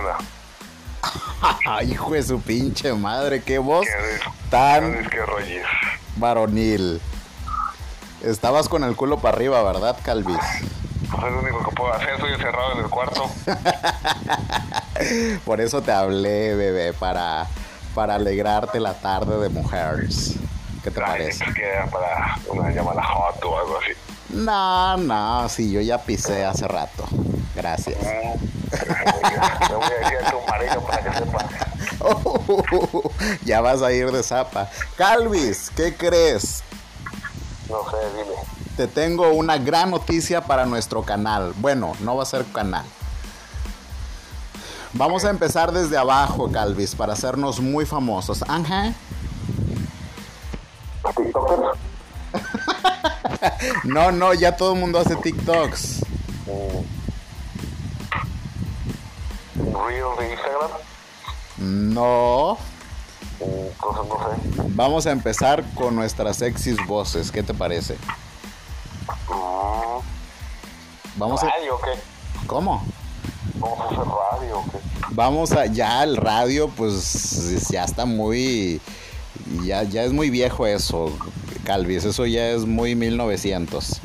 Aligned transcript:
Hijo 1.86 2.10
de 2.10 2.22
su 2.22 2.40
pinche 2.40 2.92
madre, 2.94 3.42
qué 3.42 3.58
voz 3.58 3.86
¿Qué 3.86 4.20
tan 4.50 5.08
¿Qué 5.08 5.24
rollis? 5.26 5.62
varonil. 6.16 7.00
Estabas 8.22 8.68
con 8.68 8.84
el 8.84 8.94
culo 8.94 9.18
para 9.18 9.36
arriba, 9.36 9.62
¿verdad, 9.64 9.96
Calvis? 10.04 10.36
Pues 11.10 11.24
es 11.24 11.32
lo 11.32 11.40
único 11.40 11.68
que 11.68 11.74
puedo 11.74 11.92
hacer, 11.92 12.10
estoy 12.10 12.32
encerrado 12.32 12.72
en 12.72 12.78
el 12.84 12.88
cuarto. 12.90 13.28
Por 15.44 15.60
eso 15.60 15.82
te 15.82 15.90
hablé, 15.92 16.54
bebé, 16.54 16.92
para, 16.92 17.46
para 17.94 18.14
alegrarte 18.14 18.78
la 18.78 18.94
tarde 18.94 19.38
de 19.38 19.48
mujeres. 19.48 20.34
¿Qué 20.84 20.90
te 20.90 21.00
Ay, 21.00 21.06
parece? 21.10 21.44
pues 21.44 21.56
que 21.56 21.64
era 21.64 21.86
para 21.86 22.38
una 22.48 22.70
llamada 22.70 23.02
hot 23.02 23.44
o 23.44 23.58
algo 23.58 23.78
así. 23.78 23.92
No, 24.30 24.96
no, 24.98 25.48
sí, 25.48 25.70
yo 25.72 25.80
ya 25.80 25.98
pisé 25.98 26.44
hace 26.44 26.66
rato. 26.68 27.04
Gracias. 27.54 27.98
Mm, 27.98 28.51
Le 28.72 29.74
voy 29.74 29.84
a 29.84 29.98
decir 30.00 30.18
a 30.24 30.30
tu 30.30 30.40
marido 30.48 30.80
para 30.86 31.02
que 31.02 31.18
sepa. 31.18 31.48
ya 33.44 33.60
vas 33.60 33.82
a 33.82 33.92
ir 33.92 34.10
de 34.10 34.22
zapa. 34.22 34.68
Calvis, 34.96 35.70
¿qué 35.76 35.94
crees? 35.94 36.62
No 37.68 37.78
sé, 37.90 37.96
dime. 38.16 38.36
Te 38.76 38.86
tengo 38.86 39.30
una 39.32 39.58
gran 39.58 39.90
noticia 39.90 40.40
para 40.42 40.64
nuestro 40.66 41.02
canal. 41.02 41.52
Bueno, 41.58 41.92
no 42.00 42.16
va 42.16 42.22
a 42.22 42.26
ser 42.26 42.44
canal. 42.52 42.84
Vamos 44.94 45.24
a 45.24 45.30
empezar 45.30 45.72
desde 45.72 45.96
abajo, 45.96 46.50
Calvis, 46.50 46.94
para 46.94 47.14
hacernos 47.14 47.60
muy 47.60 47.86
famosos. 47.86 48.42
Ajá. 48.48 48.92
¿TikTokers? 51.16 51.78
No, 53.84 54.12
no, 54.12 54.34
ya 54.34 54.56
todo 54.56 54.74
el 54.74 54.80
mundo 54.80 54.98
hace 54.98 55.16
TikToks. 55.16 56.04
¿Reels 59.86 60.18
de 60.18 60.30
Instagram? 60.32 60.70
No. 61.58 62.58
Entonces 63.40 64.08
no 64.08 64.16
sé. 64.18 64.62
Vamos 64.68 65.06
a 65.06 65.10
empezar 65.10 65.64
con 65.74 65.94
nuestras 65.94 66.36
sexys 66.36 66.76
voces. 66.86 67.30
¿Qué 67.30 67.42
te 67.42 67.54
parece? 67.54 67.96
Mm, 69.28 70.00
Vamos 71.16 71.42
a... 71.42 71.46
¿Radio 71.46 71.76
o 71.76 71.80
qué? 71.80 71.92
¿Cómo? 72.46 72.84
¿Vamos 73.54 73.80
a 73.80 73.84
hacer 73.84 73.98
radio 73.98 74.58
o 74.58 74.64
qué? 74.70 74.78
Vamos 75.10 75.52
a... 75.52 75.66
Ya 75.66 76.02
el 76.02 76.16
radio, 76.16 76.68
pues 76.68 77.68
ya 77.68 77.84
está 77.84 78.04
muy... 78.06 78.80
Ya, 79.64 79.82
ya 79.82 80.04
es 80.04 80.12
muy 80.12 80.30
viejo 80.30 80.66
eso, 80.66 81.10
Calvis. 81.64 82.04
Eso 82.04 82.26
ya 82.26 82.50
es 82.50 82.64
muy 82.64 82.94
1900. 82.94 84.00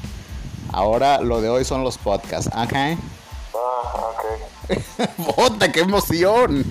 Ahora 0.74 1.22
lo 1.22 1.42
de 1.42 1.50
hoy 1.50 1.64
son 1.64 1.84
los 1.84 1.98
podcasts. 1.98 2.50
Ajá. 2.54 2.98
Ah, 3.54 3.96
ok. 3.96 4.47
¡Bota, 5.38 5.72
qué 5.72 5.82
emoción! 5.82 6.64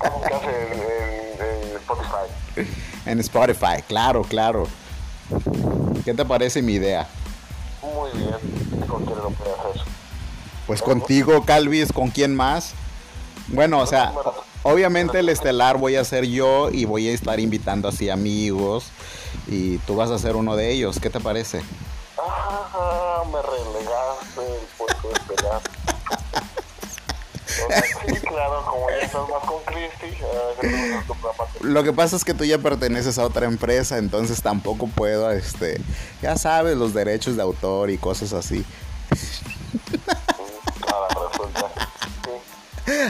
¿Cómo 0.00 0.20
que 0.22 0.34
hace 0.34 0.72
en, 0.72 0.80
en- 0.80 1.70
en 1.70 1.76
Spotify? 1.76 2.66
en 3.06 3.20
Spotify, 3.20 3.82
claro, 3.86 4.22
claro. 4.22 4.66
¿Qué 6.04 6.14
te 6.14 6.24
parece 6.24 6.62
mi 6.62 6.74
idea? 6.74 7.06
Muy 7.82 8.10
bien. 8.18 8.86
¿Con 8.88 9.04
quién 9.04 9.18
lo 9.18 9.30
puede 9.30 9.50
hacer? 9.52 9.82
Pues 10.66 10.82
contigo, 10.82 11.44
Calvis, 11.44 11.92
¿con 11.92 12.10
quién 12.10 12.34
más? 12.34 12.72
Bueno, 13.48 13.80
o 13.80 13.86
sea, 13.86 14.12
obviamente 14.62 15.18
el 15.18 15.28
estelar 15.28 15.76
voy 15.78 15.96
a 15.96 16.04
ser 16.04 16.24
yo 16.26 16.70
y 16.70 16.86
voy 16.86 17.08
a 17.08 17.12
estar 17.12 17.38
invitando 17.40 17.88
así 17.88 18.08
amigos 18.08 18.86
y 19.46 19.76
tú 19.78 19.96
vas 19.96 20.10
a 20.10 20.18
ser 20.18 20.36
uno 20.36 20.56
de 20.56 20.70
ellos. 20.70 20.98
¿Qué 21.00 21.10
te 21.10 21.20
parece? 21.20 21.62
Ah, 22.18 23.22
me 23.30 23.40
relegaste 23.42 24.58
el 24.60 24.66
puesto 24.78 25.08
de 25.08 25.34
pelar. 25.36 25.60
Claro, 28.34 28.64
como 28.68 28.90
ya 28.90 28.96
estás 28.96 29.28
más 29.28 29.44
con 29.44 29.62
nuestro 29.72 31.14
programa. 31.20 31.44
Lo 31.60 31.84
que 31.84 31.92
pasa 31.92 32.16
es 32.16 32.24
que 32.24 32.34
tú 32.34 32.44
ya 32.44 32.58
perteneces 32.58 33.16
a 33.18 33.24
otra 33.24 33.46
empresa, 33.46 33.98
entonces 33.98 34.42
tampoco 34.42 34.88
puedo, 34.88 35.30
este, 35.30 35.80
ya 36.20 36.36
sabes, 36.36 36.76
los 36.76 36.92
derechos 36.94 37.36
de 37.36 37.42
autor 37.42 37.90
y 37.90 37.98
cosas 37.98 38.32
así. 38.32 38.64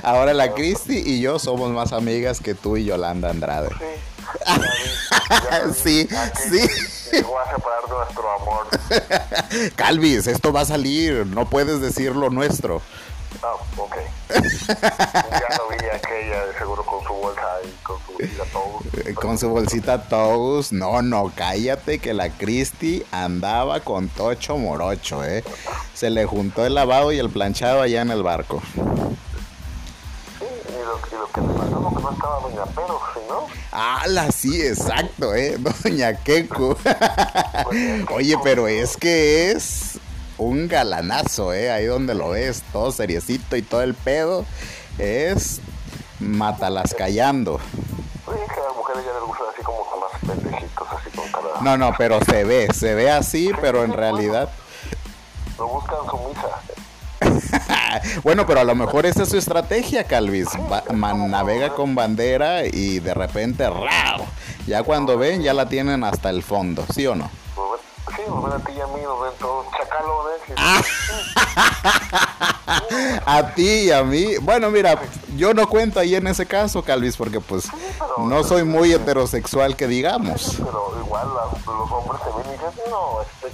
Ahora 0.02 0.34
la 0.34 0.52
Cristi 0.52 0.98
y 0.98 1.20
yo 1.22 1.38
somos 1.38 1.70
más 1.70 1.94
amigas 1.94 2.40
que 2.40 2.54
tú 2.54 2.76
y 2.76 2.84
Yolanda 2.84 3.30
Andrade. 3.30 3.70
sí. 3.70 3.76
Ya 5.30 5.50
ya. 5.50 5.72
Sí, 5.72 6.06
sí. 6.50 6.68
Llegó 7.12 7.38
a 7.38 7.44
separar 7.50 7.88
nuestro 7.88 8.30
amor. 8.30 8.66
Calvis, 9.74 10.26
esto 10.26 10.52
va 10.52 10.60
a 10.60 10.64
salir, 10.66 11.24
no 11.26 11.48
puedes 11.48 11.80
decir 11.80 12.14
lo 12.14 12.28
nuestro. 12.28 12.82
Ah, 13.44 13.56
ok. 13.76 13.96
Ya 14.66 15.56
lo 15.58 15.68
vi 15.68 15.86
aquella, 15.92 16.46
de 16.46 16.58
seguro 16.58 16.82
con 16.84 17.04
su 17.04 17.12
bolsa 17.12 17.42
y 17.62 17.70
con 17.82 17.98
su 18.06 18.14
todo. 18.52 18.80
Eh, 19.04 19.14
Con 19.14 19.36
su 19.38 19.50
bolsita 19.50 20.02
Togus. 20.08 20.72
No, 20.72 21.02
no, 21.02 21.30
cállate 21.34 21.98
que 21.98 22.14
la 22.14 22.30
Cristi 22.30 23.04
andaba 23.12 23.80
con 23.80 24.08
Tocho 24.08 24.56
Morocho, 24.56 25.22
¿eh? 25.24 25.44
Se 25.92 26.08
le 26.08 26.24
juntó 26.24 26.64
el 26.64 26.74
lavado 26.74 27.12
y 27.12 27.18
el 27.18 27.28
planchado 27.28 27.82
allá 27.82 28.00
en 28.00 28.10
el 28.10 28.22
barco. 28.22 28.62
Sí, 30.38 30.44
y 30.44 30.72
lo, 30.72 30.98
y 30.98 31.20
lo 31.20 31.28
que 31.30 31.40
le 31.42 31.46
pasó 31.48 31.94
que 31.94 32.02
no 32.02 32.10
estaba 32.12 32.40
Doña 32.40 32.64
Pero, 32.74 33.00
no, 33.28 33.46
¡Hala! 33.72 34.32
Sí, 34.32 34.62
exacto, 34.62 35.34
¿eh? 35.34 35.58
Doña 35.84 36.14
Keku. 36.14 36.76
Oye, 38.14 38.36
pero 38.42 38.68
es 38.68 38.96
que 38.96 39.50
es 39.52 39.98
un 40.38 40.68
galanazo, 40.68 41.52
¿eh? 41.52 41.70
Ahí 41.70 41.86
donde 41.86 42.14
lo 42.14 42.30
ves, 42.30 42.62
todo 42.72 42.92
seriecito 42.92 43.56
y 43.56 43.62
todo 43.62 43.82
el 43.82 43.94
pedo. 43.94 44.44
Es 44.98 45.60
matalas 46.20 46.94
callando. 46.94 47.60
oye, 48.26 48.38
que 48.52 48.60
a 48.60 48.64
las 48.64 48.76
mujeres 48.76 49.04
ya 49.04 49.12
les 49.12 49.22
gustan 49.22 49.46
así 49.52 49.62
como 49.62 49.78
con 49.84 50.00
pendejitos, 50.28 50.88
así 50.90 51.10
con 51.16 51.28
cara. 51.32 51.60
No, 51.62 51.76
no, 51.76 51.92
pero 51.98 52.18
se 52.24 52.44
ve, 52.44 52.68
se 52.72 52.94
ve 52.94 53.10
así, 53.10 53.50
pero 53.60 53.84
en 53.84 53.92
realidad... 53.92 54.48
Lo 55.58 55.68
buscan 55.68 55.98
sumisa. 56.10 56.48
bueno, 58.22 58.46
pero 58.46 58.60
a 58.60 58.64
lo 58.64 58.74
mejor 58.74 59.06
esa 59.06 59.22
es 59.22 59.28
su 59.28 59.36
estrategia, 59.38 60.04
Calvis. 60.04 60.48
Va- 60.70 60.84
man- 60.92 61.30
navega 61.30 61.70
con 61.74 61.94
bandera 61.94 62.64
y 62.66 62.98
de 63.00 63.14
repente, 63.14 63.68
¡rao! 63.68 64.26
Ya 64.66 64.82
cuando 64.82 65.16
ven, 65.18 65.42
ya 65.42 65.54
la 65.54 65.68
tienen 65.68 66.04
hasta 66.04 66.30
el 66.30 66.42
fondo, 66.42 66.84
¿sí 66.92 67.06
o 67.06 67.14
no? 67.14 67.30
Sí, 68.16 68.22
nos 68.28 68.44
ven 68.44 68.52
a 68.52 68.64
ti 68.64 68.72
y 68.76 68.80
a 68.80 68.86
mí, 68.88 69.00
nos 69.02 69.20
ven 69.22 69.32
todos 69.38 69.66
Y, 70.48 70.52
Ah. 70.56 70.82
A 73.26 73.54
ti 73.54 73.68
y 73.86 73.90
a 73.90 74.02
mí. 74.02 74.36
Bueno, 74.40 74.70
mira, 74.70 74.98
yo 75.36 75.52
no 75.54 75.68
cuento 75.68 76.00
ahí 76.00 76.14
en 76.14 76.26
ese 76.26 76.46
caso, 76.46 76.82
Calvis, 76.82 77.16
porque 77.16 77.40
pues 77.40 77.68
no 78.18 78.42
soy 78.44 78.64
muy 78.64 78.92
heterosexual 78.92 79.76
que 79.76 79.86
digamos. 79.86 80.54
Pero 80.56 80.94
igual 81.04 81.28
los 81.28 81.66
hombres 81.90 82.20
se 82.22 82.28
ven 82.36 82.46
y 82.48 82.52
dicen, 82.52 82.70
no, 82.90 83.22
este 83.22 83.48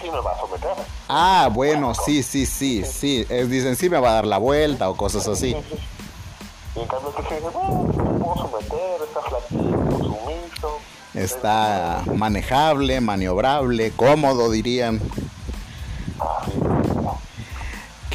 sí 0.00 0.10
me 0.10 0.20
va 0.20 0.32
a 0.32 0.40
someter. 0.40 0.70
Ah, 1.08 1.48
bueno, 1.52 1.94
sí, 1.94 2.22
sí, 2.22 2.46
sí, 2.46 2.84
sí. 2.84 3.26
Es, 3.28 3.50
dicen, 3.50 3.76
sí 3.76 3.90
me 3.90 3.98
va 3.98 4.10
a 4.10 4.14
dar 4.14 4.26
la 4.26 4.38
vuelta 4.38 4.88
o 4.88 4.96
cosas 4.96 5.26
así. 5.28 5.56
Y 6.74 6.80
en 6.80 6.88
cambio 6.88 7.14
que 7.14 7.22
se 7.22 7.34
dice, 7.36 7.48
bueno, 7.52 7.84
me 7.88 7.94
puedo 8.24 8.34
someter, 8.50 9.02
está 9.08 9.20
flaquito, 9.22 9.98
sumiso. 9.98 10.78
Está 11.14 12.02
manejable, 12.14 13.00
maniobrable, 13.00 13.90
cómodo, 13.92 14.50
dirían. 14.50 15.00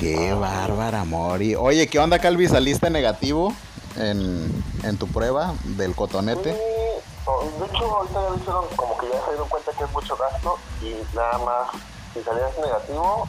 Qué 0.02 0.34
bárbara, 0.34 1.04
Mori. 1.04 1.54
Oye, 1.54 1.86
¿qué 1.86 2.00
onda, 2.00 2.18
Calvi? 2.18 2.48
¿Saliste 2.48 2.90
negativo 2.90 3.54
en, 3.98 4.52
en 4.82 4.98
tu 4.98 5.06
prueba 5.06 5.54
del 5.64 5.94
cotonete? 5.94 6.54
Sí, 6.54 7.60
de 7.60 7.66
hecho, 7.68 7.98
ahorita 7.98 8.20
ya 8.20 8.36
hicieron 8.36 8.66
como 8.76 8.98
que 8.98 9.06
ya 9.10 9.24
se 9.24 9.30
dieron 9.30 9.48
cuenta 9.48 9.72
que 9.78 9.84
es 9.84 9.92
mucho 9.92 10.18
gasto 10.18 10.58
y 10.82 11.16
nada 11.16 11.38
más, 11.38 11.70
si 12.16 12.24
salías 12.24 12.50
negativo, 12.58 13.28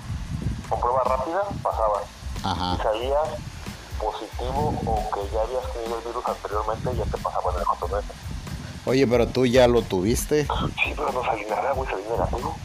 con 0.70 0.80
prueba 0.80 1.04
rápida, 1.04 1.42
pasabas. 1.62 2.04
Ajá. 2.42 2.76
Si 2.76 2.82
salías 2.82 3.28
positivo 4.00 4.75
o 4.86 5.10
que 5.14 5.30
ya 5.30 5.42
habías 5.42 5.72
tenido 5.75 5.98
el 5.98 6.04
virus 6.06 6.25
anteriormente, 6.26 6.96
ya 6.96 7.04
te 7.04 7.18
pasaba 7.22 7.52
en 7.52 7.58
el 7.58 7.66
cotonete. 7.66 8.14
Oye, 8.86 9.06
pero 9.06 9.28
tú 9.28 9.44
ya 9.44 9.68
lo 9.68 9.82
tuviste. 9.82 10.44
Sí, 10.82 10.94
pero 10.96 11.12
no 11.12 11.22
salí 11.22 11.44
nada, 11.50 11.72
güey, 11.72 11.90
salí 11.90 12.02
negativo. 12.10 12.56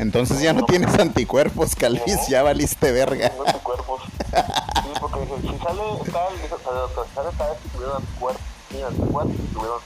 Entonces 0.00 0.40
ya 0.40 0.54
no 0.54 0.64
tienes 0.64 0.98
anticuerpos, 0.98 1.76
Calvis. 1.76 2.26
Ya 2.26 2.42
valiste 2.42 2.90
verga. 2.90 3.30
No 3.36 3.44
anticuerpos. 3.44 4.00
Sí, 4.06 4.88
porque 4.98 5.20
dicen, 5.20 5.42
si 5.42 5.58
sale 5.58 5.82
tal, 6.10 6.32
si 6.40 7.14
sale 7.14 7.30
tal, 7.36 7.56
si 7.62 7.68
tuvieron 7.68 7.96
anticuerpos, 7.96 8.42
sí, 8.70 8.82
anticuerpos, 8.82 9.36
si 9.36 9.42
tuvieron 9.52 9.80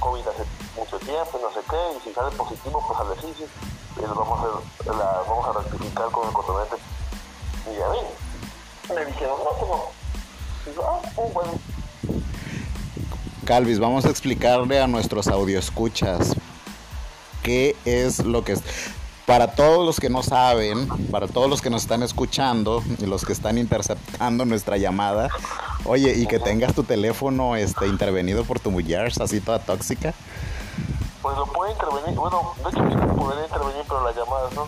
COVID 0.00 0.20
hace 0.22 0.44
mucho 0.76 0.98
tiempo, 0.98 1.38
no 1.40 1.52
sé 1.54 1.60
qué, 1.70 1.76
y 1.96 2.08
si 2.08 2.12
sale 2.12 2.34
positivo, 2.36 2.84
pues 2.84 2.98
sale 2.98 3.20
sí, 3.20 3.32
sí. 3.38 3.44
Y 3.96 4.00
lo 4.00 4.14
vamos 4.16 4.40
a, 4.40 4.92
la, 4.92 5.22
vamos 5.28 5.46
a 5.46 5.60
rectificar 5.60 6.10
con 6.10 6.26
el 6.26 6.34
cotonete. 6.34 6.76
Y 7.70 7.78
ya 7.78 7.88
vi. 7.90 8.94
Me 8.94 9.04
dijeron, 9.06 9.38
no 9.38 9.50
tengo. 9.50 9.90
Digo, 10.66 10.84
ah, 10.84 11.08
oh, 11.14 11.28
bueno. 11.28 11.52
Calvis, 13.44 13.78
vamos 13.78 14.04
a 14.04 14.10
explicarle 14.10 14.80
a 14.80 14.88
nuestros 14.88 15.28
audioscuchas 15.28 16.34
qué 17.44 17.76
es 17.84 18.24
lo 18.24 18.42
que 18.42 18.52
es. 18.52 18.62
Para 19.26 19.54
todos 19.54 19.86
los 19.86 20.00
que 20.00 20.08
no 20.08 20.22
saben, 20.22 20.88
para 21.10 21.28
todos 21.28 21.48
los 21.48 21.62
que 21.62 21.70
nos 21.70 21.82
están 21.82 22.02
escuchando 22.02 22.82
y 22.98 23.06
los 23.06 23.24
que 23.24 23.32
están 23.32 23.58
interceptando 23.58 24.44
nuestra 24.44 24.76
llamada, 24.76 25.28
oye, 25.84 26.14
y 26.16 26.26
que 26.26 26.38
tengas 26.38 26.74
tu 26.74 26.82
teléfono 26.82 27.56
este 27.56 27.86
intervenido 27.86 28.44
por 28.44 28.60
tu 28.60 28.70
mujer, 28.70 29.12
así 29.20 29.40
toda 29.40 29.58
tóxica. 29.58 30.14
Pues 31.22 31.36
lo 31.36 31.46
puede 31.46 31.72
intervenir, 31.72 32.18
bueno, 32.18 32.54
de 32.64 32.70
hecho 32.70 32.88
sí 32.88 32.96
podría 33.16 33.44
intervenir, 33.44 33.84
pero 33.86 34.04
las 34.04 34.16
llamadas 34.16 34.52
no. 34.54 34.66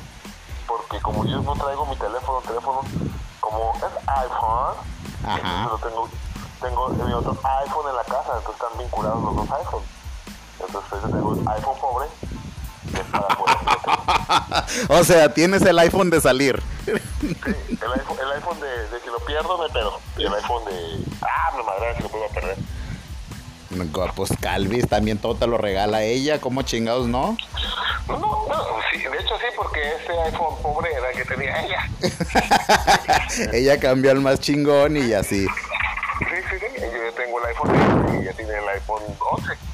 Porque 0.67 1.01
como 1.01 1.25
yo 1.27 1.43
no 1.43 1.55
traigo 1.55 1.85
mi 1.87 1.97
teléfono, 1.97 2.41
teléfono, 2.47 2.81
como 3.41 3.75
es 3.77 4.09
iPhone, 4.09 4.77
Ajá. 5.25 5.69
Yo 5.71 5.79
tengo, 5.79 6.09
tengo 6.61 6.89
mi 6.89 7.13
otro 7.13 7.37
iPhone 7.63 7.89
en 7.89 7.97
la 7.97 8.05
casa, 8.05 8.39
entonces 8.39 8.63
están 8.63 8.79
vinculados 8.79 9.23
los 9.23 9.37
dos 9.37 9.51
iPhones. 9.51 9.89
Entonces 10.61 11.01
tengo 11.03 11.29
un 11.31 11.49
iPhone 11.49 11.79
pobre, 11.81 12.07
que 12.93 13.01
es 13.01 13.07
para 13.07 13.29
poder 13.29 13.62
o 14.89 15.05
sea, 15.05 15.33
tienes 15.33 15.63
el 15.63 15.79
iPhone 15.79 16.11
de 16.11 16.21
salir. 16.21 16.63
Sí, 16.85 16.91
el 16.93 17.93
iPhone, 17.93 18.19
el 18.21 18.33
iPhone 18.33 18.61
de, 18.61 18.89
de 18.89 19.01
si 19.01 19.07
lo 19.07 19.19
pierdo 19.21 19.59
me 19.59 19.69
pedo. 19.71 20.01
Y 20.17 20.25
el 20.25 20.35
iPhone 20.35 20.65
de. 20.65 21.05
Ah, 21.23 21.53
me 21.57 21.63
madre 21.63 21.97
si 21.97 22.03
lo 22.03 22.09
puedo 22.09 22.29
perder. 22.29 22.57
Pues 24.15 24.33
Calvis 24.39 24.87
también 24.87 25.19
todo 25.19 25.35
te 25.35 25.47
lo 25.47 25.57
regala 25.57 26.03
ella, 26.03 26.41
¿cómo 26.41 26.63
chingados 26.63 27.09
no? 27.09 27.37
No, 28.07 28.19
no, 28.19 28.47
no, 28.49 28.65
sí, 28.93 28.99
de 28.99 29.19
hecho 29.19 29.35
sí, 29.39 29.47
porque 29.57 29.81
ese 29.81 30.13
iPhone 30.27 30.61
pobre 30.63 30.93
era 30.93 31.11
el 31.11 31.17
que 31.17 31.25
tenía 31.25 31.65
ella. 31.65 31.89
ella 33.53 33.81
cambió 33.81 34.11
al 34.11 34.21
más 34.21 34.41
chingón 34.41 34.97
y 34.97 35.15
así. 35.15 35.47
Sí, 35.47 36.37
sí, 36.51 36.57
sí, 36.59 36.81
yo 36.81 37.13
tengo 37.15 37.39
el 37.41 37.47
iPhone 37.47 37.73
10 38.05 38.15
y 38.15 38.23
ella 38.23 38.33
tiene 38.35 38.53
el 38.53 38.69
iPhone 38.69 39.03
11. 39.19 39.72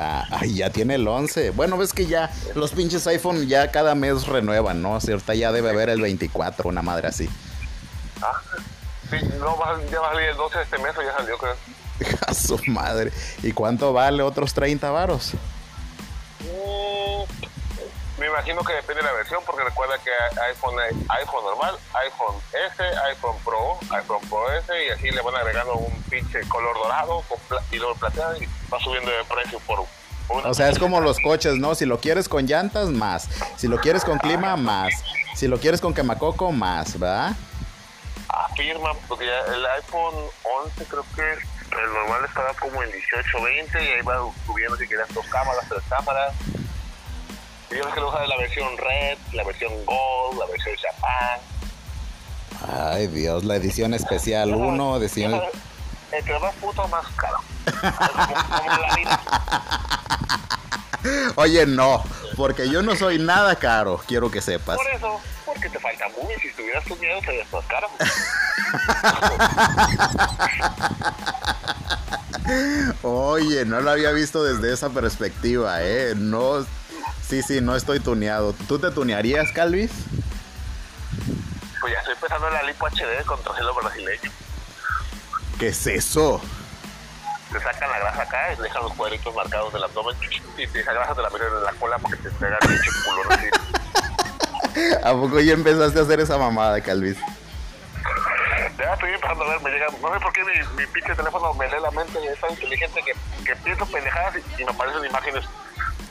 Ah, 0.00 0.24
ay, 0.30 0.54
ya 0.54 0.70
tiene 0.70 0.94
el 0.94 1.08
11. 1.08 1.50
Bueno, 1.50 1.76
ves 1.76 1.92
que 1.92 2.06
ya 2.06 2.30
los 2.54 2.70
pinches 2.70 3.06
iPhone 3.08 3.48
ya 3.48 3.72
cada 3.72 3.96
mes 3.96 4.28
renuevan, 4.28 4.80
¿no? 4.80 5.00
Cierta 5.00 5.34
ya 5.34 5.50
debe 5.50 5.70
haber 5.70 5.88
el 5.88 6.00
24, 6.00 6.68
una 6.68 6.82
madre 6.82 7.08
así. 7.08 7.28
Ah, 8.22 8.40
sí, 9.10 9.16
no, 9.40 9.58
va, 9.58 9.76
ya 9.90 10.00
va 10.00 10.10
a 10.10 10.12
salir 10.12 10.28
el 10.28 10.36
12 10.36 10.56
de 10.58 10.64
este 10.64 10.78
mes 10.78 10.96
o 10.96 11.02
ya 11.02 11.16
salió, 11.16 11.36
creo. 11.36 11.56
A 12.28 12.32
su 12.32 12.60
madre. 12.68 13.12
¿Y 13.42 13.50
cuánto 13.50 13.92
vale 13.92 14.22
otros 14.22 14.54
30 14.54 14.88
varos? 14.90 15.32
Me 18.18 18.26
imagino 18.26 18.62
que 18.64 18.72
depende 18.72 19.02
de 19.02 19.08
la 19.08 19.12
versión, 19.12 19.42
porque 19.46 19.64
recuerda 19.64 19.96
que 19.98 20.10
iPhone 20.42 20.74
iPhone 21.08 21.44
normal, 21.44 21.78
iPhone 22.04 22.34
S, 22.52 22.82
iPhone 23.10 23.36
Pro, 23.44 23.78
iPhone 23.90 24.28
Pro 24.28 24.52
S, 24.52 24.84
y 24.84 24.90
así 24.90 25.10
le 25.10 25.22
van 25.22 25.36
agregando 25.36 25.74
un 25.74 26.02
pinche 26.04 26.40
color 26.48 26.76
dorado 26.76 27.22
y 27.70 27.76
luego 27.76 27.94
plateado 27.94 28.36
y 28.42 28.48
va 28.72 28.80
subiendo 28.80 29.10
de 29.10 29.24
precio 29.24 29.60
por 29.60 29.86
o 30.30 30.54
sea, 30.54 30.68
es 30.68 30.78
como 30.78 31.00
los 31.00 31.18
coches, 31.20 31.56
¿no? 31.56 31.74
Si 31.74 31.86
lo 31.86 32.00
quieres 32.00 32.28
con 32.28 32.46
llantas, 32.46 32.88
más. 32.90 33.28
Si 33.56 33.66
lo 33.66 33.80
quieres 33.80 34.04
con 34.04 34.18
clima, 34.18 34.56
más. 34.56 34.92
Si 35.34 35.48
lo 35.48 35.58
quieres 35.58 35.80
con 35.80 35.94
quemacoco, 35.94 36.52
más, 36.52 36.98
¿verdad? 36.98 37.34
Afirma, 38.28 38.92
porque 39.08 39.26
ya 39.26 39.54
el 39.54 39.64
iPhone 39.64 40.14
11 40.64 40.84
creo 40.84 41.04
que 41.14 41.22
el 41.22 41.92
normal 41.92 42.24
estaba 42.26 42.52
como 42.54 42.82
en 42.82 42.92
18, 42.92 43.42
20 43.42 43.84
y 43.84 43.88
ahí 43.88 44.02
va 44.02 44.18
subiendo 44.44 44.76
si 44.76 44.86
quieres 44.86 45.06
dos 45.14 45.26
cámaras, 45.28 45.64
tres 45.68 45.82
cámaras. 45.88 46.34
Yo 47.70 47.92
que 47.92 48.00
lo 48.00 48.08
usa 48.08 48.26
la 48.26 48.36
versión 48.38 48.76
red, 48.76 49.18
la 49.32 49.44
versión 49.44 49.72
gold, 49.84 50.38
la 50.38 50.46
versión 50.46 50.74
champán. 50.76 51.40
Ay 52.66 53.06
Dios, 53.08 53.44
la 53.44 53.56
edición 53.56 53.94
especial 53.94 54.54
1, 54.54 54.96
edición... 54.96 55.40
Entre 56.10 56.38
más 56.38 56.54
puto, 56.54 56.88
más 56.88 57.06
caro. 57.16 57.38
como, 57.64 58.82
la 58.82 58.96
vida. 58.96 59.20
Oye, 61.36 61.66
no, 61.66 62.02
porque 62.36 62.70
yo 62.70 62.82
no 62.82 62.96
soy 62.96 63.18
nada 63.18 63.56
caro, 63.56 64.00
quiero 64.06 64.30
que 64.30 64.40
sepas. 64.40 64.76
Por 64.76 64.90
eso, 64.90 65.20
porque 65.44 65.68
te 65.68 65.78
falta 65.78 66.06
muy, 66.20 66.34
si 66.40 66.48
estuvieras 66.48 66.84
tu 66.84 66.96
miedo 66.96 67.20
serías 67.20 67.52
más 67.52 67.64
caro. 67.66 67.88
Oye, 73.02 73.66
no 73.66 73.80
lo 73.80 73.90
había 73.90 74.10
visto 74.12 74.42
desde 74.42 74.72
esa 74.72 74.88
perspectiva, 74.88 75.82
¿eh? 75.82 76.14
No, 76.16 76.66
sí, 77.28 77.42
sí, 77.42 77.60
no 77.60 77.76
estoy 77.76 78.00
tuneado. 78.00 78.54
¿Tú 78.66 78.78
te 78.78 78.90
tunearías, 78.90 79.52
Calvis? 79.52 79.90
Pues 81.80 81.92
ya 81.92 81.98
estoy 81.98 82.14
empezando 82.14 82.48
en 82.48 82.54
la 82.54 82.62
lipo 82.62 82.86
HD 82.86 83.24
con 83.26 83.42
trasero 83.42 83.74
brasileño. 83.74 84.30
¿Qué 85.58 85.68
es 85.68 85.86
eso? 85.86 86.40
Te 87.52 87.60
sacan 87.60 87.90
la 87.90 87.98
grasa 87.98 88.22
acá 88.22 88.52
y 88.52 88.62
dejan 88.62 88.82
los 88.82 88.92
cuadritos 88.94 89.34
marcados 89.34 89.72
del 89.72 89.84
abdomen 89.84 90.16
y 90.56 90.62
esa 90.62 90.92
grasa 90.92 91.14
te 91.14 91.22
la 91.22 91.30
meten 91.30 91.48
en 91.48 91.64
la 91.64 91.72
cola 91.72 91.98
porque 91.98 92.16
te 92.16 92.30
pega 92.30 92.58
el 92.62 92.80
culo 93.04 93.22
así. 93.30 93.46
¿A 95.02 95.12
poco 95.12 95.40
ya 95.40 95.54
empezaste 95.54 95.98
a 95.98 96.02
hacer 96.02 96.20
esa 96.20 96.38
mamada, 96.38 96.80
Calvis? 96.80 97.16
Ya 98.78 98.92
estoy 98.92 99.12
empezando 99.12 99.44
a 99.44 99.48
ver, 99.48 99.60
me 99.62 99.70
llega, 99.70 99.86
no 100.00 100.14
sé 100.14 100.20
por 100.20 100.32
qué 100.32 100.44
mi, 100.44 100.76
mi 100.76 100.86
pinche 100.86 101.14
teléfono 101.14 101.52
me 101.54 101.66
lee 101.68 101.80
la 101.82 101.90
mente, 101.90 102.18
es 102.32 102.40
tan 102.40 102.50
inteligente 102.50 103.00
que, 103.04 103.44
que 103.44 103.56
pienso 103.56 103.86
pendejadas 103.86 104.36
y, 104.36 104.62
y 104.62 104.64
me 104.64 104.70
aparecen 104.70 105.04
imágenes. 105.04 105.44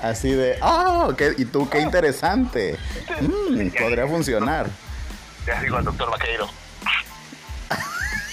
Así 0.02 0.32
de, 0.32 0.58
oh, 0.62 1.14
¿qué, 1.18 1.34
y 1.38 1.46
tú 1.46 1.70
qué 1.70 1.82
interesante. 1.82 2.78
Mm, 3.22 3.70
podría 3.80 4.08
funcionar. 4.08 4.68
Ya 5.46 5.60
sigo 5.62 5.78
al 5.78 5.86
doctor 5.86 6.12
Vaqueiro. 6.12 6.48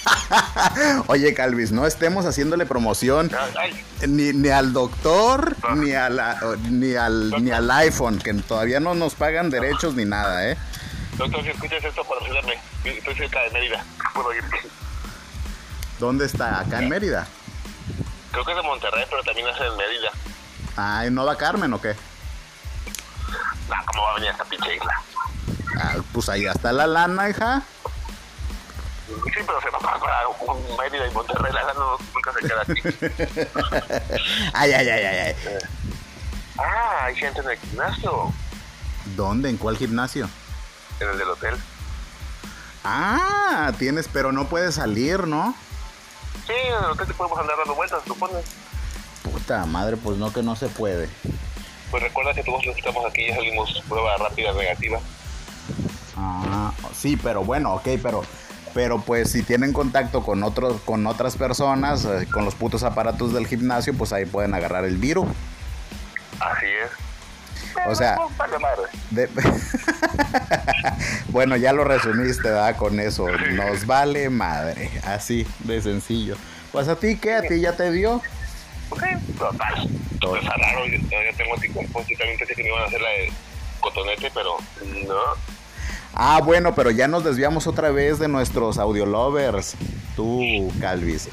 Oye, 1.07 1.33
Calvis, 1.33 1.71
no 1.71 1.87
estemos 1.87 2.25
haciéndole 2.25 2.65
promoción 2.65 3.31
ni, 4.07 4.33
ni 4.33 4.49
al 4.49 4.73
doctor 4.73 5.55
ni, 5.75 5.93
a 5.93 6.09
la, 6.09 6.39
ni, 6.69 6.95
al, 6.95 7.43
ni 7.43 7.51
al 7.51 7.69
iPhone, 7.71 8.19
que 8.19 8.33
todavía 8.33 8.79
no 8.79 8.93
nos 8.93 9.15
pagan 9.15 9.49
derechos 9.49 9.95
ni 9.95 10.05
nada, 10.05 10.49
¿eh? 10.49 10.57
Doctor, 11.17 11.43
si 11.43 11.49
escuchas 11.49 11.83
esto 11.83 12.03
para 12.03 12.23
ayudarme, 12.25 12.59
estoy 12.83 13.15
cerca 13.15 13.41
de 13.43 13.51
Mérida. 13.51 13.85
Puedo 14.13 14.33
ir. 14.33 14.43
¿Dónde 15.99 16.25
está? 16.25 16.59
¿Acá 16.59 16.79
en 16.79 16.89
Mérida? 16.89 17.25
Creo 18.31 18.43
que 18.43 18.51
es 18.51 18.57
de 18.57 18.63
Monterrey, 18.63 19.05
pero 19.09 19.23
también 19.23 19.47
es 19.47 19.55
en 19.61 19.77
Mérida. 19.77 20.11
Ah, 20.77 21.05
¿en 21.05 21.15
Nueva 21.15 21.37
Carmen 21.37 21.73
o 21.73 21.81
qué? 21.81 21.95
No, 23.69 23.75
¿cómo 23.85 24.03
va 24.03 24.11
a 24.11 24.15
venir 24.15 24.29
esta 24.29 24.45
pinche 24.45 24.75
isla? 24.75 25.01
Ah, 25.79 25.95
pues 26.13 26.29
ahí 26.29 26.45
está 26.45 26.71
la 26.71 26.87
lana, 26.87 27.29
hija. 27.29 27.61
Sí, 29.07 29.41
pero 29.45 29.61
se 29.61 29.69
va 29.69 29.77
a 29.77 29.99
para 29.99 30.27
un 30.27 30.77
Mérida 30.77 31.07
y 31.07 31.11
Monterrey, 31.11 31.53
la 31.53 31.63
lana 31.63 31.73
no, 31.79 31.97
nunca 32.13 32.33
se 32.33 32.39
queda 32.47 32.61
aquí. 32.61 32.81
ay, 34.53 34.73
ay, 34.73 34.89
ay, 34.89 35.03
ay, 35.03 35.17
ay. 35.17 35.35
Ah, 36.57 37.05
hay 37.05 37.15
gente 37.15 37.41
en 37.41 37.49
el 37.49 37.57
gimnasio. 37.57 38.33
¿Dónde? 39.15 39.49
¿En 39.49 39.57
cuál 39.57 39.77
gimnasio? 39.77 40.29
En 40.99 41.09
el 41.09 41.17
del 41.17 41.29
hotel. 41.29 41.55
Ah, 42.83 43.71
tienes, 43.77 44.07
pero 44.07 44.31
no 44.31 44.47
puedes 44.47 44.75
salir, 44.75 45.27
¿no? 45.27 45.55
Sí, 46.45 46.53
en 46.53 46.83
el 46.83 46.91
hotel 46.91 47.07
te 47.07 47.13
podemos 47.13 47.39
andar 47.39 47.57
dando 47.57 47.75
vueltas, 47.75 48.03
supones. 48.05 48.45
Puta 49.45 49.63
madre, 49.67 49.95
pues 49.95 50.17
no 50.17 50.33
que 50.33 50.41
no 50.41 50.55
se 50.55 50.67
puede. 50.69 51.07
Pues 51.91 52.01
recuerda 52.01 52.33
que 52.33 52.41
todos 52.43 52.65
los 52.65 52.73
que 52.75 52.81
estamos 52.81 53.05
aquí 53.05 53.27
ya 53.27 53.35
salimos 53.35 53.83
prueba 53.87 54.17
rápida 54.17 54.51
negativa. 54.53 54.99
Ah, 56.17 56.71
sí, 56.97 57.15
pero 57.15 57.43
bueno, 57.43 57.75
ok, 57.75 57.87
pero 58.01 58.23
pero 58.73 58.99
pues 58.99 59.31
si 59.31 59.43
tienen 59.43 59.71
contacto 59.71 60.23
con 60.23 60.41
otros 60.43 60.81
con 60.81 61.05
otras 61.05 61.37
personas, 61.37 62.05
eh, 62.05 62.27
con 62.33 62.43
los 62.43 62.55
putos 62.55 62.81
aparatos 62.81 63.33
del 63.33 63.45
gimnasio, 63.45 63.93
pues 63.93 64.13
ahí 64.13 64.25
pueden 64.25 64.55
agarrar 64.55 64.83
el 64.83 64.97
virus. 64.97 65.27
Así 66.39 66.65
es. 66.65 66.89
O 67.87 67.93
sea, 67.93 68.17
madre. 68.59 68.83
de- 69.11 69.29
bueno, 71.29 71.55
ya 71.55 71.71
lo 71.71 71.83
resumiste, 71.83 72.49
¿verdad? 72.49 72.75
Con 72.77 72.99
eso, 72.99 73.27
nos 73.53 73.85
vale 73.85 74.29
madre, 74.31 74.89
así 75.05 75.45
de 75.59 75.81
sencillo. 75.83 76.35
Pues 76.71 76.87
a 76.87 76.95
ti, 76.95 77.17
¿qué? 77.17 77.35
¿A 77.35 77.41
ti 77.43 77.59
ya 77.61 77.73
te 77.73 77.91
dio? 77.91 78.21
Sí, 78.91 79.33
total. 79.37 79.89
Pues 80.21 80.43
raro, 80.45 80.85
yo 80.87 80.99
todavía 81.09 81.33
tengo 81.33 81.53
anticuerpos 81.53 82.09
y 82.09 82.15
también 82.15 82.37
pensé 82.39 82.55
que 82.55 82.63
me 82.63 82.69
iban 82.69 82.83
a 82.83 82.85
hacer 82.85 83.01
la 83.01 83.09
de 83.09 83.31
cotonete, 83.79 84.31
pero 84.33 84.57
no. 85.07 85.15
Ah, 86.13 86.39
bueno, 86.43 86.73
pero 86.73 86.91
ya 86.91 87.07
nos 87.07 87.25
desviamos 87.25 87.67
otra 87.67 87.91
vez 87.91 88.19
de 88.19 88.27
nuestros 88.27 88.77
audiolovers. 88.77 89.75
Tú, 90.15 90.71
Calvis. 90.79 91.27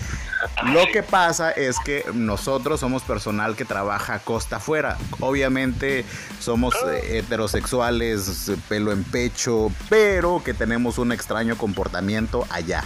Lo 0.65 0.87
que 0.93 1.05
pasa 1.05 1.53
es 1.53 1.79
que 1.79 2.05
nosotros 2.13 2.81
somos 2.81 3.03
personal 3.03 3.55
que 3.55 3.65
trabaja 3.65 4.19
costa 4.19 4.57
afuera. 4.57 4.99
Obviamente 5.21 6.05
somos 6.41 6.75
eh, 6.93 7.19
heterosexuales, 7.19 8.51
pelo 8.69 8.91
en 8.91 9.05
pecho, 9.05 9.71
pero 9.89 10.43
que 10.43 10.53
tenemos 10.53 10.99
un 10.99 11.13
extraño 11.13 11.57
comportamiento 11.57 12.45
allá. 12.51 12.83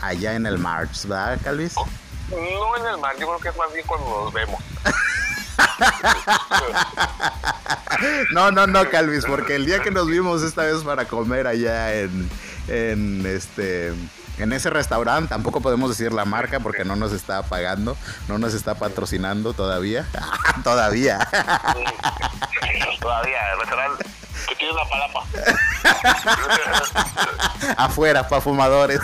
Allá 0.00 0.34
en 0.34 0.46
el 0.46 0.58
March, 0.58 1.06
¿verdad, 1.08 1.40
Calvis? 1.42 1.74
No 2.30 2.76
en 2.76 2.86
el 2.86 2.98
mar, 2.98 3.16
yo 3.18 3.26
creo 3.26 3.38
que 3.38 3.48
es 3.48 3.56
más 3.56 3.72
bien 3.72 3.86
cuando 3.86 4.24
nos 4.24 4.32
vemos. 4.32 4.60
No, 8.32 8.50
no, 8.50 8.66
no, 8.66 8.90
Calvis, 8.90 9.24
porque 9.24 9.54
el 9.54 9.64
día 9.64 9.80
que 9.80 9.90
nos 9.90 10.06
vimos 10.06 10.42
esta 10.42 10.64
vez 10.64 10.82
para 10.84 11.06
comer 11.06 11.46
allá 11.46 11.94
en, 11.94 12.28
en 12.68 13.24
este 13.24 13.94
en 14.38 14.52
ese 14.52 14.70
restaurante, 14.70 15.28
tampoco 15.30 15.60
podemos 15.60 15.88
decir 15.88 16.12
la 16.12 16.24
marca 16.24 16.60
porque 16.60 16.84
no 16.84 16.94
nos 16.96 17.12
está 17.12 17.42
pagando, 17.42 17.96
no 18.28 18.38
nos 18.38 18.54
está 18.54 18.74
patrocinando 18.74 19.54
todavía. 19.54 20.06
todavía. 20.64 21.18
todavía, 23.00 23.52
el 23.52 23.60
restaurante 23.60 24.04
que 24.48 24.54
tiene 24.56 24.74
una 24.74 24.84
palapa. 24.84 25.24
Afuera, 27.76 28.28
para 28.28 28.42
fumadores. 28.42 29.00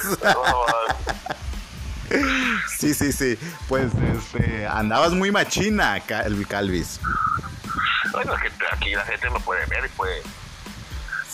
Sí, 2.78 2.94
sí, 2.94 3.12
sí. 3.12 3.38
Pues 3.68 3.90
este, 4.14 4.66
andabas 4.66 5.12
muy 5.12 5.30
machina, 5.30 6.00
Calvis. 6.00 7.00
Bueno, 8.12 8.34
es 8.34 8.40
que 8.42 8.50
aquí 8.70 8.94
la 8.94 9.04
gente 9.04 9.30
me 9.30 9.40
puede 9.40 9.64
ver 9.66 9.84
y 9.86 9.88
puede 9.96 10.22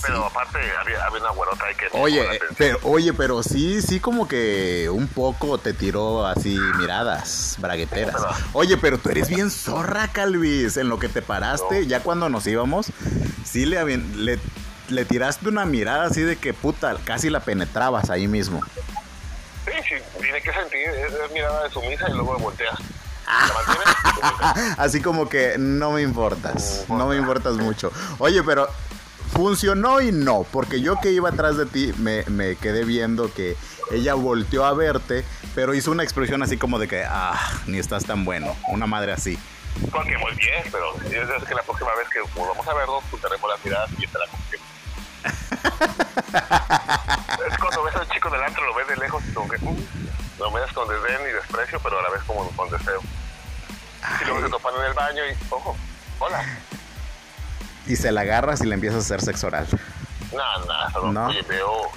pero 0.03 0.25
aparte 0.25 0.59
había, 0.81 1.05
había, 1.05 1.21
una 1.21 1.31
güerota 1.31 1.65
ahí 1.65 1.75
que... 1.75 1.89
Oye, 1.93 2.41
pero, 2.57 2.79
oye, 2.83 3.13
pero 3.13 3.43
sí, 3.43 3.83
sí 3.83 4.01
como 4.01 4.29
que 4.29 4.89
un 4.91 5.09
poco 5.09 5.59
te 5.59 5.73
tiró 5.73 6.27
así 6.27 6.59
miradas 6.79 7.57
bragueteras. 7.59 8.15
Oye, 8.53 8.77
pero 8.77 8.99
tú 8.99 9.11
eres 9.11 9.29
bien 9.29 9.51
zorra, 9.51 10.09
Calvis. 10.09 10.77
En 10.77 10.89
lo 10.89 10.99
que 10.99 11.09
te 11.09 11.23
paraste, 11.23 11.87
ya 11.87 12.01
cuando 12.01 12.29
nos 12.29 12.47
íbamos, 12.47 12.93
sí 13.45 13.67
le, 13.67 13.85
le, 13.97 14.39
le 14.89 15.05
tiraste 15.05 15.49
una 15.49 15.67
mirada 15.67 16.05
así 16.05 16.23
de 16.23 16.37
que 16.37 16.55
puta, 16.55 16.97
casi 17.05 17.31
la 17.31 17.41
penetrabas 17.41 18.11
ahí 18.11 18.29
mismo. 18.29 18.63
Sí, 19.83 19.95
tiene 20.21 20.41
que 20.41 20.53
sentir, 20.53 20.89
es, 20.89 21.33
mirada 21.33 21.65
de 21.65 21.71
sumisa 21.71 22.09
y 22.09 22.13
luego 22.13 22.37
voltea. 22.39 22.77
Así 24.79 25.03
como 25.03 25.29
que 25.29 25.57
no 25.59 25.93
me 25.93 26.03
importas, 26.03 26.87
no 26.89 27.07
me 27.07 27.17
importas 27.17 27.55
mucho. 27.55 27.93
Oye, 28.19 28.43
pero 28.43 28.69
funcionó 29.33 30.01
y 30.01 30.13
no, 30.13 30.45
porque 30.51 30.81
yo 30.81 30.97
que 31.01 31.13
iba 31.13 31.29
atrás 31.29 31.57
de 31.57 31.67
ti 31.67 31.93
me, 31.99 32.25
me, 32.25 32.57
quedé 32.57 32.85
viendo 32.85 33.33
que 33.33 33.57
ella 33.93 34.15
volteó 34.15 34.65
a 34.65 34.73
verte, 34.73 35.25
pero 35.55 35.75
hizo 35.75 35.91
una 35.91 36.03
expresión 36.03 36.43
así 36.43 36.57
como 36.57 36.79
de 36.79 36.89
que, 36.89 37.05
ah, 37.07 37.39
ni 37.67 37.79
estás 37.79 38.05
tan 38.05 38.25
bueno, 38.25 38.57
una 38.69 38.87
madre 38.87 39.13
así. 39.13 39.39
Porque 39.93 40.17
muy 40.19 40.33
bien, 40.35 40.65
pero 40.73 40.95
es 40.97 41.45
que 41.45 41.55
la 41.55 41.63
próxima 41.63 41.95
vez 41.95 42.09
que 42.09 42.21
volvamos 42.35 42.67
a 42.67 42.75
vernos, 42.75 43.05
juntaremos 43.11 43.51
las 43.51 43.65
miradas 43.65 43.91
y 43.93 44.07
confirmo. 44.07 44.48
Es 47.47 47.59
cuando 47.59 47.83
ves 47.85 47.97
al 47.97 48.09
chico 48.09 48.31
delante, 48.31 48.61
lo 48.61 48.75
ves 48.75 48.89
de 48.89 48.97
lejos 48.97 49.23
y 49.27 49.33
como 49.33 49.49
que, 49.49 49.57
uh, 49.65 49.87
lo 50.39 50.53
ves 50.53 50.73
con 50.73 50.89
desdén 50.89 51.21
y 51.29 51.33
desprecio, 51.33 51.81
pero 51.81 51.99
a 51.99 52.03
la 52.03 52.11
vez 52.11 52.23
como 52.25 52.49
con 52.51 52.71
deseo. 52.71 53.01
Y 54.21 54.25
luego 54.25 54.41
se 54.41 54.51
topan 54.51 54.75
en 54.77 54.85
el 54.85 54.95
baño 54.95 55.23
y, 55.27 55.37
ojo, 55.51 55.77
hola 56.19 56.45
y 57.89 57.97
se 57.97 58.13
la 58.13 58.21
agarras 58.21 58.61
y 58.61 58.67
le 58.67 58.75
empiezas 58.75 58.99
a 58.99 59.01
hacer 59.01 59.23
sexo 59.23 59.47
oral. 59.49 59.67
No, 60.33 61.03
no, 61.03 61.13
no. 61.13 61.27
Oye, 61.29 61.43
veo, 61.43 61.91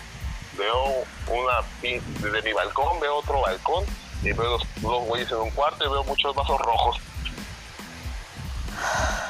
veo 0.57 1.03
una, 1.27 1.61
desde 1.81 2.41
mi 2.41 2.53
balcón 2.53 2.99
veo 3.01 3.17
otro 3.17 3.41
balcón 3.41 3.83
y 4.23 4.31
veo 4.31 4.51
dos, 4.51 4.63
dos 4.77 5.05
güeyes 5.05 5.29
en 5.31 5.37
un 5.37 5.51
cuarto 5.51 5.85
y 5.85 5.89
veo 5.89 6.03
muchos 6.05 6.33
vasos 6.33 6.59
rojos. 6.61 6.97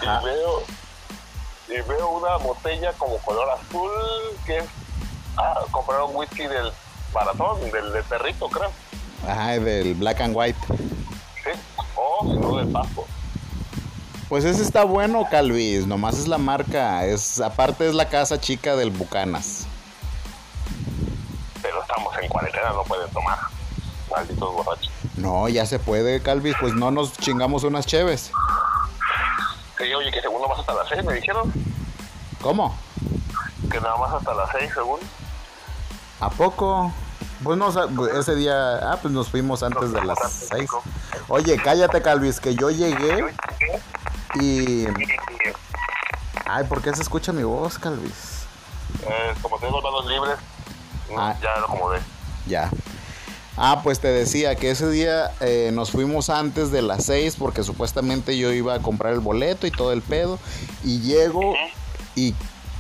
Y 0.04 0.06
ah. 0.06 0.22
veo, 0.24 0.64
y 1.72 1.82
veo 1.88 2.10
una 2.10 2.38
botella 2.38 2.92
como 2.98 3.18
color 3.20 3.50
azul 3.50 3.92
que 4.46 4.58
es, 4.58 4.66
ah, 5.38 5.62
compraron 5.72 6.16
whisky 6.16 6.44
del 6.44 6.72
baratón, 7.14 7.72
del 7.72 7.94
de 7.94 8.04
perrito, 8.04 8.48
creo. 8.50 8.72
Ajá, 9.28 9.60
del 9.60 9.96
black 9.96 10.22
and 10.22 10.36
white. 10.36 10.60
Sí, 10.68 11.52
o 11.96 12.20
si 12.24 12.38
no 12.38 12.58
del 12.58 12.72
pasto. 12.72 13.06
Pues 14.28 14.46
ese 14.46 14.64
está 14.64 14.84
bueno, 14.86 15.28
Calvis. 15.30 15.86
Nomás 15.88 16.18
es 16.18 16.28
la 16.28 16.38
marca. 16.38 17.06
Es, 17.06 17.42
aparte 17.42 17.88
es 17.88 17.94
la 17.94 18.08
casa 18.08 18.40
chica 18.40 18.76
del 18.76 18.90
Bucanas. 18.90 19.68
Pero 21.62 21.82
estamos 21.82 22.18
en 22.18 22.30
cuarentena, 22.30 22.70
no 22.72 22.84
pueden 22.84 23.10
tomar. 23.12 23.38
Malditos 24.10 24.54
borrachos. 24.54 24.90
No, 25.18 25.50
ya 25.50 25.66
se 25.66 25.80
puede, 25.80 26.22
Calvis. 26.22 26.56
Pues 26.60 26.74
no 26.74 26.92
nos 26.92 27.14
chingamos 27.14 27.64
unas 27.64 27.86
cheves. 27.86 28.32
Sí, 29.82 29.94
oye, 29.96 30.12
que 30.12 30.22
según 30.22 30.48
más 30.48 30.60
hasta 30.60 30.74
las 30.74 30.88
seis, 30.88 31.04
me 31.04 31.16
dijeron. 31.16 31.52
¿Cómo? 32.42 32.78
Que 33.72 33.82
nada 33.82 33.98
más 33.98 34.14
hasta 34.14 34.34
las 34.34 34.50
seis, 34.52 34.72
según. 34.74 35.00
¿A 36.20 36.30
poco? 36.30 36.94
Pues 37.44 37.58
no, 37.58 37.70
ese 38.10 38.36
día, 38.36 38.92
ah, 38.92 39.00
pues 39.02 39.12
nos 39.12 39.30
fuimos 39.30 39.64
antes 39.64 39.92
de 39.92 40.04
las 40.04 40.20
seis. 40.32 40.70
Oye, 41.28 41.58
cállate, 41.58 42.02
Calvis, 42.02 42.40
que 42.40 42.56
yo 42.56 42.70
llegué 42.70 43.34
y. 44.36 44.86
Ay, 46.46 46.66
¿por 46.66 46.84
qué 46.84 46.94
se 46.94 47.02
escucha 47.02 47.32
mi 47.32 47.44
voz, 47.44 47.80
Calvis? 47.80 48.46
Eh, 49.04 49.34
como 49.42 49.58
tengo 49.58 49.82
manos 49.82 50.06
libres, 50.06 50.36
ah. 51.18 51.34
ya 51.42 51.58
lo 51.58 51.66
acomodé. 51.66 52.00
Ya. 52.46 52.70
Ah, 53.64 53.82
pues 53.84 54.00
te 54.00 54.08
decía 54.08 54.56
que 54.56 54.72
ese 54.72 54.90
día 54.90 55.30
eh, 55.40 55.70
nos 55.72 55.92
fuimos 55.92 56.32
antes 56.32 56.72
de 56.72 56.82
las 56.82 57.06
6 57.06 57.36
porque 57.38 57.62
supuestamente 57.62 58.36
yo 58.36 58.52
iba 58.52 58.74
a 58.74 58.80
comprar 58.80 59.14
el 59.14 59.20
boleto 59.20 59.68
y 59.68 59.72
todo 59.72 59.94
el 59.94 60.02
pedo. 60.02 60.40
Y 60.84 61.02
llego 61.02 61.54
y 62.16 62.34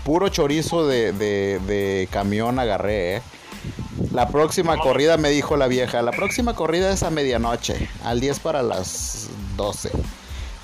puro 0.03 0.29
chorizo 0.29 0.87
de, 0.87 1.13
de, 1.13 1.59
de 1.59 2.09
camión 2.09 2.57
agarré, 2.57 3.17
¿eh? 3.17 3.21
La 4.11 4.29
próxima 4.29 4.79
corrida 4.79 5.17
me 5.17 5.29
dijo 5.29 5.55
la 5.55 5.67
vieja, 5.67 6.01
la 6.01 6.13
próxima 6.13 6.55
corrida 6.55 6.91
es 6.91 7.03
a 7.03 7.11
medianoche, 7.11 7.87
al 8.03 8.19
10 8.19 8.39
para 8.39 8.63
las 8.63 9.29
12. 9.57 9.91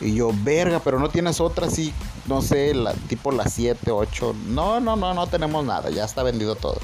Y 0.01 0.15
yo, 0.15 0.31
verga, 0.33 0.81
pero 0.83 0.97
no 0.97 1.09
tienes 1.09 1.39
otra 1.39 1.67
así, 1.67 1.93
no 2.27 2.41
sé, 2.41 2.73
la, 2.73 2.93
tipo 2.93 3.31
las 3.31 3.53
7, 3.53 3.91
8. 3.91 4.35
No, 4.47 4.79
no, 4.79 4.95
no, 4.95 5.13
no 5.13 5.27
tenemos 5.27 5.65
nada, 5.65 5.89
ya 5.89 6.05
está 6.05 6.23
vendido 6.23 6.55
todo. 6.55 6.77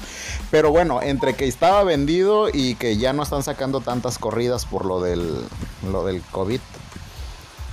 Pero 0.50 0.70
bueno, 0.70 1.02
entre 1.02 1.34
que 1.34 1.46
estaba 1.46 1.84
vendido 1.84 2.48
y 2.52 2.74
que 2.74 2.96
ya 2.96 3.12
no 3.12 3.22
están 3.22 3.42
sacando 3.42 3.80
tantas 3.80 4.18
corridas 4.18 4.66
por 4.66 4.84
lo 4.84 5.00
del, 5.00 5.46
lo 5.90 6.04
del 6.04 6.22
COVID, 6.22 6.60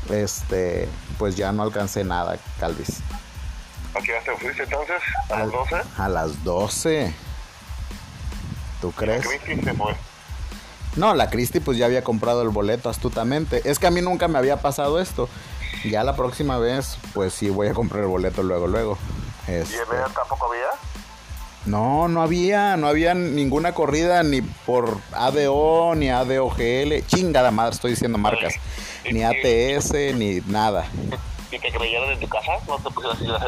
este, 0.10 0.88
pues 1.18 1.36
ya 1.36 1.52
no 1.52 1.64
alcancé 1.64 2.04
nada, 2.04 2.38
Calvis. 2.60 3.00
¿A 3.94 4.02
qué 4.02 4.14
hora 4.14 4.24
te 4.24 4.38
fuiste 4.38 4.64
entonces? 4.64 5.02
¿A, 5.30 5.40
las 5.40 5.52
12? 5.52 5.76
A 5.98 6.10
las 6.10 6.44
12. 6.44 7.14
¿Tú 8.82 8.92
crees? 8.92 9.26
No, 10.96 11.14
la 11.14 11.30
Cristi 11.30 11.60
pues 11.60 11.78
ya 11.78 11.86
había 11.86 12.04
comprado 12.04 12.42
el 12.42 12.50
boleto 12.50 12.90
astutamente. 12.90 13.62
Es 13.64 13.80
que 13.80 13.88
a 13.88 13.92
mí 13.92 14.02
nunca 14.02 14.28
me 14.28 14.38
había 14.38 14.58
pasado 14.58 15.00
esto. 15.00 15.30
Ya 15.84 16.04
la 16.04 16.16
próxima 16.16 16.58
vez, 16.58 16.98
pues 17.14 17.34
sí 17.34 17.50
voy 17.50 17.68
a 17.68 17.74
comprar 17.74 18.04
el 18.04 18.10
boleto 18.10 18.44
luego, 18.44 18.68
luego. 18.68 18.98
¿Y 19.48 19.52
en 19.52 19.62
este, 19.62 19.86
medio 19.88 20.06
tampoco 20.14 20.48
había? 20.48 20.68
No, 21.66 22.08
no 22.08 22.24
había, 22.24 22.78
no 22.78 22.88
había 22.88 23.14
ninguna 23.14 23.74
corrida 23.74 24.24
ni 24.24 24.42
por 24.42 24.98
ADO, 25.14 25.94
ni 25.96 26.10
ADOGL. 26.10 27.06
Chingada 27.06 27.52
madre, 27.52 27.76
estoy 27.76 27.92
diciendo 27.92 28.18
marcas. 28.18 28.56
Ni 29.12 29.24
ATS, 29.24 29.94
ni 30.16 30.42
nada. 30.48 30.86
¿Y 31.52 31.60
te 31.60 31.72
creyeron 31.72 32.10
en 32.12 32.20
tu 32.20 32.28
casa? 32.30 32.54
¿No 32.68 32.78
te 32.78 32.90
pusieron 32.90 33.18
así 33.18 33.28
la? 33.28 33.40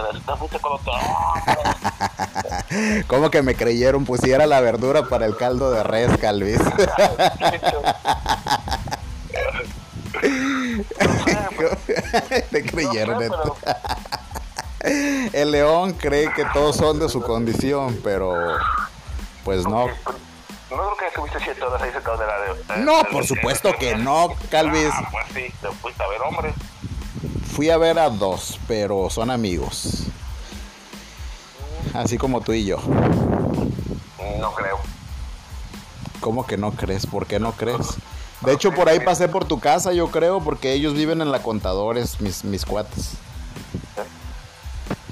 ¿Cómo 3.08 3.32
que 3.32 3.42
me 3.42 3.56
creyeron? 3.56 4.06
Pusiera 4.06 4.46
la 4.46 4.60
verdura 4.60 5.03
para 5.03 5.25
el 5.25 5.38
caldo 5.38 5.72
de 5.72 5.84
res, 5.84 6.18
Calvis. 6.18 6.60
te 12.52 12.66
creyeron 12.66 13.22
esto. 13.22 13.58
El 15.34 15.52
león 15.52 15.94
cree 15.94 16.32
que 16.34 16.44
todos 16.54 16.75
son 16.75 17.00
de 17.00 17.08
su 17.08 17.22
condición, 17.22 18.00
pero 18.04 18.36
pues 19.46 19.63
no. 19.63 19.88
No 19.88 20.78
creo 20.78 20.98
que 20.98 21.08
estuviste 21.08 21.40
siete 21.40 21.63
horas 21.63 21.82
de 21.82 21.92
la 22.25 22.75
de, 22.75 22.84
No, 22.84 23.04
por 23.12 23.25
supuesto 23.25 23.74
que 23.80 23.96
no, 23.96 24.36
Calvis. 24.50 24.90
Ah, 24.92 25.08
pues 25.12 25.25
sí, 25.34 25.54
te 25.62 25.68
fuiste 25.70 26.04
a 26.04 26.08
ver. 26.08 26.54
Fui 27.54 27.70
a 27.70 27.78
ver 27.78 28.00
a 28.00 28.10
dos, 28.10 28.60
pero 28.68 29.10
son 29.10 29.30
amigos. 29.30 30.08
Así 31.94 32.18
como 32.18 32.42
tú 32.42 32.54
y 32.54 32.66
yo. 32.66 32.78
No 34.40 34.54
creo. 34.54 34.80
¿Cómo 36.20 36.46
que 36.48 36.58
no 36.58 36.72
crees? 36.72 37.06
¿Por 37.06 37.28
qué 37.28 37.40
no 37.40 37.52
crees? 37.52 37.98
De 38.45 38.53
hecho, 38.53 38.71
por 38.71 38.89
ahí 38.89 39.00
pasé 39.00 39.27
por 39.27 39.45
tu 39.45 39.59
casa, 39.59 39.93
yo 39.93 40.09
creo, 40.12 40.41
porque 40.41 40.73
ellos 40.73 40.93
viven 40.93 41.21
en 41.21 41.31
la 41.31 41.41
Contadores, 41.41 42.19
mis, 42.19 42.43
mis 42.43 42.65
cuates. 42.65 43.13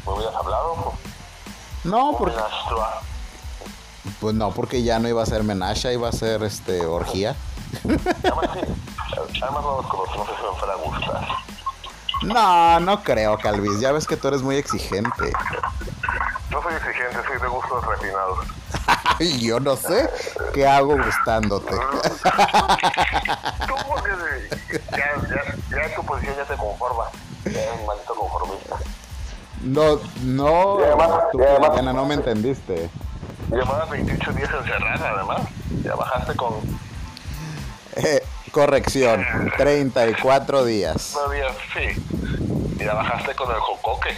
¿Me 0.05 0.13
hubieras 0.13 0.35
hablado? 0.35 0.93
No, 1.83 2.15
porque... 2.17 2.37
Pues 4.19 4.35
no, 4.35 4.51
porque 4.51 4.83
ya 4.83 4.99
no 4.99 5.07
iba 5.07 5.23
a 5.23 5.25
ser 5.25 5.43
menacha, 5.43 5.91
iba 5.93 6.09
a 6.09 6.11
ser 6.11 6.43
este 6.43 6.85
orgía. 6.85 7.35
Además, 7.83 8.49
sí. 8.53 8.59
Además 9.41 9.63
no 9.63 9.81
nos 9.81 9.87
conocemos, 9.87 10.29
eso 10.29 10.53
me 10.53 10.59
fuera 10.59 10.73
a 10.73 10.77
gustar. 10.77 11.27
No, 12.23 12.79
no 12.79 13.03
creo, 13.03 13.37
Calvis. 13.37 13.79
Ya 13.79 13.91
ves 13.91 14.05
que 14.07 14.17
tú 14.17 14.27
eres 14.27 14.41
muy 14.41 14.55
exigente. 14.55 15.31
No 16.49 16.61
soy 16.61 16.73
exigente, 16.73 17.17
soy 17.27 17.39
de 17.39 17.47
gustos 17.47 17.85
refinados. 17.85 18.39
Yo 19.39 19.59
no 19.59 19.75
sé 19.75 20.09
qué 20.53 20.67
hago 20.67 20.97
gustándote. 20.97 21.75
Tú 23.67 23.75
porque 23.87 24.09
ya, 24.91 25.13
ya, 25.29 25.55
ya 25.69 25.95
tu 25.95 26.03
posición 26.03 26.35
ya 26.35 26.45
te 26.45 26.55
conforma. 26.55 27.05
Ya 27.45 27.51
es 27.51 27.79
un 27.79 27.85
maldito 27.85 28.15
conformista. 28.15 28.77
No, 29.63 29.99
no, 30.23 30.79
además, 30.83 31.09
tú, 31.31 31.39
no 31.93 32.05
me 32.05 32.15
entendiste. 32.15 32.89
Llevabas 33.51 33.89
28 33.89 34.31
días 34.33 34.49
encerrada, 34.59 35.09
además. 35.15 35.41
Ya 35.83 35.95
bajaste 35.95 36.35
con. 36.35 36.53
Eh, 37.95 38.23
corrección, 38.51 39.25
34 39.57 40.65
días. 40.65 41.11
Todavía, 41.13 41.47
sí. 41.73 42.03
Y 42.79 42.83
ya 42.83 42.93
bajaste 42.93 43.35
con 43.35 43.51
el 43.51 43.59
jocoque. 43.59 44.17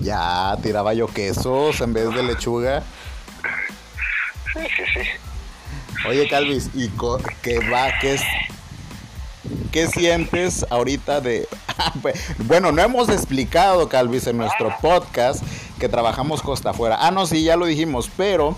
Ya 0.00 0.56
tiraba 0.62 0.94
yo 0.94 1.06
quesos 1.08 1.80
en 1.80 1.92
vez 1.92 2.14
de 2.14 2.22
lechuga. 2.22 2.82
Sí, 4.54 4.60
sí, 4.76 4.82
sí. 4.94 6.08
Oye, 6.08 6.28
Calvis, 6.28 6.70
¿y 6.74 6.88
qué 7.42 7.58
va? 7.70 7.88
¿Qué 8.00 8.14
es? 8.14 8.22
¿Qué 9.72 9.86
sientes 9.88 10.66
ahorita 10.70 11.20
de... 11.20 11.48
bueno, 12.38 12.72
no 12.72 12.82
hemos 12.82 13.08
explicado, 13.08 13.88
Calvis, 13.88 14.26
en 14.26 14.36
nuestro 14.38 14.74
podcast 14.80 15.42
que 15.78 15.88
trabajamos 15.88 16.42
costa 16.42 16.70
afuera. 16.70 16.98
Ah, 17.00 17.10
no, 17.10 17.26
sí, 17.26 17.44
ya 17.44 17.56
lo 17.56 17.66
dijimos, 17.66 18.10
pero 18.16 18.56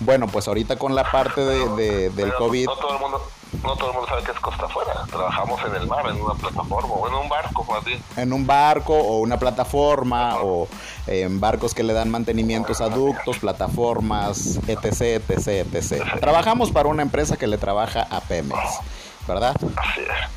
bueno, 0.00 0.26
pues 0.28 0.48
ahorita 0.48 0.76
con 0.76 0.94
la 0.94 1.10
parte 1.10 1.40
de, 1.42 1.68
de- 1.76 2.10
del 2.10 2.12
Pero 2.14 2.36
COVID... 2.38 2.66
No 2.66 2.76
todo, 2.76 2.94
el 2.94 3.00
mundo, 3.00 3.30
no 3.62 3.76
todo 3.76 3.88
el 3.88 3.94
mundo 3.94 4.08
sabe 4.08 4.22
que 4.24 4.32
es 4.32 4.40
costa 4.40 4.66
afuera. 4.66 5.04
Trabajamos 5.10 5.60
en 5.64 5.74
el 5.74 5.86
mar, 5.86 6.06
en 6.08 6.20
una 6.20 6.34
plataforma 6.34 6.94
o 6.94 7.08
en 7.08 7.14
un 7.14 7.28
barco, 7.28 7.64
más 7.64 7.84
bien. 7.84 8.02
en 8.16 8.32
un 8.32 8.46
barco 8.46 8.94
o 8.94 9.18
una 9.18 9.38
plataforma 9.38 10.36
o 10.42 10.68
en 11.06 11.40
barcos 11.40 11.74
que 11.74 11.82
le 11.82 11.92
dan 11.92 12.10
mantenimientos 12.10 12.80
a 12.80 12.88
ductos, 12.88 13.38
plataformas, 13.38 14.58
etc, 14.66 15.22
etc, 15.28 15.74
etc. 15.74 16.20
Trabajamos 16.20 16.70
para 16.72 16.88
una 16.88 17.02
empresa 17.02 17.36
que 17.36 17.46
le 17.46 17.58
trabaja 17.58 18.06
a 18.10 18.20
Pemex, 18.20 18.58
¿verdad? 19.28 19.54
Así 19.76 20.00
es. 20.00 20.30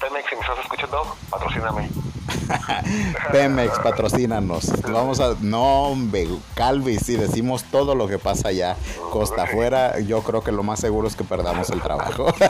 Pemex, 0.00 0.28
si 0.28 0.34
me 0.34 0.40
estás 0.40 0.58
escuchando, 0.60 1.16
patrocíname. 1.30 1.90
Pemex, 3.32 3.78
patrocínanos. 3.80 4.66
Vamos 4.90 5.20
a... 5.20 5.34
No, 5.40 5.84
hombre, 5.88 6.26
Calvis, 6.54 7.02
si 7.04 7.16
decimos 7.16 7.64
todo 7.70 7.94
lo 7.94 8.08
que 8.08 8.18
pasa 8.18 8.48
allá, 8.48 8.76
costa 9.12 9.42
afuera, 9.44 9.98
yo 10.00 10.22
creo 10.22 10.42
que 10.42 10.52
lo 10.52 10.62
más 10.62 10.80
seguro 10.80 11.08
es 11.08 11.16
que 11.16 11.24
perdamos 11.24 11.70
el 11.70 11.80
trabajo. 11.80 12.32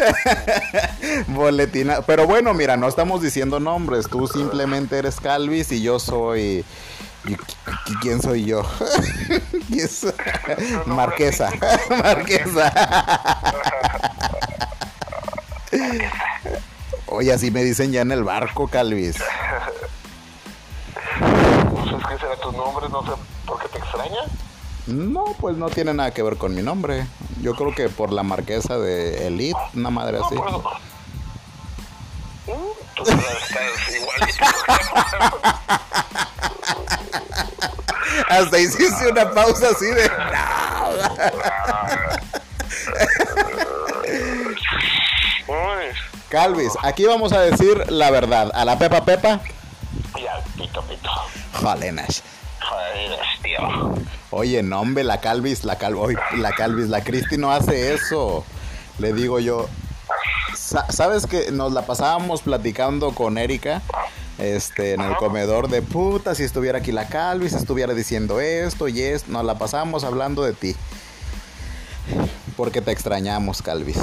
Boletina. 1.28 2.02
Pero 2.02 2.26
bueno, 2.26 2.54
mira, 2.54 2.76
no 2.76 2.88
estamos 2.88 3.22
diciendo 3.22 3.60
nombres. 3.60 4.08
Tú 4.08 4.26
simplemente 4.26 4.98
eres 4.98 5.20
Calvis 5.20 5.72
y 5.72 5.82
yo 5.82 5.98
soy. 5.98 6.64
¿y 7.24 7.34
qui- 7.34 7.98
¿Quién 8.00 8.22
soy 8.22 8.44
yo? 8.44 8.62
¿Quién 9.68 9.88
soy? 9.88 10.12
Marquesa. 10.86 11.50
Marquesa. 12.02 12.72
Oye, 17.06 17.32
así 17.32 17.50
me 17.50 17.62
dicen 17.64 17.90
ya 17.92 18.02
en 18.02 18.12
el 18.12 18.22
barco, 18.24 18.68
Calvis. 18.68 19.16
Pues 21.18 22.00
es 22.00 22.06
que 22.06 22.18
será 22.18 22.36
tu 22.36 22.52
nombre, 22.52 22.88
no 22.88 23.02
sé 23.04 23.10
por 23.46 23.58
qué 23.60 23.68
te 23.68 23.78
extraña. 23.78 24.20
No, 24.86 25.24
pues 25.40 25.56
no 25.56 25.68
tiene 25.70 25.92
nada 25.94 26.12
que 26.12 26.22
ver 26.22 26.36
con 26.36 26.54
mi 26.54 26.62
nombre. 26.62 27.06
Yo 27.42 27.54
creo 27.54 27.74
que 27.74 27.88
por 27.88 28.12
la 28.12 28.22
marquesa 28.22 28.78
de 28.78 29.26
Elite, 29.26 29.58
una 29.74 29.90
madre 29.90 30.18
No, 30.18 30.26
así. 30.26 30.36
por 30.36 30.48
eso. 30.48 30.62
Mm, 32.46 32.52
Tú 32.96 33.02
estás 33.04 33.94
igualito. 33.94 34.44
Hasta 38.28 38.58
hiciste 38.58 39.08
una 39.12 39.30
pausa 39.30 39.68
así 39.68 39.84
de. 39.86 40.10
Uy, 45.50 45.84
Calvis, 46.28 46.72
aquí 46.82 47.04
vamos 47.06 47.32
a 47.32 47.40
decir 47.40 47.90
la 47.90 48.10
verdad. 48.10 48.50
A 48.54 48.64
la 48.64 48.78
Pepa 48.78 49.04
Pepa, 49.04 49.40
ya, 50.14 50.42
pito, 50.56 50.80
pito. 50.82 51.10
jolenas. 51.60 52.22
Joder, 52.60 53.18
tío. 53.42 53.94
Oye, 54.30 54.62
no, 54.62 54.80
hombre, 54.80 55.02
la 55.02 55.20
Calvis, 55.20 55.64
la, 55.64 55.76
Cal 55.76 55.96
oy, 55.96 56.16
la 56.36 56.52
Calvis, 56.52 56.88
la 56.88 57.02
Cristi 57.02 57.36
no 57.36 57.50
hace 57.52 57.94
eso. 57.94 58.44
Le 58.98 59.12
digo 59.12 59.40
yo. 59.40 59.68
Sa- 60.54 60.86
¿Sabes 60.90 61.26
que 61.26 61.50
nos 61.50 61.72
la 61.72 61.82
pasábamos 61.82 62.42
platicando 62.42 63.12
con 63.12 63.36
Erika? 63.38 63.82
Este, 64.38 64.94
en 64.94 65.00
el 65.00 65.16
comedor 65.16 65.68
de 65.68 65.82
puta, 65.82 66.34
si 66.34 66.44
estuviera 66.44 66.78
aquí 66.78 66.92
la 66.92 67.08
Calvis, 67.08 67.52
estuviera 67.54 67.92
diciendo 67.92 68.40
esto 68.40 68.86
y 68.88 69.02
esto. 69.02 69.32
Nos 69.32 69.44
la 69.44 69.56
pasábamos 69.58 70.04
hablando 70.04 70.44
de 70.44 70.52
ti. 70.52 70.76
Porque 72.56 72.80
te 72.80 72.92
extrañamos, 72.92 73.62
Calvis. 73.62 73.98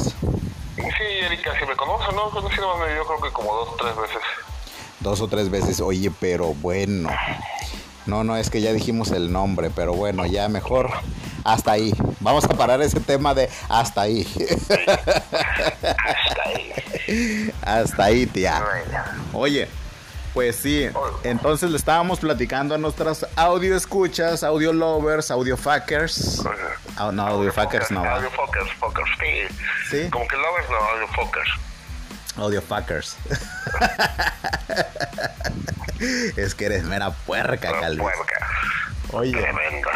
Si 1.59 1.65
me 1.65 1.75
conoce, 1.75 2.13
¿no? 2.13 2.29
Conocido 2.29 2.73
yo 2.95 3.05
creo 3.05 3.21
que 3.21 3.31
como 3.31 3.53
dos, 3.53 3.77
tres 3.77 3.95
veces. 3.95 4.21
Dos 4.99 5.21
o 5.21 5.27
tres 5.27 5.49
veces, 5.49 5.79
oye, 5.79 6.11
pero 6.19 6.53
bueno. 6.53 7.09
No, 8.05 8.23
no, 8.23 8.37
es 8.37 8.49
que 8.49 8.61
ya 8.61 8.71
dijimos 8.73 9.11
el 9.11 9.31
nombre, 9.31 9.69
pero 9.69 9.93
bueno, 9.93 10.25
ya 10.25 10.47
mejor 10.49 10.91
hasta 11.43 11.73
ahí. 11.73 11.93
Vamos 12.19 12.45
a 12.45 12.49
parar 12.49 12.81
ese 12.81 12.99
tema 12.99 13.33
de 13.33 13.49
hasta 13.69 14.01
ahí. 14.01 14.25
Hasta 16.07 16.41
ahí. 16.45 17.51
hasta 17.61 18.03
ahí, 18.03 18.25
tía. 18.25 18.63
Oye, 19.33 19.67
pues 20.37 20.55
sí, 20.57 20.87
entonces 21.23 21.71
le 21.71 21.77
estábamos 21.77 22.19
platicando 22.19 22.75
a 22.75 22.77
nuestras 22.77 23.25
audio 23.35 23.75
escuchas, 23.75 24.43
audio 24.43 24.71
lovers, 24.71 25.31
audio 25.31 25.57
fuckers. 25.57 26.43
Ah, 26.95 27.09
no, 27.11 27.25
audio 27.25 27.51
fuckers 27.51 27.89
no. 27.89 28.05
Audio 28.05 28.29
fuckers, 28.29 28.71
fuckers, 28.73 29.09
sí. 29.19 29.55
Sí. 29.89 30.09
Como 30.11 30.27
que 30.27 30.35
lovers, 30.35 30.69
no, 30.69 30.75
audio 30.75 31.07
fuckers. 31.07 31.49
Audio 32.35 32.61
fuckers. 32.61 33.17
es 36.37 36.53
que 36.53 36.65
eres 36.67 36.83
mera 36.83 37.09
puerca, 37.09 37.71
Calvi. 37.79 37.97
puerca. 38.03 38.47
Oye. 39.13 39.31
Tremenda. 39.31 39.89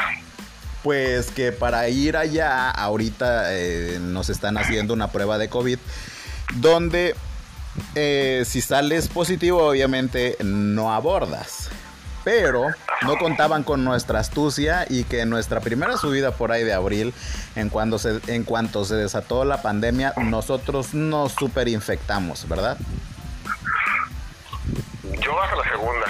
Pues 0.82 1.30
que 1.30 1.52
para 1.52 1.88
ir 1.90 2.18
allá, 2.18 2.72
ahorita 2.72 3.54
eh, 3.54 4.00
nos 4.02 4.32
están 4.32 4.58
haciendo 4.58 4.96
una 4.96 5.12
prueba 5.12 5.38
de 5.38 5.50
COVID, 5.50 5.78
donde 6.56 7.16
eh, 7.96 8.44
si 8.46 8.62
sales 8.62 9.08
positivo, 9.08 9.68
obviamente 9.68 10.38
no 10.44 10.94
abordas. 10.94 11.70
Pero 12.24 12.68
no 13.02 13.18
contaban 13.18 13.64
con 13.64 13.84
nuestra 13.84 14.20
astucia 14.20 14.86
y 14.88 15.06
que 15.06 15.26
nuestra 15.26 15.60
primera 15.60 15.98
subida 15.98 16.32
por 16.32 16.52
ahí 16.52 16.64
de 16.64 16.72
abril, 16.74 17.16
en, 17.56 17.70
cuando 17.70 17.98
se, 17.98 18.20
en 18.28 18.44
cuanto 18.44 18.86
se 18.86 18.94
desató 18.94 19.44
la 19.44 19.64
pandemia, 19.64 20.14
nosotros 20.18 20.94
nos 20.94 21.32
superinfectamos, 21.32 22.48
¿verdad? 22.48 22.78
Yo 25.20 25.36
bajo 25.36 25.56
la 25.56 25.70
segunda. 25.70 26.06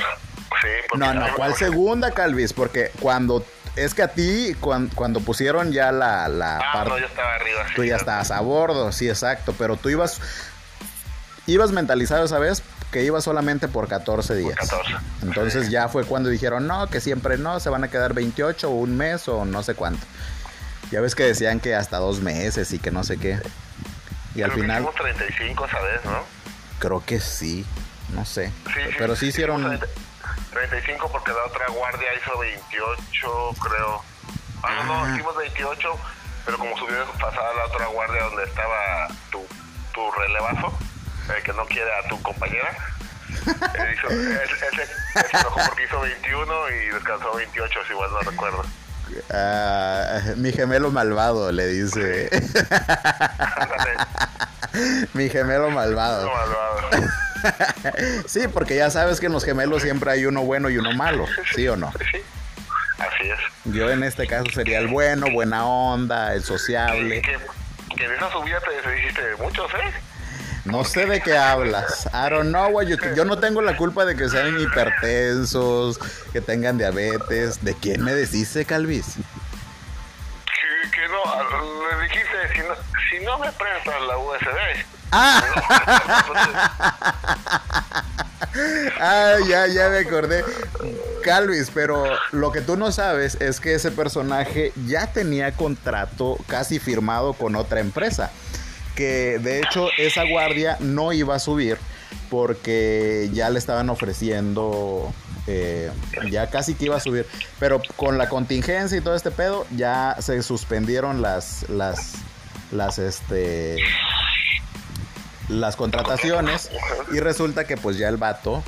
Sí, 0.62 0.98
No, 0.98 1.14
no, 1.14 1.26
¿cuál 1.36 1.56
segunda, 1.56 2.12
Calvis? 2.12 2.54
Porque 2.54 2.92
cuando... 3.00 3.46
Es 3.78 3.94
que 3.94 4.04
a 4.04 4.10
ti, 4.10 4.54
cuan- 4.60 4.90
cuando 4.94 5.22
pusieron 5.22 5.72
ya 5.72 5.94
la, 5.94 6.28
la 6.28 6.58
Ah, 6.58 6.74
parte... 6.74 6.90
no, 6.90 7.00
yo 7.00 7.06
estaba 7.06 7.36
arriba. 7.36 7.66
sí, 7.70 7.74
Tú 7.78 7.84
ya 7.86 7.94
no. 7.94 8.00
estabas 8.00 8.30
a 8.32 8.42
bordo, 8.42 8.92
sí, 8.92 9.08
exacto, 9.08 9.56
pero 9.58 9.78
tú 9.78 9.88
ibas 9.90 10.20
ibas 11.52 11.72
mentalizado 11.72 12.26
esa 12.26 12.40
vez 12.40 12.64
que 12.92 13.04
ibas 13.04 13.24
solamente 13.24 13.68
por 13.68 13.88
14 13.88 14.36
días. 14.36 14.56
14. 14.56 14.94
Entonces 15.24 15.70
ya 15.70 15.88
fue 15.88 16.04
cuando 16.06 16.30
dijeron, 16.30 16.68
"No, 16.68 16.88
que 16.88 17.00
siempre 17.02 17.38
no, 17.38 17.60
se 17.60 17.70
van 17.70 17.84
a 17.84 17.88
quedar 17.90 18.14
28 18.14 18.70
o 18.70 18.74
un 18.74 18.98
mes 18.98 19.28
o 19.28 19.46
no 19.46 19.64
sé 19.64 19.76
cuánto." 19.76 20.06
Ya 20.92 21.00
ves 21.00 21.16
que 21.16 21.24
decían 21.24 21.60
que 21.62 21.74
hasta 21.76 21.98
dos 21.98 22.20
meses 22.20 22.72
y 22.74 22.80
que 22.80 22.92
no 22.92 23.04
sé 23.04 23.18
qué. 23.18 23.40
Y 24.36 24.42
al 24.42 24.50
Creo 24.52 24.56
que 24.56 24.62
final 24.62 24.78
hicimos 24.84 24.96
35 24.96 25.66
esa 25.66 25.80
vez, 25.82 26.06
¿no? 26.06 26.24
creo 26.80 27.04
que 27.06 27.20
sí, 27.20 27.66
no 28.14 28.26
sé. 28.26 28.48
Sí, 28.48 28.74
sí, 28.90 28.96
pero 28.98 29.16
sí 29.16 29.28
hicieron 29.28 29.62
hicimos 29.62 29.90
35 30.52 31.10
porque 31.12 31.32
la 31.32 31.46
otra 31.46 31.68
guardia 31.68 32.08
hizo 32.22 32.38
28, 32.38 33.56
creo. 33.62 34.02
Ah, 34.64 34.84
no, 34.86 34.94
Ah. 34.94 35.08
no, 35.08 35.16
hicimos 35.16 35.38
28, 35.38 35.90
pero 36.46 36.58
como 36.58 36.78
subió 36.78 37.06
pasada 37.20 37.54
la 37.56 37.66
otra 37.66 37.86
guardia 37.88 38.24
donde 38.24 38.44
estaba 38.44 39.08
tu, 39.32 39.40
tu 39.94 40.12
relevazo, 40.12 40.74
el 41.36 41.44
que 41.44 41.54
no 41.54 41.66
quiere 41.66 41.90
a 41.94 42.08
tu 42.08 42.22
compañera, 42.22 42.70
él, 43.74 43.94
hizo, 43.94 44.08
él, 44.10 44.32
él 44.32 44.80
él 45.16 45.24
se 45.30 45.38
enojó 45.38 45.60
porque 45.68 45.84
hizo 45.86 46.00
21 46.02 46.70
y 46.70 46.90
descansó 46.94 47.36
28, 47.36 47.80
si 47.88 47.94
igual 47.94 48.12
no 48.12 48.20
recuerdo. 48.32 48.66
ah, 49.34 50.20
mi 50.38 50.52
gemelo 50.52 50.92
malvado 50.92 51.52
le 51.52 51.68
dice. 51.68 52.30
Mi 55.14 55.30
gemelo 55.30 55.70
malvado. 55.70 56.32
Sí, 58.28 58.48
porque 58.48 58.76
ya 58.76 58.90
sabes 58.90 59.20
que 59.20 59.26
en 59.26 59.34
los 59.34 59.44
gemelos 59.44 59.82
siempre 59.82 60.12
hay 60.12 60.26
uno 60.26 60.44
bueno 60.44 60.70
y 60.70 60.78
uno 60.78 60.94
malo, 60.94 61.26
¿sí 61.56 61.68
o 61.68 61.76
no? 61.76 61.92
Sí, 62.12 62.22
así 63.00 63.30
es. 63.30 63.40
Yo 63.66 63.90
en 63.90 64.04
este 64.04 64.28
caso 64.28 64.46
sería 64.54 64.80
el 64.80 64.88
bueno, 64.88 65.28
buena 65.32 65.66
onda, 65.66 66.34
el 66.34 66.44
sociable. 66.44 67.22
que, 67.22 67.38
que 67.98 68.06
en 68.06 68.12
esa 68.14 68.32
subida 68.32 68.60
te 68.60 68.90
deshiciste 68.90 69.26
de 69.26 69.36
muchos, 69.38 69.72
¿eh? 69.74 69.94
No 70.66 70.84
sé 70.84 71.06
de 71.06 71.22
qué 71.22 71.38
hablas. 71.38 72.08
I 72.14 72.30
don't 72.30 72.50
know, 72.50 72.70
güey. 72.72 72.88
Yo, 72.88 72.98
yo 73.16 73.24
no 73.26 73.40
tengo 73.40 73.62
la 73.62 73.78
culpa 73.78 74.06
de 74.06 74.16
que 74.16 74.30
sean 74.30 74.60
hipertensos, 74.60 76.00
que 76.32 76.42
tengan 76.42 76.78
diabetes. 76.78 77.64
¿De 77.64 77.74
quién 77.74 78.04
me 78.04 78.14
deshice, 78.14 78.66
Calvis? 78.66 79.16
Que, 80.46 80.92
que 80.92 81.08
no, 81.08 81.24
le 81.90 82.04
dijiste, 82.04 82.54
si 82.54 82.60
no, 82.60 82.76
si 83.10 83.20
no 83.26 83.40
me 83.40 83.52
prestas 83.52 84.02
la 84.08 84.18
USB. 84.18 84.86
Ah, 85.14 85.42
ah, 89.02 89.36
ya, 89.48 89.68
ya 89.68 89.90
me 89.90 90.00
acordé. 90.00 90.44
Calvis, 91.24 91.72
pero 91.74 92.06
lo 92.32 92.52
que 92.52 92.62
tú 92.62 92.78
no 92.78 92.92
sabes 92.92 93.36
es 93.42 93.60
que 93.60 93.74
ese 93.74 93.92
personaje 93.92 94.72
ya 94.88 95.12
tenía 95.12 95.52
contrato 95.52 96.38
casi 96.48 96.80
firmado 96.80 97.34
con 97.34 97.56
otra 97.56 97.80
empresa. 97.80 98.32
Que 98.96 99.40
de 99.40 99.60
hecho 99.60 99.88
esa 99.98 100.24
guardia 100.24 100.78
no 100.80 101.14
iba 101.14 101.36
a 101.36 101.40
subir 101.40 101.78
porque 102.30 103.30
ya 103.34 103.50
le 103.50 103.60
estaban 103.60 103.90
ofreciendo, 103.90 105.14
eh, 105.48 105.92
ya 106.30 106.50
casi 106.50 106.76
que 106.76 106.86
iba 106.86 106.96
a 106.96 107.00
subir. 107.00 107.26
Pero 107.60 107.82
con 107.98 108.18
la 108.18 108.30
contingencia 108.30 108.98
y 108.98 109.02
todo 109.02 109.16
este 109.16 109.32
pedo, 109.32 109.66
ya 109.76 110.16
se 110.20 110.42
suspendieron 110.42 111.22
las, 111.22 111.70
las, 111.70 112.14
las, 112.72 113.00
este, 113.00 113.78
las 115.50 115.76
contrataciones 115.76 116.72
y 117.12 117.20
resulta 117.20 117.66
que 117.66 117.76
pues 117.76 117.98
ya 117.98 118.08
el 118.08 118.18
vato 118.18 118.64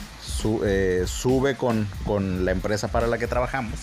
eh, 0.65 1.05
sube 1.07 1.55
con, 1.55 1.87
con 2.05 2.43
la 2.43 2.51
empresa 2.51 2.89
para 2.89 3.07
la 3.07 3.17
que 3.17 3.27
trabajamos. 3.27 3.79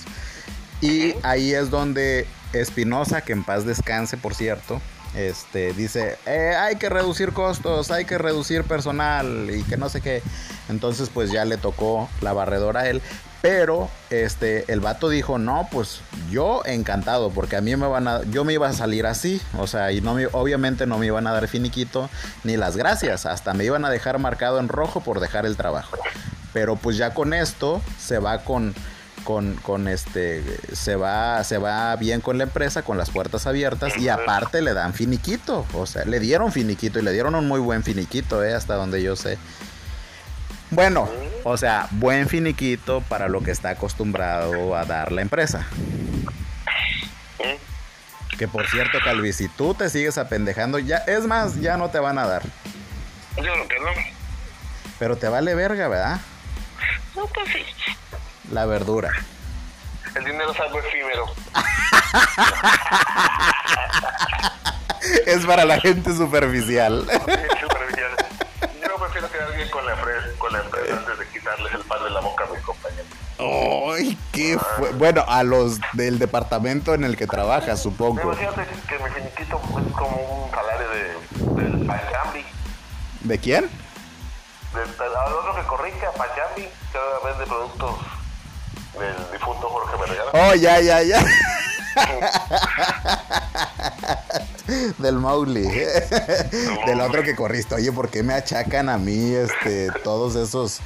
Y 0.82 1.14
ahí 1.22 1.54
es 1.54 1.70
donde 1.70 2.26
Espinosa, 2.52 3.22
que 3.22 3.32
en 3.32 3.44
paz 3.44 3.64
descanse, 3.64 4.16
por 4.16 4.34
cierto, 4.34 4.80
este, 5.14 5.72
dice, 5.72 6.18
eh, 6.26 6.54
hay 6.56 6.76
que 6.76 6.88
reducir 6.88 7.32
costos, 7.32 7.90
hay 7.90 8.04
que 8.04 8.18
reducir 8.18 8.64
personal 8.64 9.50
y 9.50 9.62
que 9.64 9.76
no 9.76 9.88
sé 9.88 10.00
qué. 10.00 10.22
Entonces 10.68 11.10
pues 11.12 11.30
ya 11.30 11.44
le 11.44 11.56
tocó 11.56 12.08
la 12.20 12.32
barredora 12.32 12.80
a 12.80 12.88
él. 12.88 13.02
Pero 13.42 13.88
este, 14.10 14.70
el 14.70 14.80
vato 14.80 15.08
dijo, 15.08 15.38
no, 15.38 15.66
pues 15.72 16.02
yo 16.30 16.62
encantado, 16.66 17.30
porque 17.30 17.56
a 17.56 17.62
mí 17.62 17.74
me 17.74 17.86
van 17.86 18.06
a, 18.06 18.22
yo 18.24 18.44
me 18.44 18.52
iba 18.52 18.68
a 18.68 18.72
salir 18.74 19.06
así, 19.06 19.40
o 19.58 19.66
sea, 19.66 19.92
y 19.92 20.02
no 20.02 20.12
me, 20.12 20.26
obviamente 20.32 20.86
no 20.86 20.98
me 20.98 21.06
iban 21.06 21.26
a 21.26 21.32
dar 21.32 21.48
finiquito 21.48 22.10
ni 22.44 22.58
las 22.58 22.76
gracias, 22.76 23.24
hasta 23.24 23.54
me 23.54 23.64
iban 23.64 23.86
a 23.86 23.90
dejar 23.90 24.18
marcado 24.18 24.60
en 24.60 24.68
rojo 24.68 25.00
por 25.00 25.20
dejar 25.20 25.46
el 25.46 25.56
trabajo. 25.56 25.96
Pero 26.52 26.76
pues 26.76 26.98
ya 26.98 27.14
con 27.14 27.32
esto 27.32 27.80
se 27.98 28.18
va 28.18 28.44
con, 28.44 28.74
con, 29.24 29.56
con, 29.56 29.88
este 29.88 30.42
se 30.74 30.96
va 30.96 31.42
se 31.44 31.58
va 31.58 31.94
bien 31.96 32.20
con 32.20 32.38
la 32.38 32.44
empresa 32.44 32.82
con 32.82 32.98
las 32.98 33.10
puertas 33.10 33.46
abiertas 33.46 33.96
y 33.96 34.08
aparte 34.08 34.62
le 34.62 34.74
dan 34.74 34.94
finiquito. 34.94 35.66
O 35.74 35.86
sea 35.86 36.04
le 36.04 36.20
dieron 36.20 36.52
finiquito 36.52 36.98
y 36.98 37.02
le 37.02 37.12
dieron 37.12 37.34
un 37.34 37.46
muy 37.48 37.60
buen 37.60 37.82
finiquito 37.82 38.42
eh, 38.44 38.54
hasta 38.54 38.74
donde 38.74 39.02
yo 39.02 39.16
sé. 39.16 39.38
Bueno 40.70 41.08
o 41.44 41.56
sea 41.56 41.88
buen 41.92 42.28
finiquito 42.28 43.00
para 43.02 43.28
lo 43.28 43.42
que 43.42 43.50
está 43.50 43.70
acostumbrado 43.70 44.76
a 44.76 44.84
dar 44.84 45.12
la 45.12 45.22
empresa. 45.22 45.66
Que 48.38 48.48
por 48.48 48.66
cierto 48.68 48.98
Calvi 49.04 49.32
si 49.32 49.48
tú 49.48 49.74
te 49.74 49.90
sigues 49.90 50.16
apendejando 50.16 50.78
ya 50.78 50.98
es 50.98 51.26
más 51.26 51.60
ya 51.60 51.76
no 51.76 51.90
te 51.90 51.98
van 51.98 52.18
a 52.18 52.26
dar. 52.26 52.42
Yo 53.36 53.42
creo 53.42 53.68
que 53.68 53.78
no. 53.78 53.90
Pero 54.98 55.16
te 55.16 55.28
vale 55.28 55.54
verga 55.54 55.88
verdad 55.88 56.20
no 57.14 57.26
pues 57.26 57.48
sí 57.48 57.64
la 58.50 58.66
verdura. 58.66 59.10
El 60.14 60.24
dinero 60.24 60.52
es 60.52 60.60
algo 60.60 60.78
efímero. 60.80 61.24
es 65.26 65.44
para 65.46 65.64
la 65.64 65.80
gente 65.80 66.14
superficial. 66.14 67.00
superficial. 67.02 68.10
Yo 68.82 68.96
prefiero 68.96 69.30
quedar 69.30 69.56
bien 69.56 69.70
con 69.70 69.86
la 69.86 69.92
empresa, 69.92 70.26
con 70.38 70.52
la 70.52 70.58
empresa 70.60 70.96
antes 70.96 71.18
de 71.18 71.26
quitarles 71.28 71.72
el 71.74 71.82
pan 71.82 72.02
de 72.02 72.10
la 72.10 72.18
boca 72.20 72.44
a 72.44 72.48
mis 72.48 72.60
compañeros. 72.62 73.06
¡Ay, 73.38 74.18
qué 74.32 74.58
fue! 74.76 74.90
Bueno, 74.92 75.24
a 75.26 75.42
los 75.44 75.78
del 75.92 76.18
departamento 76.18 76.94
en 76.94 77.04
el 77.04 77.16
que 77.16 77.28
trabajas, 77.28 77.80
supongo. 77.80 78.20
Imagínate 78.20 78.66
que 78.88 78.98
mi 78.98 79.10
finiquito 79.10 79.60
es 79.86 79.92
como 79.94 80.44
un 80.44 80.50
salario 80.50 80.88
de, 80.90 81.14
del 81.62 81.86
Pachambi. 81.86 82.44
¿De 83.20 83.38
quién? 83.38 83.70
Del, 84.74 84.88
al 85.00 85.32
otro 85.32 85.54
que 85.54 85.62
corrija, 85.62 86.10
Pachambi, 86.12 86.62
que 86.62 86.98
vende 87.24 87.46
productos 87.46 87.94
del 89.00 89.16
difunto 89.32 89.68
Jorge 89.68 89.96
Vergara. 89.96 90.30
Oh, 90.32 90.54
ya, 90.54 90.80
ya, 90.80 91.02
ya. 91.02 91.24
del 94.98 95.16
Mowgli. 95.16 95.68
Del 96.86 97.00
otro 97.00 97.22
que 97.22 97.34
corriste. 97.34 97.74
Oye, 97.74 97.92
¿por 97.92 98.10
qué 98.10 98.22
me 98.22 98.34
achacan 98.34 98.88
a 98.88 98.98
mí 98.98 99.34
este 99.34 99.90
todos 100.04 100.36
esos 100.36 100.80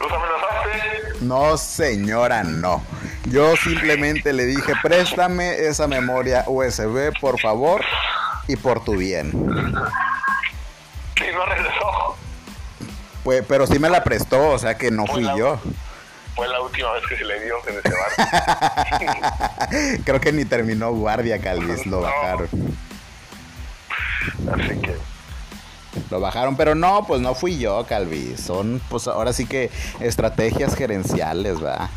¿Los 0.00 0.12
amenazaste? 0.12 1.24
No, 1.24 1.56
señora, 1.56 2.44
no. 2.44 2.82
Yo 3.26 3.56
simplemente 3.56 4.32
le 4.32 4.46
dije, 4.46 4.72
préstame 4.82 5.66
esa 5.66 5.86
memoria 5.86 6.44
USB, 6.46 7.12
por 7.20 7.38
favor, 7.40 7.82
y 8.48 8.56
por 8.56 8.82
tu 8.84 8.96
bien. 8.96 9.28
Y 9.28 9.34
no 11.34 11.46
regresó. 11.46 12.16
Pues, 13.22 13.44
pero 13.46 13.66
sí 13.66 13.78
me 13.78 13.88
la 13.88 14.02
prestó, 14.02 14.50
o 14.50 14.58
sea 14.58 14.76
que 14.76 14.90
no 14.90 15.06
fui 15.06 15.24
yo. 15.36 15.60
Fue 16.34 16.48
la 16.48 16.60
última 16.60 16.92
vez 16.92 17.02
que 17.06 17.16
se 17.16 17.24
le 17.24 17.40
dio 17.44 17.56
en 17.66 17.78
ese 17.78 17.90
bar. 17.90 18.12
Creo 20.04 20.20
que 20.20 20.32
ni 20.32 20.44
terminó 20.44 20.92
guardia, 20.92 21.40
Calvis, 21.40 21.86
lo 21.86 22.00
bajaron. 22.00 22.48
Así 24.52 24.80
que. 24.80 24.96
Lo 26.10 26.20
bajaron, 26.20 26.56
pero 26.56 26.74
no, 26.74 27.04
pues 27.06 27.20
no 27.20 27.34
fui 27.34 27.58
yo, 27.58 27.84
Calvis. 27.86 28.40
Son, 28.40 28.80
pues 28.88 29.08
ahora 29.08 29.34
sí 29.34 29.44
que 29.46 29.70
estrategias 30.00 30.74
gerenciales, 30.74 31.62
¿va? 31.62 31.90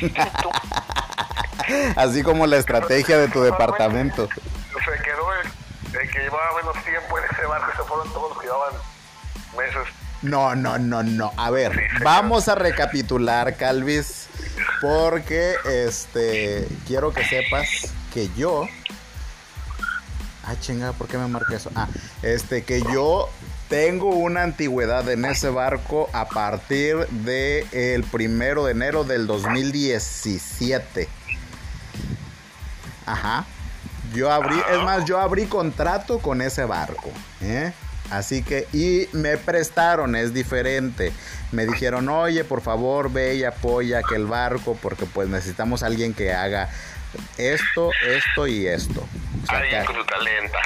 Así 1.96 2.22
como 2.22 2.46
la 2.46 2.56
estrategia 2.56 3.18
de 3.18 3.28
tu 3.28 3.42
departamento. 3.42 4.28
Se 4.28 5.02
quedó 5.02 5.28
el, 5.34 6.00
el 6.00 6.10
que 6.10 6.20
llevaba 6.20 6.56
menos 6.56 6.84
tiempo 6.84 7.18
en 7.18 7.24
ese 7.30 7.44
barco, 7.46 7.70
se 7.76 7.82
fueron 7.86 8.10
todos 8.12 8.30
los 8.30 8.38
que 8.38 8.46
llevaban 8.46 8.74
meses. 9.56 9.99
No, 10.22 10.54
no, 10.54 10.78
no, 10.78 11.02
no. 11.02 11.32
A 11.36 11.50
ver, 11.50 11.88
vamos 12.02 12.48
a 12.48 12.54
recapitular, 12.54 13.56
Calvis, 13.56 14.26
porque 14.80 15.54
este 15.64 16.68
quiero 16.86 17.12
que 17.12 17.24
sepas 17.24 17.68
que 18.12 18.28
yo 18.36 18.66
Ah, 20.50 20.56
chinga, 20.58 20.92
¿por 20.92 21.06
qué 21.06 21.16
me 21.16 21.28
marqué 21.28 21.54
eso? 21.54 21.70
Ah, 21.76 21.86
este 22.22 22.64
que 22.64 22.82
yo 22.82 23.28
tengo 23.68 24.08
una 24.08 24.42
antigüedad 24.42 25.08
en 25.08 25.24
ese 25.24 25.48
barco 25.48 26.10
a 26.12 26.28
partir 26.28 27.06
de 27.08 27.64
el 27.70 28.02
primero 28.02 28.64
de 28.64 28.72
enero 28.72 29.04
del 29.04 29.28
2017. 29.28 31.08
Ajá. 33.06 33.44
Yo 34.12 34.32
abrí, 34.32 34.56
es 34.72 34.82
más, 34.82 35.04
yo 35.04 35.20
abrí 35.20 35.46
contrato 35.46 36.18
con 36.18 36.42
ese 36.42 36.64
barco. 36.64 37.10
¿eh? 37.42 37.72
Así 38.10 38.42
que, 38.42 38.66
y 38.72 39.08
me 39.16 39.36
prestaron, 39.36 40.16
es 40.16 40.34
diferente. 40.34 41.12
Me 41.52 41.66
dijeron, 41.66 42.08
oye, 42.08 42.44
por 42.44 42.60
favor, 42.60 43.12
ve 43.12 43.36
y 43.36 43.44
apoya 43.44 44.00
aquel 44.00 44.26
barco 44.26 44.76
porque 44.80 45.06
pues 45.06 45.28
necesitamos 45.28 45.82
a 45.82 45.86
alguien 45.86 46.12
que 46.14 46.32
haga 46.32 46.68
esto, 47.38 47.90
esto 48.06 48.46
y 48.46 48.66
esto. 48.66 49.06
O 49.42 49.46
sea, 49.46 49.58
alguien 49.58 49.84
con 49.84 49.96
tu 49.96 50.04
talento. 50.04 50.58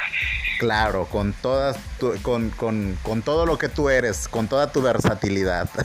Claro, 0.59 1.05
con 1.05 1.33
todas, 1.33 1.77
tu, 1.99 2.19
con, 2.21 2.49
con, 2.51 2.97
con 3.03 3.21
todo 3.21 3.45
lo 3.45 3.57
que 3.57 3.69
tú 3.69 3.89
eres, 3.89 4.27
con 4.27 4.47
toda 4.47 4.71
tu 4.71 4.81
versatilidad. 4.81 5.69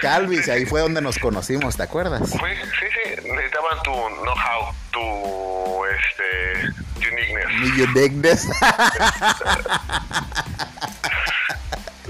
Calvis, 0.00 0.48
ahí 0.48 0.64
fue 0.66 0.80
donde 0.80 1.00
nos 1.00 1.18
conocimos, 1.18 1.76
¿te 1.76 1.82
acuerdas? 1.82 2.30
Sí, 2.30 2.38
sí, 2.38 2.86
sí, 3.04 3.28
necesitaban 3.30 3.82
tu 3.82 3.92
know-how, 3.92 4.74
tu 4.90 5.84
este, 5.86 6.72
uniqueness. 7.06 7.46
Mi 7.60 7.82
uniqueness. 7.82 8.48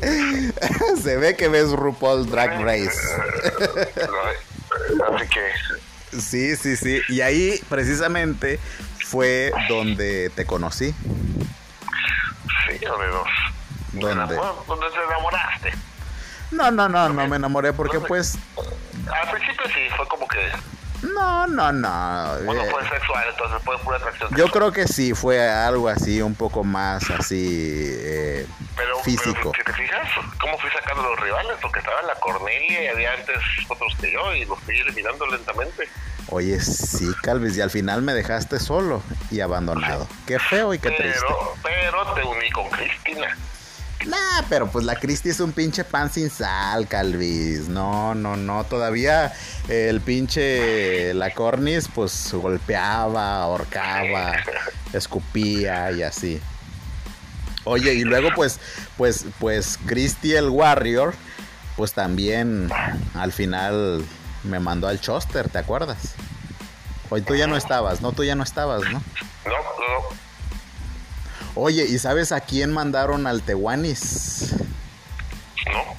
Se 1.03 1.16
ve 1.16 1.37
que 1.37 1.48
ves 1.48 1.70
RuPaul 1.72 2.31
Drag 2.31 2.62
Race. 2.62 2.98
Así 5.09 5.29
que. 5.29 5.53
Sí, 6.18 6.57
sí, 6.57 6.76
sí. 6.76 7.00
Y 7.09 7.20
ahí 7.20 7.61
precisamente 7.68 8.59
fue 9.05 9.53
donde 9.68 10.31
te 10.31 10.46
conocí. 10.46 10.94
Sí, 12.68 12.79
donde 12.85 13.07
nos. 13.09 13.29
¿Dónde? 13.92 14.37
Donde 14.66 14.87
te 14.90 15.05
enamoraste. 15.07 15.72
No, 16.50 16.70
no, 16.70 16.88
no, 16.88 17.09
no 17.09 17.29
me 17.29 17.37
enamoré 17.37 17.72
porque 17.72 18.00
pues... 18.00 18.37
No, 21.20 21.46
no, 21.46 21.72
no. 21.72 22.37
Bueno, 22.44 22.64
fue 22.70 22.88
sexual, 22.88 23.24
entonces 23.28 23.62
fue 23.62 23.78
pura 23.80 23.98
atracción. 23.98 24.30
Yo 24.37 24.48
creo 24.48 24.72
que 24.72 24.88
sí, 24.88 25.12
fue 25.12 25.48
algo 25.48 25.88
así, 25.88 26.22
un 26.22 26.35
poco 26.35 26.64
más 26.64 27.11
así 27.11 27.94
eh, 28.00 28.46
pero, 28.74 28.98
físico. 29.00 29.52
Pero, 29.52 29.52
si 29.54 29.64
te 29.64 29.72
fijas, 29.74 30.09
¿cómo 30.40 30.59
fui 30.59 30.70
sacando 30.70 31.02
los 31.02 31.20
rivales? 31.20 31.59
Porque 31.61 31.80
estaba 31.80 32.00
la 32.02 32.14
Cornelia 32.14 32.85
y 32.85 32.87
había 32.87 33.12
antes 33.12 33.37
otros 33.68 33.94
que 34.00 34.11
yo 34.12 34.35
y 34.35 34.46
los 34.46 34.59
fui 34.61 34.78
eliminando 34.78 35.26
lentamente. 35.26 35.88
Oye, 36.28 36.59
sí, 36.61 37.12
Calvis, 37.22 37.56
y 37.59 37.61
al 37.61 37.70
final 37.70 38.00
me 38.00 38.14
dejaste 38.14 38.59
solo 38.59 39.02
y 39.30 39.40
abandonado. 39.40 40.09
Qué 40.26 40.38
feo 40.38 40.72
y 40.72 40.78
qué 40.78 40.90
pero, 40.90 41.02
triste. 41.02 41.26
Pero 41.62 42.14
te 42.14 42.22
uní 42.22 42.50
con 42.50 42.70
Cristina. 42.70 43.37
Nah, 44.07 44.43
pero 44.49 44.71
pues 44.71 44.85
la 44.85 44.97
Cristi 44.97 45.29
es 45.29 45.41
un 45.41 45.53
pinche 45.53 45.85
pan 45.85 46.11
sin 46.11 46.31
sal, 46.31 46.89
Calvis. 46.89 47.69
No, 47.69 48.15
no, 48.15 48.37
no. 48.37 48.65
Todavía 48.65 49.33
el 49.69 50.01
pinche 50.01 51.13
la 51.15 51.35
Cornis, 51.35 51.89
pues 51.95 52.33
golpeaba, 52.33 53.43
ahorcaba, 53.43 54.37
escupía 54.93 55.93
y 55.93 56.03
así. 56.03 56.41
Oye, 57.65 57.93
y 57.93 58.05
luego 58.05 58.31
pues, 58.35 58.59
pues, 58.97 59.27
pues 59.39 59.79
Christy 59.85 60.35
el 60.35 60.49
Warrior, 60.49 61.15
pues 61.77 61.93
también 61.93 62.71
al 63.15 63.33
final 63.33 64.03
me 64.45 64.61
mandó 64.61 64.89
al 64.89 65.01
Choster, 65.01 65.51
¿te 65.51 65.59
acuerdas? 65.59 66.15
Hoy 67.11 67.21
tú 67.21 67.35
ya 67.35 67.47
no 67.47 67.57
estabas, 67.57 68.01
¿no? 68.01 68.13
Tú 68.13 68.25
ya 68.25 68.35
no 68.35 68.45
estabas, 68.45 68.83
¿no? 68.85 69.03
No, 69.45 69.51
no. 69.51 70.30
Oye, 71.62 71.85
¿y 71.85 71.99
sabes 71.99 72.33
a 72.33 72.40
quién 72.40 72.73
mandaron 72.73 73.27
al 73.27 73.42
Tehuanis? 73.42 74.55
No. 75.70 75.94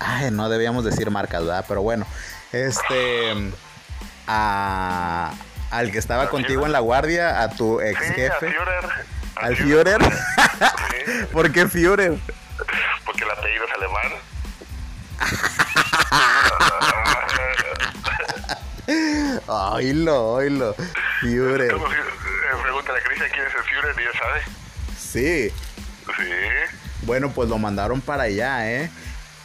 Ay, 0.00 0.32
no 0.32 0.48
debíamos 0.48 0.84
decir 0.84 1.08
marcas, 1.08 1.42
¿verdad? 1.42 1.64
Pero 1.68 1.82
bueno, 1.82 2.04
este. 2.50 3.52
A, 4.26 5.32
al 5.70 5.92
que 5.92 5.98
estaba 5.98 6.28
contigo 6.30 6.66
en 6.66 6.72
la 6.72 6.80
guardia, 6.80 7.42
a 7.42 7.50
tu 7.50 7.80
ex 7.80 7.96
jefe. 8.10 8.56
¿Al 9.36 9.56
Führer? 9.56 10.02
Sí. 10.02 11.26
¿Por 11.32 11.52
qué 11.52 11.68
Führer? 11.68 12.18
Porque 13.04 13.22
el 13.22 13.30
apellido 13.30 13.66
es 13.66 13.72
alemán. 13.72 14.12
oílo, 19.46 20.32
oílo. 20.32 20.74
Führer. 21.20 21.76
¿Cómo, 23.16 23.24
eh, 23.24 23.28
pregúntale 23.28 23.28
a 23.28 23.30
Cristian 23.30 23.30
quién 23.32 23.46
es 23.46 23.54
el 23.54 23.62
Führer 23.64 23.96
y 23.98 24.04
ya 24.04 24.18
sabe. 24.18 24.42
Sí. 24.98 25.50
Sí. 26.16 26.76
Bueno, 27.02 27.30
pues 27.30 27.48
lo 27.48 27.58
mandaron 27.58 28.00
para 28.00 28.24
allá, 28.24 28.70
¿eh? 28.70 28.90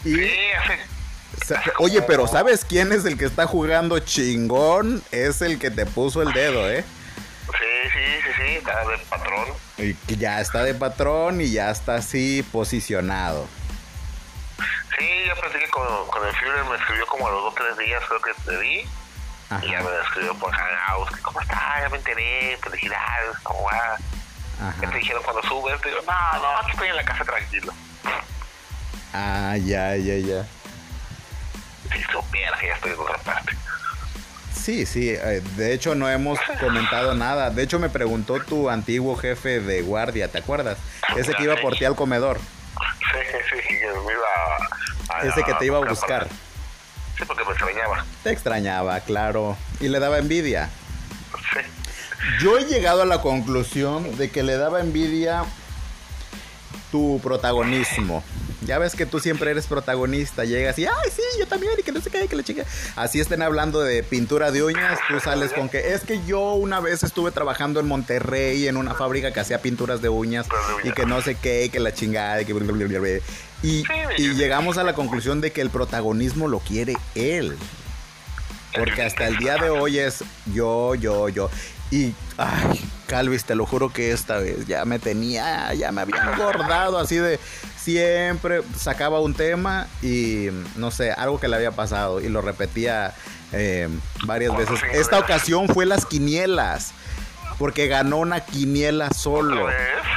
Y... 0.04 0.16
Sí, 0.16 0.40
Oye, 1.80 2.02
pero 2.02 2.28
¿sabes 2.28 2.66
quién 2.66 2.92
es 2.92 3.06
el 3.06 3.18
que 3.18 3.26
está 3.26 3.46
jugando 3.46 4.00
chingón? 4.00 5.04
Es 5.12 5.42
el 5.42 5.60
que 5.60 5.72
te 5.72 5.86
puso 5.86 6.22
el 6.22 6.34
dedo, 6.34 6.70
¿eh? 6.70 6.84
Sí, 7.46 7.90
sí, 7.92 8.22
sí, 8.24 8.32
sí, 8.38 8.52
está 8.58 8.88
de 8.88 8.98
patrón. 9.10 9.48
Y 9.78 9.94
que 9.94 10.16
ya 10.18 10.40
está 10.40 10.64
de 10.64 10.74
patrón 10.74 11.42
y 11.42 11.52
ya 11.52 11.72
está 11.72 11.96
así 11.96 12.44
posicionado. 12.52 13.48
Sí, 14.98 15.08
yo 15.28 15.36
platiqué 15.36 15.68
con, 15.70 15.86
con 16.08 16.28
el 16.28 16.36
Führer, 16.36 16.66
me 16.66 16.76
escribió 16.76 17.08
como 17.08 17.28
a 17.28 17.32
los 17.32 17.44
dos 17.44 17.54
o 17.54 17.56
tres 17.56 17.78
días, 17.78 18.04
creo 18.08 18.22
que 18.22 18.32
te 18.46 18.58
vi. 18.58 18.86
Ajá. 19.52 19.66
Y 19.66 19.72
ya 19.72 19.82
me 19.82 19.90
escribió 20.04 20.34
por 20.36 20.52
Hangouts, 20.52 21.20
¿cómo 21.22 21.42
está? 21.42 21.82
Ya 21.82 21.90
me 21.90 21.98
enteré, 21.98 22.58
felicidades, 22.58 23.38
¿cómo 23.44 23.64
va? 23.64 23.98
Ya 24.80 24.90
te 24.90 24.98
dijeron 24.98 25.24
cuando 25.24 25.42
subes, 25.44 25.82
te 25.82 25.90
digo, 25.90 26.02
no, 26.08 26.40
no, 26.42 26.58
aquí 26.60 26.72
estoy 26.72 26.88
en 26.90 26.96
la 26.96 27.04
casa 27.04 27.26
tranquilo. 27.26 27.74
Ah, 29.14 29.58
ya, 29.58 29.98
ya, 29.98 30.16
ya. 30.16 30.46
Si 31.92 32.02
supiera 32.04 32.58
que 32.60 32.68
ya 32.68 32.76
estoy 32.76 32.92
en 32.92 33.00
otra 33.00 33.18
parte. 33.18 33.58
Sí, 34.54 34.86
sí, 34.86 35.10
eh, 35.10 35.42
de 35.58 35.74
hecho 35.74 35.96
no 35.96 36.08
hemos 36.08 36.40
comentado 36.60 37.16
nada. 37.16 37.50
De 37.50 37.64
hecho 37.64 37.80
me 37.80 37.90
preguntó 37.90 38.40
tu 38.40 38.70
antiguo 38.70 39.18
jefe 39.18 39.60
de 39.60 39.82
guardia, 39.82 40.28
¿te 40.28 40.38
acuerdas? 40.38 40.78
Ese 41.18 41.34
que 41.34 41.44
iba 41.44 41.56
por 41.56 41.76
ti 41.76 41.84
al 41.84 41.96
comedor. 41.96 42.40
Sí, 42.40 43.18
sí, 43.50 43.68
que 43.68 43.88
me 43.88 44.14
iba 44.14 45.18
a, 45.18 45.22
Ese 45.24 45.44
que 45.44 45.54
te 45.56 45.66
iba 45.66 45.80
a 45.80 45.82
buscar. 45.82 46.28
Sí, 47.18 47.24
porque 47.26 47.44
me 47.44 47.52
extrañaba. 47.52 48.06
Te 48.24 48.32
extrañaba, 48.32 49.00
claro. 49.02 49.58
Y 49.80 49.88
le 49.88 50.00
daba 50.00 50.18
envidia. 50.18 50.70
Sí. 51.54 51.60
Yo 52.42 52.58
he 52.58 52.66
llegado 52.66 53.02
a 53.02 53.06
la 53.06 53.22
conclusión 53.22 54.18
de 54.18 54.30
que 54.30 54.44
le 54.44 54.58
daba 54.58 54.80
envidia 54.80 55.46
tu 56.92 57.20
protagonismo. 57.24 58.24
Ya 58.64 58.78
ves 58.78 58.96
que 58.96 59.08
tú 59.08 59.20
siempre 59.20 59.50
eres 59.50 59.66
protagonista, 59.66 60.46
llegas 60.46 60.78
y, 60.78 60.86
ay, 60.86 61.10
sí, 61.12 61.24
yo 61.40 61.48
también, 61.48 61.74
y 61.80 61.82
que 61.82 61.92
no 61.92 62.00
sé 62.00 62.12
qué, 62.12 62.28
que 62.28 62.36
la 62.36 62.44
chica. 62.44 62.64
Así 62.96 63.20
estén 63.20 63.42
hablando 63.42 63.82
de 63.82 64.04
pintura 64.04 64.52
de 64.52 64.62
uñas, 64.62 65.00
tú 65.10 65.20
sales 65.20 65.52
con 65.52 65.68
que, 65.68 65.94
es 65.96 66.02
que 66.02 66.24
yo 66.26 66.54
una 66.54 66.80
vez 66.80 67.02
estuve 67.02 67.32
trabajando 67.32 67.80
en 67.80 67.88
Monterrey 67.88 68.68
en 68.68 68.78
una 68.78 68.94
fábrica 68.94 69.34
que 69.34 69.40
hacía 69.40 69.62
pinturas 69.62 70.04
de 70.04 70.10
uñas 70.10 70.46
y 70.84 70.92
que 70.92 71.08
no 71.08 71.22
sé 71.22 71.36
qué, 71.36 71.70
que 71.72 71.80
la 71.80 71.94
chingada, 71.94 72.44
y 72.44 72.46
que... 72.46 72.54
Y, 73.64 73.84
llegamos 74.18 74.78
a 74.78 74.84
la 74.84 74.94
conclusión 74.94 75.42
de 75.42 75.52
que 75.52 75.62
el 75.62 75.70
protagonismo 75.70 76.48
lo 76.48 76.60
quiere 76.60 76.98
él. 77.16 77.58
Porque 78.78 79.04
hasta 79.04 79.28
el 79.28 79.38
día 79.38 79.58
de 79.58 79.70
hoy 79.70 80.00
es 80.00 80.24
yo, 80.54 80.96
yo, 80.96 81.30
yo. 81.30 81.50
Y, 81.92 82.14
ay, 82.38 82.82
Calvis, 83.08 83.44
te 83.44 83.54
lo 83.56 83.66
juro 83.66 83.92
que 83.92 84.12
esta 84.12 84.38
vez 84.38 84.66
ya 84.66 84.86
me 84.86 84.98
tenía, 84.98 85.74
ya 85.74 85.92
me 85.92 86.02
había 86.02 86.24
engordado 86.32 86.98
así 86.98 87.18
de 87.18 87.38
siempre 87.82 88.62
sacaba 88.78 89.20
un 89.20 89.34
tema 89.34 89.88
y 90.02 90.50
no 90.76 90.92
sé, 90.92 91.12
algo 91.12 91.40
que 91.40 91.48
le 91.48 91.56
había 91.56 91.72
pasado 91.72 92.22
y 92.22 92.30
lo 92.30 92.42
repetía 92.42 93.14
eh, 93.52 93.90
varias 94.26 94.56
veces. 94.56 94.80
Esta 94.94 95.20
ocasión 95.20 95.68
fue 95.68 95.86
las 95.86 96.06
quinielas. 96.06 96.94
Porque 97.58 97.86
ganó 97.86 98.18
una 98.18 98.40
quiniela 98.40 99.12
solo. 99.12 99.68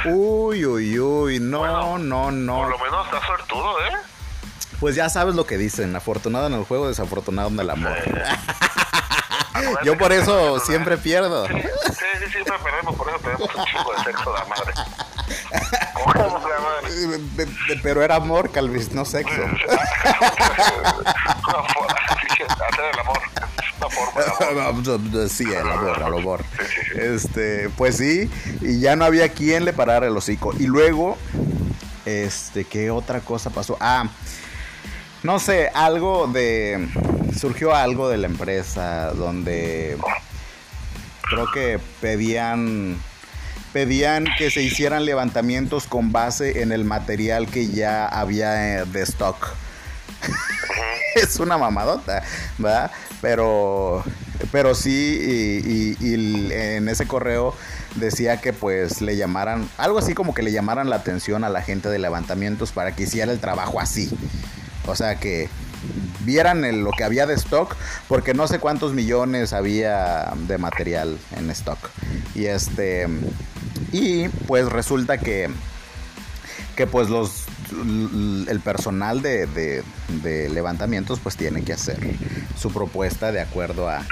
Uy, 0.07 0.65
uy, 0.65 0.99
uy. 0.99 1.39
No, 1.39 1.59
bueno, 1.59 1.97
no, 1.97 2.31
no. 2.31 2.57
Por 2.57 2.69
lo 2.69 2.79
menos 2.79 3.05
está 3.05 3.25
suertudo, 3.25 3.79
¿eh? 3.81 3.97
Pues 4.79 4.95
ya 4.95 5.09
sabes 5.09 5.35
lo 5.35 5.45
que 5.45 5.57
dicen. 5.57 5.95
Afortunado 5.95 6.47
en 6.47 6.53
el 6.53 6.63
juego, 6.63 6.87
desafortunado 6.87 7.49
en 7.49 7.59
el 7.59 7.69
amor. 7.69 7.95
Yo 9.83 9.97
por 9.97 10.11
eso 10.11 10.59
siempre 10.59 10.97
pierdo. 10.97 11.47
Sí, 11.47 11.53
sí, 11.53 12.31
siempre 12.31 12.53
perdemos, 12.63 12.95
por 12.95 13.07
eso 13.09 13.19
tenemos 13.19 13.55
un 13.55 13.65
chico 13.65 13.93
de 13.93 14.03
sexo 14.03 14.33
de 14.33 14.39
madre. 14.49 14.73
Pero 17.83 18.03
era 18.03 18.15
amor, 18.15 18.51
Calvis, 18.51 18.91
no 18.91 19.05
sexo. 19.05 19.41
Hacer 23.87 24.51
el 24.51 24.59
amor. 24.59 25.29
Sí, 25.29 25.43
el 25.43 25.69
amor, 25.69 25.97
el 25.97 26.19
amor. 26.19 26.45
Este, 26.95 27.69
pues 27.77 27.97
sí, 27.97 28.29
y 28.61 28.79
ya 28.79 28.95
no 28.95 29.05
había 29.05 29.29
quien 29.29 29.65
le 29.65 29.73
parara 29.73 30.07
el 30.07 30.17
hocico. 30.17 30.53
Y 30.57 30.67
luego, 30.67 31.17
este, 32.05 32.65
¿qué 32.65 32.91
otra 32.91 33.21
cosa 33.21 33.49
pasó? 33.49 33.77
Ah, 33.79 34.09
no 35.23 35.39
sé, 35.39 35.69
algo 35.73 36.27
de. 36.27 36.87
Surgió 37.37 37.75
algo 37.75 38.07
de 38.09 38.17
la 38.17 38.27
empresa 38.27 39.11
donde 39.11 39.97
creo 41.21 41.51
que 41.51 41.79
pedían 41.99 42.97
pedían 43.73 44.25
que 44.37 44.51
se 44.51 44.61
hicieran 44.61 45.03
levantamientos 45.03 45.85
con 45.85 46.13
base 46.13 46.61
en 46.61 46.71
el 46.71 46.85
material 46.85 47.47
que 47.47 47.67
ya 47.67 48.07
había 48.07 48.77
eh, 48.77 48.85
de 48.85 49.01
stock. 49.01 49.53
es 51.15 51.39
una 51.41 51.57
mamadota, 51.57 52.23
¿verdad? 52.57 52.91
Pero, 53.25 54.03
pero 54.51 54.75
sí, 54.75 55.95
y, 55.99 56.13
en 56.53 56.87
ese 56.87 57.07
correo 57.07 57.55
decía 57.95 58.39
que 58.39 58.53
pues 58.53 59.01
le 59.01 59.17
llamaran, 59.17 59.67
algo 59.79 59.97
así 59.97 60.13
como 60.13 60.35
que 60.35 60.43
le 60.43 60.51
llamaran 60.51 60.91
la 60.91 60.97
atención 60.97 61.43
a 61.43 61.49
la 61.49 61.63
gente 61.63 61.89
de 61.89 61.97
levantamientos 61.97 62.71
para 62.71 62.95
que 62.95 63.01
hiciera 63.01 63.31
el 63.31 63.39
trabajo 63.39 63.79
así. 63.79 64.11
O 64.85 64.95
sea 64.95 65.15
que 65.15 65.49
vieran 66.19 66.83
lo 66.83 66.91
que 66.91 67.03
había 67.03 67.25
de 67.25 67.33
stock, 67.33 67.75
porque 68.07 68.35
no 68.35 68.47
sé 68.47 68.59
cuántos 68.59 68.93
millones 68.93 69.53
había 69.53 70.31
de 70.47 70.59
material 70.59 71.17
en 71.35 71.49
stock. 71.49 71.79
Y 72.35 72.45
este 72.45 73.07
y 73.91 74.27
pues 74.45 74.71
resulta 74.71 75.17
que 75.17 75.49
que 76.75 76.85
pues 76.85 77.09
los 77.09 77.44
el 77.71 78.59
personal 78.63 79.21
de, 79.21 79.47
de, 79.47 79.83
de 80.07 80.49
levantamientos 80.49 81.19
pues 81.19 81.35
tiene 81.35 81.63
que 81.63 81.73
hacer 81.73 81.97
su 82.57 82.71
propuesta 82.71 83.31
de 83.31 83.41
acuerdo 83.41 83.89
a 83.89 84.03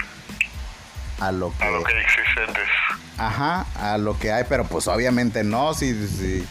a 1.20 1.32
lo 1.32 1.56
que, 1.58 1.64
a 1.64 1.72
lo 1.72 1.84
que 1.84 1.94
existe 2.00 2.42
ajá 3.18 3.66
a 3.76 3.98
lo 3.98 4.18
que 4.18 4.32
hay 4.32 4.44
pero 4.50 4.66
pues 4.66 4.88
obviamente 4.88 5.44
no 5.44 5.74
si, 5.74 5.94
si 6.08 6.44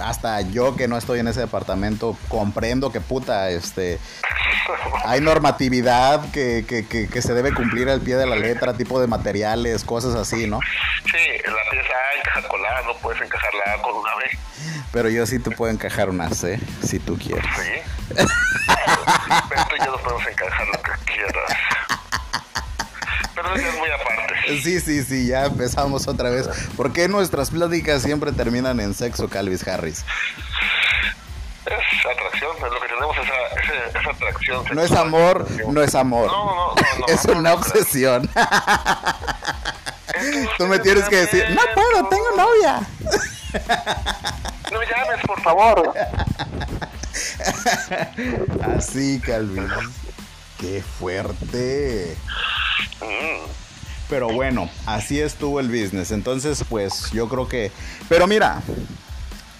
hasta 0.00 0.40
yo 0.40 0.76
que 0.76 0.88
no 0.88 0.96
estoy 0.96 1.20
en 1.20 1.28
ese 1.28 1.40
departamento 1.40 2.16
comprendo 2.28 2.92
que 2.92 3.00
puta, 3.00 3.50
este, 3.50 3.98
hay 5.04 5.20
normatividad 5.20 6.30
que, 6.32 6.64
que, 6.66 6.86
que, 6.86 7.08
que, 7.08 7.22
se 7.22 7.34
debe 7.34 7.52
cumplir 7.52 7.88
al 7.88 8.00
pie 8.00 8.16
de 8.16 8.26
la 8.26 8.36
letra, 8.36 8.74
tipo 8.74 9.00
de 9.00 9.06
materiales, 9.06 9.84
cosas 9.84 10.14
así, 10.14 10.46
¿no? 10.46 10.60
Sí, 11.04 11.18
la 11.44 11.70
pieza 11.70 11.94
A 11.94 12.18
encaja 12.18 12.48
con 12.48 12.62
la 12.62 12.78
A, 12.78 12.82
no 12.82 12.96
puedes 12.98 13.20
encajar 13.20 13.50
la 13.54 13.74
A 13.74 13.82
con 13.82 13.94
una 13.94 14.14
B. 14.16 14.38
Pero 14.92 15.08
yo 15.08 15.26
sí 15.26 15.38
te 15.38 15.50
puedo 15.50 15.72
encajar 15.72 16.08
una 16.08 16.30
C, 16.30 16.60
si 16.82 16.98
tú 16.98 17.18
quieres. 17.18 17.44
Sí. 17.56 18.14
Pero 18.14 19.64
tú 19.68 19.76
y 19.76 19.84
yo 19.84 19.92
nos 19.92 20.00
podemos 20.02 20.26
encajar 20.26 20.66
lo 20.68 20.82
que 20.82 21.12
quieras. 21.12 21.52
Pero 23.44 23.56
eso 23.56 23.68
es 23.68 23.78
muy 23.78 23.90
aparte. 23.90 24.60
Sí, 24.62 24.80
sí, 24.80 25.02
sí, 25.02 25.26
ya 25.26 25.44
empezamos 25.46 26.08
otra 26.08 26.30
vez. 26.30 26.48
¿Por 26.76 26.92
qué 26.92 27.08
nuestras 27.08 27.50
pláticas 27.50 28.02
siempre 28.02 28.32
terminan 28.32 28.80
en 28.80 28.94
sexo, 28.94 29.28
Calvis 29.28 29.66
Harris? 29.68 30.04
Es 31.66 32.06
atracción, 32.06 32.56
es 32.56 32.72
lo 32.72 32.80
que 32.80 32.88
tenemos, 32.88 33.16
esa, 33.18 33.32
esa, 33.60 33.98
esa 33.98 34.10
atracción. 34.10 34.64
No 34.72 34.82
es 34.82 34.92
amor, 34.92 35.46
no 35.68 35.82
es 35.82 35.94
amor. 35.94 36.26
No, 36.26 36.44
no, 36.44 36.74
no. 36.74 36.74
no 37.00 37.06
es 37.06 37.24
una 37.26 37.50
no, 37.50 37.54
obsesión. 37.54 38.30
Tú 40.58 40.66
me 40.66 40.78
tienes 40.78 41.04
que 41.08 41.16
decir, 41.16 41.44
no 41.50 41.62
puedo, 41.74 42.08
tengo 42.08 42.30
novia. 42.36 42.80
No 44.72 44.78
me 44.78 44.86
llames, 44.86 45.20
por 45.26 45.40
favor. 45.42 45.94
Así, 48.76 49.20
Calvin. 49.20 49.68
Qué 50.58 50.82
fuerte. 50.82 52.16
Pero 54.08 54.28
bueno, 54.28 54.68
así 54.86 55.20
estuvo 55.20 55.60
el 55.60 55.68
business. 55.68 56.10
Entonces, 56.10 56.64
pues 56.68 57.10
yo 57.12 57.28
creo 57.28 57.48
que... 57.48 57.72
Pero 58.08 58.26
mira, 58.26 58.62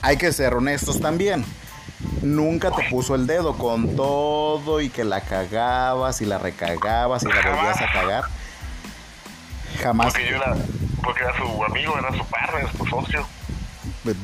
hay 0.02 0.16
que 0.16 0.32
ser 0.32 0.54
honestos 0.54 1.00
también. 1.00 1.44
Nunca 2.22 2.70
te 2.70 2.84
puso 2.90 3.14
el 3.14 3.26
dedo 3.26 3.56
con 3.56 3.96
todo 3.96 4.80
y 4.80 4.90
que 4.90 5.04
la 5.04 5.22
cagabas 5.22 6.20
y 6.20 6.26
la 6.26 6.38
recagabas 6.38 7.22
y 7.22 7.28
la 7.28 7.34
volvías 7.36 7.80
a 7.80 7.92
cagar. 7.92 8.24
Jamás. 9.82 10.12
Porque 10.12 10.28
yo 10.28 10.36
era, 10.36 10.56
porque 11.02 11.22
era 11.22 11.36
su 11.36 11.64
amigo, 11.64 11.98
era 11.98 12.12
su 12.12 12.24
padre, 12.26 12.66
su 12.76 12.86
socio. 12.86 13.26
Pues 14.04 14.16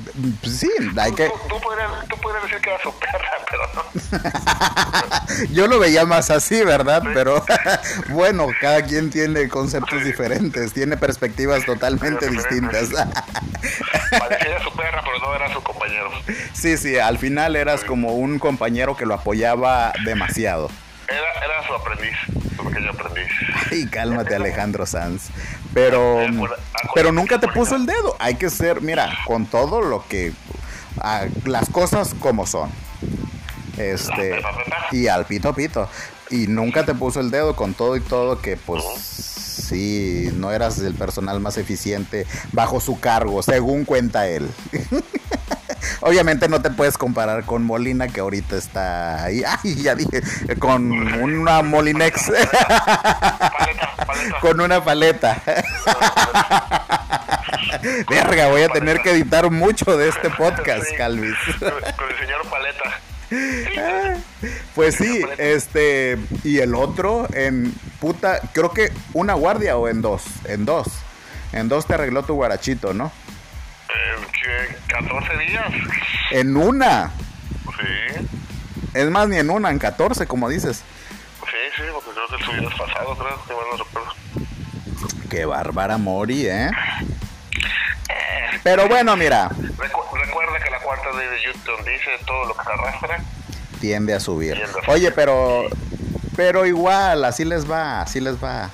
sí, 0.42 0.70
hay 0.98 1.12
que... 1.14 1.26
Tú, 1.26 1.34
tú, 1.48 1.60
podrías, 1.60 1.90
tú 2.06 2.16
podrías 2.18 2.42
decir 2.44 2.60
que 2.60 2.68
era 2.68 2.82
su 2.82 2.92
perra, 2.98 3.30
pero 3.50 3.62
no. 3.74 5.44
Yo 5.54 5.66
lo 5.66 5.78
veía 5.78 6.04
más 6.04 6.30
así, 6.30 6.62
¿verdad? 6.62 7.02
Pero 7.14 7.42
bueno, 8.10 8.48
cada 8.60 8.82
quien 8.82 9.08
tiene 9.08 9.48
conceptos 9.48 10.04
diferentes, 10.04 10.74
tiene 10.74 10.98
perspectivas 10.98 11.64
totalmente 11.64 12.28
distintas. 12.28 12.90
Parecía 12.90 14.62
su 14.62 14.70
perra, 14.76 15.02
pero 15.02 15.18
no 15.18 15.34
era 15.34 15.50
su 15.50 15.62
compañero. 15.62 16.10
Sí, 16.52 16.76
sí, 16.76 16.98
al 16.98 17.16
final 17.16 17.56
eras 17.56 17.82
como 17.82 18.12
un 18.12 18.38
compañero 18.38 18.98
que 18.98 19.06
lo 19.06 19.14
apoyaba 19.14 19.94
demasiado. 20.04 20.68
Era, 21.08 21.44
era 21.44 21.66
su 21.66 21.72
aprendiz, 21.72 22.16
su 22.56 22.64
pequeño 22.64 22.90
aprendiz. 22.90 23.32
Ay, 23.70 23.86
cálmate 23.86 24.36
Alejandro 24.36 24.84
Sanz. 24.84 25.30
Pero, 25.72 26.18
pero 26.94 27.12
nunca 27.12 27.38
te 27.38 27.48
puso 27.48 27.76
el 27.76 27.86
dedo. 27.86 28.16
Hay 28.18 28.34
que 28.34 28.50
ser, 28.50 28.80
mira, 28.80 29.10
con 29.26 29.46
todo 29.46 29.80
lo 29.80 30.04
que, 30.08 30.32
las 31.44 31.68
cosas 31.70 32.14
como 32.18 32.46
son. 32.46 32.70
Este, 33.76 34.40
y 34.92 35.06
al 35.06 35.26
pito 35.26 35.54
pito. 35.54 35.88
Y 36.30 36.46
nunca 36.46 36.84
te 36.84 36.94
puso 36.94 37.20
el 37.20 37.30
dedo 37.30 37.56
con 37.56 37.74
todo 37.74 37.96
y 37.96 38.00
todo 38.00 38.40
que 38.40 38.56
pues 38.56 38.84
sí, 39.70 40.30
no 40.34 40.52
eras 40.52 40.78
el 40.78 40.94
personal 40.94 41.40
más 41.40 41.56
eficiente 41.56 42.26
bajo 42.52 42.80
su 42.80 43.00
cargo, 43.00 43.42
según 43.42 43.84
cuenta 43.84 44.28
él. 44.28 44.48
Obviamente 46.02 46.48
no 46.48 46.60
te 46.60 46.70
puedes 46.70 46.98
comparar 46.98 47.44
con 47.44 47.64
Molina 47.64 48.08
que 48.08 48.20
ahorita 48.20 48.56
está 48.56 49.24
ahí, 49.24 49.42
ay, 49.64 49.74
ya 49.76 49.94
dije, 49.94 50.22
con 50.58 50.92
una 50.92 51.62
Molinex. 51.62 52.30
Con 54.40 54.60
una 54.60 54.82
paleta. 54.84 55.42
Verga, 58.08 58.48
voy 58.48 58.62
a 58.62 58.68
tener 58.68 59.00
que 59.00 59.10
editar 59.10 59.50
mucho 59.50 59.96
de 59.96 60.08
este 60.08 60.30
podcast, 60.30 60.84
Calvis. 60.96 61.36
Con 61.58 62.10
el 62.10 62.18
señor 62.18 62.46
Paleta. 62.50 63.00
Pues 64.74 64.96
sí, 64.96 65.24
este, 65.38 66.18
y 66.42 66.58
el 66.58 66.74
otro 66.74 67.28
en 67.32 67.72
puta, 68.00 68.40
creo 68.52 68.72
que 68.72 68.92
una 69.12 69.34
guardia 69.34 69.76
o 69.76 69.88
en 69.88 70.02
dos, 70.02 70.24
en 70.44 70.64
dos. 70.64 70.88
En 71.52 71.68
dos 71.68 71.86
te 71.86 71.94
arregló 71.94 72.22
tu 72.24 72.34
guarachito, 72.34 72.92
¿no? 72.94 73.12
Eh, 73.88 74.76
14 74.88 75.38
días. 75.38 75.72
En 76.30 76.56
una. 76.56 77.10
Sí. 77.78 78.26
Es 78.94 79.10
más, 79.10 79.28
ni 79.28 79.36
en 79.36 79.50
una, 79.50 79.70
en 79.70 79.78
14, 79.78 80.26
como 80.26 80.48
dices. 80.48 80.82
Sí, 81.44 81.56
sí, 81.76 81.82
porque 81.92 82.09
creo 82.30 82.30
que 82.30 82.36
el 82.36 82.44
suyo 82.44 82.68
es 82.68 82.74
pasado, 82.78 83.16
creo 83.16 83.44
que 83.46 83.54
bueno 83.54 83.76
recuerdo. 83.76 84.12
Qué 85.30 85.44
bárbara 85.44 85.98
Mori, 85.98 86.46
¿eh? 86.46 86.70
Pero 88.62 88.88
bueno, 88.88 89.16
mira. 89.16 89.48
Recu 89.48 90.00
recuerda 90.16 90.58
que 90.58 90.70
la 90.70 90.80
cuarta 90.80 91.10
ley 91.12 91.26
de 91.28 91.40
Newton 91.46 91.84
dice 91.84 92.10
todo 92.26 92.46
lo 92.46 92.56
que 92.56 92.64
se 92.64 92.70
arrastra 92.72 93.18
tiende 93.80 94.14
a 94.14 94.20
subir. 94.20 94.54
Tiende 94.54 94.80
a. 94.86 94.90
Oye, 94.90 95.10
pero 95.12 95.64
pero 96.36 96.66
igual, 96.66 97.24
así 97.24 97.44
les 97.44 97.70
va, 97.70 98.02
así 98.02 98.20
les 98.20 98.42
va. 98.42 98.70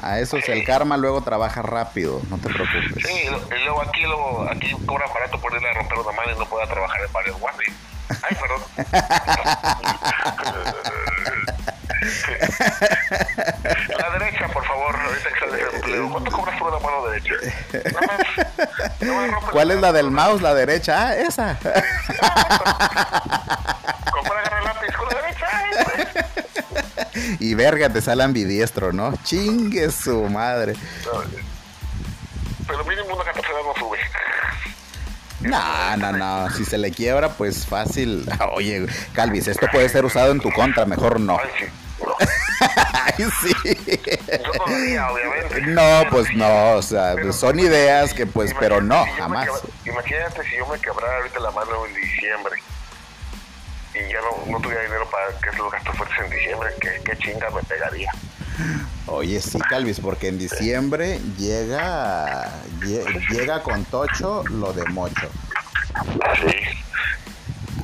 A 0.00 0.20
esos 0.20 0.48
el 0.48 0.64
karma 0.64 0.96
luego 0.96 1.22
trabaja 1.22 1.60
rápido, 1.60 2.22
no 2.30 2.38
te 2.38 2.48
preocupes. 2.48 3.04
Sí, 3.04 3.24
y 3.24 3.64
luego 3.64 3.82
aquí, 3.82 4.02
luego, 4.02 4.48
aquí 4.48 4.70
cobra 4.86 5.06
barato 5.12 5.40
por 5.40 5.52
irle 5.54 5.68
a 5.70 5.74
romper 5.74 5.98
una 5.98 6.12
mano 6.12 6.32
y 6.36 6.38
no 6.38 6.46
pueda 6.46 6.66
trabajar 6.68 7.00
en 7.04 7.12
varios 7.12 7.40
guardias. 7.40 7.74
Ay, 8.22 8.36
perdón. 8.36 8.62
La 13.98 14.10
derecha, 14.18 14.48
por 14.48 14.64
favor, 14.64 14.94
ahorita 14.96 15.28
que 15.32 15.40
sale 15.40 15.56
desempleo. 15.64 16.10
¿Cuánto 16.10 16.30
cobras 16.30 16.58
por 16.58 16.72
una 16.72 16.80
mano 16.80 17.06
derecha? 17.06 17.34
Más. 17.94 18.20
No 19.00 19.40
¿Cuál 19.52 19.70
es 19.70 19.80
la 19.80 19.92
del 19.92 20.10
mouse, 20.10 20.42
la 20.42 20.54
derecha? 20.54 21.08
Ah, 21.08 21.14
esa. 21.14 21.56
Compra 24.10 24.40
agarra 24.40 24.62
lápiz 24.64 24.92
con 24.96 25.08
la 25.08 25.14
derecha. 25.22 25.46
Y 27.38 27.54
verga, 27.54 27.88
te 27.90 28.00
sale 28.00 28.24
ambidiestro, 28.24 28.92
¿no? 28.92 29.14
Chingue 29.22 29.90
su 29.90 30.24
madre. 30.24 30.74
Pero 32.66 32.84
mínimo 32.84 33.14
una 33.14 33.24
catorcena 33.24 33.58
no. 33.64 33.87
No, 35.40 35.96
no, 35.96 36.12
no. 36.12 36.50
Si 36.50 36.64
se 36.64 36.78
le 36.78 36.90
quiebra, 36.90 37.30
pues 37.30 37.66
fácil. 37.66 38.28
Oye, 38.54 38.86
Calvis, 39.12 39.46
esto 39.48 39.66
puede 39.72 39.88
ser 39.88 40.04
usado 40.04 40.32
en 40.32 40.40
tu 40.40 40.50
contra, 40.50 40.84
mejor 40.84 41.20
no. 41.20 41.38
Ay, 41.38 41.48
sí. 41.58 41.64
No. 42.04 42.14
Ay, 42.92 43.24
sí. 43.42 43.52
Yo 44.28 44.38
no 44.38 44.52
lo 44.54 44.66
haría, 44.66 45.10
obviamente. 45.10 45.60
No, 45.62 46.02
pues 46.10 46.34
no, 46.34 46.72
o 46.72 46.82
sea, 46.82 47.12
Pero- 47.14 47.32
son 47.32 47.58
ideas 47.60 48.14
que 48.14 48.26
pues, 48.26 48.54
pero 48.58 48.80
no, 48.80 49.04
si 49.04 49.10
jamás. 49.12 49.46
quebra- 49.48 49.60
Imagínate 49.86 50.42
si 50.48 50.56
yo 50.56 50.66
me 50.66 50.78
quebrara 50.80 51.16
ahorita 51.18 51.40
la 51.40 51.50
mano 51.52 51.86
en 51.86 51.94
diciembre 51.94 52.56
y 53.94 54.12
ya 54.12 54.18
no, 54.20 54.52
no 54.52 54.60
tuviera 54.60 54.82
dinero 54.82 55.08
para 55.10 55.26
que 55.40 55.56
los 55.56 55.70
gastos 55.72 55.96
fuertes 55.96 56.18
en 56.24 56.30
diciembre, 56.30 56.68
¿qué, 56.80 57.00
qué 57.04 57.16
chinga 57.18 57.48
me 57.50 57.62
pegaría? 57.62 58.10
Oye, 59.10 59.40
sí, 59.40 59.58
Calvis, 59.58 60.00
porque 60.00 60.28
en 60.28 60.38
diciembre 60.38 61.18
llega, 61.38 62.48
lle- 62.80 63.28
llega 63.30 63.62
con 63.62 63.84
Tocho 63.86 64.44
lo 64.50 64.72
de 64.72 64.84
Mocho. 64.86 65.28
Sí. 66.42 66.54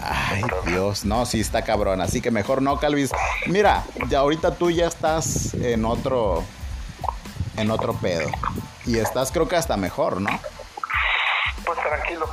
Ay, 0.02 0.42
Dios, 0.66 1.04
no, 1.06 1.24
sí 1.24 1.40
está 1.40 1.62
cabrón, 1.62 2.00
así 2.02 2.20
que 2.20 2.30
mejor 2.30 2.60
no, 2.60 2.78
Calvis. 2.78 3.10
Mira, 3.46 3.84
ya 4.08 4.18
ahorita 4.18 4.54
tú 4.56 4.70
ya 4.70 4.86
estás 4.86 5.54
en 5.54 5.84
otro, 5.86 6.44
en 7.56 7.70
otro 7.70 7.94
pedo. 7.94 8.30
Y 8.84 8.98
estás 8.98 9.32
creo 9.32 9.48
que 9.48 9.56
hasta 9.56 9.78
mejor, 9.78 10.20
¿no? 10.20 10.28
Pues 11.64 11.78
tranquilo. 11.88 12.28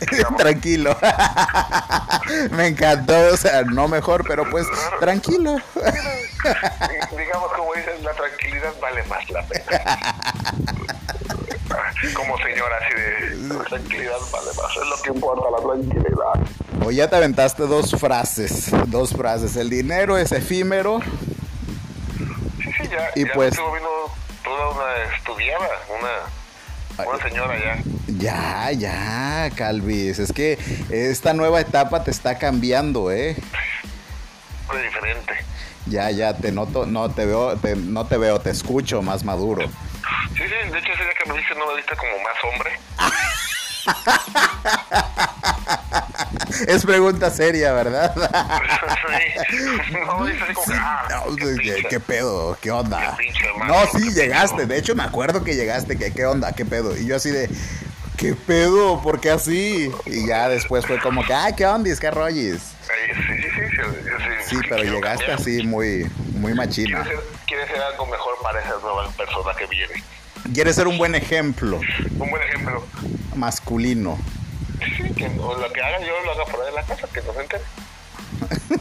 tranquilo. 0.36 0.96
Me 2.50 2.66
encantó, 2.66 3.14
o 3.32 3.36
sea, 3.38 3.62
no 3.62 3.88
mejor, 3.88 4.24
pero 4.28 4.48
pues 4.50 4.66
tranquilo. 5.00 5.56
Digamos, 7.16 7.52
como 7.52 7.74
dicen, 7.74 8.02
la 8.04 8.12
tranquilidad 8.12 8.72
vale 8.80 9.02
más 9.04 9.28
la 9.30 9.42
pena. 9.42 9.64
Como 12.14 12.38
señora, 12.38 12.76
así 12.78 12.94
de 12.94 13.36
la 13.54 13.64
tranquilidad 13.64 14.16
vale 14.32 14.46
más. 14.56 14.70
Es 14.76 14.86
lo 14.88 15.02
que 15.02 15.10
importa, 15.10 15.50
la 15.50 15.58
tranquilidad. 15.58 16.86
O 16.86 16.90
ya 16.90 17.08
te 17.10 17.16
aventaste 17.16 17.64
dos 17.64 17.90
frases, 17.98 18.70
dos 18.86 19.10
frases. 19.14 19.56
El 19.56 19.68
dinero 19.68 20.16
es 20.16 20.32
efímero. 20.32 21.00
Sí, 22.62 22.70
sí, 22.78 22.88
ya. 22.88 23.10
Y 23.16 23.26
ya 23.26 23.32
pues- 23.34 23.52
estuvo 23.52 23.72
viendo 23.72 23.90
toda 24.44 24.70
una 24.70 25.14
estudiada, 25.16 25.68
una, 25.98 26.12
una 27.10 27.22
señora 27.22 27.58
ya. 27.58 27.82
Ya, 28.06 28.70
ya, 28.72 29.50
Calvis. 29.56 30.18
Es 30.20 30.32
que 30.32 30.58
esta 30.90 31.34
nueva 31.34 31.60
etapa 31.60 32.02
te 32.04 32.10
está 32.10 32.38
cambiando, 32.38 33.10
¿eh? 33.10 33.36
Muy 34.72 34.82
diferente. 34.82 35.32
Ya, 35.88 36.10
ya, 36.10 36.36
te 36.36 36.52
noto, 36.52 36.86
no 36.86 37.10
te 37.10 37.24
veo, 37.26 37.56
te- 37.56 37.76
no 37.76 38.06
te 38.06 38.16
veo, 38.18 38.40
te 38.40 38.50
escucho 38.50 39.02
más 39.02 39.24
maduro. 39.24 39.66
Sí, 39.66 40.42
sí, 40.44 40.70
de 40.72 40.78
hecho 40.78 40.92
ese 40.92 41.04
día 41.04 41.12
que 41.22 41.28
me 41.30 41.36
viste 41.38 41.54
no 41.54 41.66
me 41.66 41.76
viste 41.76 41.94
como 41.96 42.12
más 42.22 42.36
hombre. 42.44 42.78
Es 46.66 46.84
pregunta 46.84 47.30
seria, 47.30 47.72
¿verdad? 47.72 48.14
sí. 49.48 49.56
No 49.92 50.24
así 50.24 50.54
como 50.54 50.66
que, 50.66 50.72
ah, 50.74 51.08
No, 51.10 51.36
qué 51.36 51.44
¿qué, 51.44 51.52
pinche. 51.72 51.88
qué 51.88 52.00
pedo? 52.00 52.58
¿Qué 52.60 52.70
onda? 52.70 53.14
Qué 53.16 53.24
pinche 53.24 53.46
hermano, 53.46 53.74
No, 53.74 53.86
sí, 53.98 54.10
llegaste. 54.12 54.56
pedo. 54.56 54.66
De 54.66 54.78
hecho, 54.78 54.94
me 54.94 55.02
acuerdo 55.04 55.44
que 55.44 55.54
llegaste. 55.54 55.96
Que, 55.96 56.12
¿Qué 56.12 56.26
onda? 56.26 56.52
¿Qué 56.52 56.64
pedo? 56.64 56.96
Y 56.96 57.06
yo 57.06 57.16
así 57.16 57.30
de, 57.30 57.48
¿qué 58.16 58.34
pedo? 58.34 59.00
¿Por 59.02 59.20
qué 59.20 59.30
así? 59.30 59.90
Y 60.06 60.26
ya 60.26 60.48
después 60.48 60.86
fue 60.86 60.98
como 61.00 61.24
que, 61.24 61.32
¡ay, 61.32 61.54
qué 61.56 61.66
onda! 61.66 61.90
¿Qué 61.98 62.10
rollis? 62.10 62.60
Sí, 64.48 64.56
Sí, 64.56 64.62
pero 64.68 64.82
llegaste 64.82 65.26
cambiar. 65.26 65.40
así 65.40 65.62
muy, 65.64 66.10
muy 66.34 66.54
machina. 66.54 67.04
Quiere 67.46 67.66
ser, 67.66 67.80
algo 67.82 68.06
mejor 68.06 68.34
para 68.42 68.60
esa 68.60 68.76
nueva 68.80 69.08
persona 69.10 69.54
que 69.56 69.66
viene. 69.66 70.02
Quieres 70.54 70.76
ser 70.76 70.86
un 70.88 70.96
buen 70.96 71.14
ejemplo 71.14 71.78
Un 72.18 72.30
buen 72.30 72.42
ejemplo. 72.42 72.82
masculino. 73.34 74.18
Sí, 74.96 75.12
que 75.14 75.26
o 75.40 75.58
lo 75.58 75.72
que 75.72 75.82
haga 75.82 75.98
yo 76.00 76.12
lo 76.24 76.32
haga 76.32 76.46
fuera 76.46 76.64
de 76.66 76.72
la 76.72 76.82
casa, 76.84 77.06
que 77.12 77.20
no 77.22 77.32
se 77.34 77.40
entere. 77.40 77.64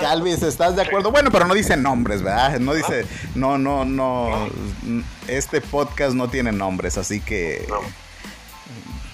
Calvis, 0.00 0.42
¿estás 0.42 0.76
de 0.76 0.82
acuerdo? 0.82 1.10
Bueno, 1.10 1.30
pero 1.30 1.46
no 1.46 1.54
dice 1.54 1.76
nombres, 1.76 2.22
¿verdad? 2.22 2.58
No 2.58 2.74
dice, 2.74 3.06
no, 3.34 3.58
no, 3.58 3.84
no. 3.84 4.48
Este 5.28 5.60
podcast 5.60 6.14
no 6.14 6.28
tiene 6.28 6.52
nombres, 6.52 6.98
así 6.98 7.20
que 7.20 7.66
No. 7.68 7.80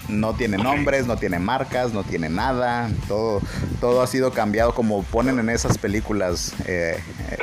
No 0.07 0.35
tiene 0.35 0.57
nombres, 0.57 1.07
no 1.07 1.17
tiene 1.17 1.39
marcas, 1.39 1.93
no 1.93 2.03
tiene 2.03 2.29
nada. 2.29 2.89
Todo, 3.07 3.41
todo 3.79 4.01
ha 4.01 4.07
sido 4.07 4.31
cambiado 4.31 4.73
como 4.73 5.03
ponen 5.03 5.39
en 5.39 5.49
esas 5.49 5.77
películas. 5.77 6.53
eh, 6.65 7.01
eh, 7.29 7.37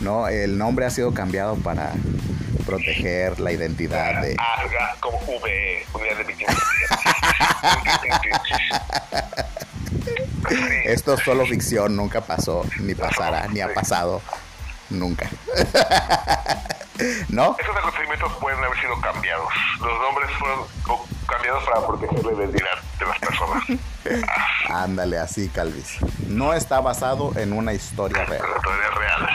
no, 0.00 0.26
el 0.26 0.58
nombre 0.58 0.84
ha 0.84 0.90
sido 0.90 1.14
cambiado 1.14 1.54
para 1.56 1.92
proteger 2.66 3.40
la 3.40 3.52
identidad 3.52 4.22
de. 4.22 4.36
Asga 4.38 4.96
como 5.00 5.18
V, 5.18 5.86
unidad 5.94 6.16
de 6.18 6.24
víctimas. 6.24 6.56
Esto 10.84 11.14
es 11.14 11.20
solo 11.20 11.46
ficción, 11.46 11.96
nunca 11.96 12.20
pasó, 12.20 12.64
ni 12.80 12.94
pasará, 12.94 13.46
ni 13.48 13.60
ha 13.60 13.72
pasado, 13.72 14.20
nunca. 14.92 15.28
¿No? 17.28 17.56
Esos 17.58 17.76
acontecimientos 17.76 18.32
pueden 18.40 18.62
haber 18.62 18.78
sido 18.80 19.00
cambiados. 19.00 19.48
Los 19.80 20.00
nombres 20.00 20.30
fueron 20.38 20.60
cambiados 21.26 21.64
para 21.64 21.86
proteger 21.86 22.24
la 22.24 22.32
identidad 22.32 22.78
de 22.98 23.06
las 23.06 23.18
personas. 23.18 23.64
Ándale, 24.68 25.18
así, 25.18 25.48
Calvis. 25.48 25.98
No 26.28 26.54
está 26.54 26.80
basado 26.80 27.32
en 27.36 27.52
una 27.52 27.72
historia 27.72 28.24
real. 28.24 28.42
Una 28.44 28.56
historia 28.56 28.90
real. 28.90 29.28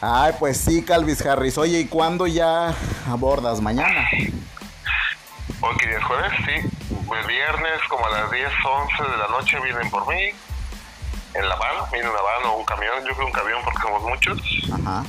Ay, 0.00 0.34
pues 0.38 0.56
sí, 0.58 0.84
Calvis 0.84 1.24
Harris. 1.24 1.56
Oye, 1.58 1.78
¿y 1.80 1.86
cuándo 1.86 2.26
ya 2.26 2.74
abordas? 3.08 3.60
¿Mañana? 3.60 4.08
Hoy 5.60 5.76
que 5.76 5.94
es 5.94 6.02
jueves, 6.02 6.32
sí. 6.44 6.54
El 6.90 7.26
viernes, 7.26 7.80
como 7.88 8.06
a 8.06 8.10
las 8.10 8.30
10, 8.30 8.48
11 8.64 9.10
de 9.10 9.16
la 9.16 9.28
noche, 9.28 9.60
vienen 9.60 9.88
por 9.90 10.08
mí. 10.08 10.32
En 11.34 11.48
la 11.48 11.56
van, 11.56 11.90
viene 11.90 12.08
una 12.08 12.20
van 12.20 12.44
o 12.44 12.56
un 12.56 12.64
camión. 12.64 13.04
Yo 13.06 13.14
creo 13.14 13.26
un 13.26 13.32
camión 13.32 13.60
porque 13.64 13.80
somos 13.82 14.02
muchos. 14.02 14.38
Ajá. 14.72 15.04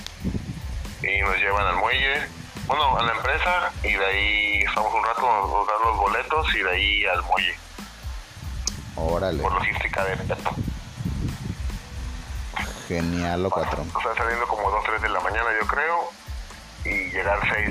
Y 1.01 1.21
nos 1.21 1.37
llevan 1.37 1.67
al 1.67 1.75
muelle. 1.77 2.27
Bueno, 2.65 2.97
a 2.97 3.03
la 3.03 3.11
empresa. 3.11 3.71
Y 3.83 3.93
de 3.93 4.05
ahí 4.05 4.61
estamos 4.61 4.93
un 4.93 5.03
rato, 5.03 5.21
nos 5.21 5.67
dan 5.67 5.81
los 5.83 5.97
boletos 5.97 6.55
y 6.55 6.59
de 6.59 6.69
ahí 6.69 7.05
al 7.05 7.23
muelle. 7.23 7.55
Órale. 8.95 9.41
Por 9.41 9.53
logística 9.53 10.03
de 10.05 10.13
esto. 10.13 10.55
Genial, 12.87 13.49
patrón. 13.49 13.89
O 13.93 14.01
sea, 14.01 14.15
saliendo 14.15 14.47
como 14.47 14.69
2, 14.69 14.83
3 14.85 15.01
de 15.01 15.09
la 15.09 15.19
mañana, 15.19 15.49
yo 15.59 15.67
creo. 15.67 16.09
Y 16.85 17.11
llegar 17.11 17.39
6, 17.49 17.69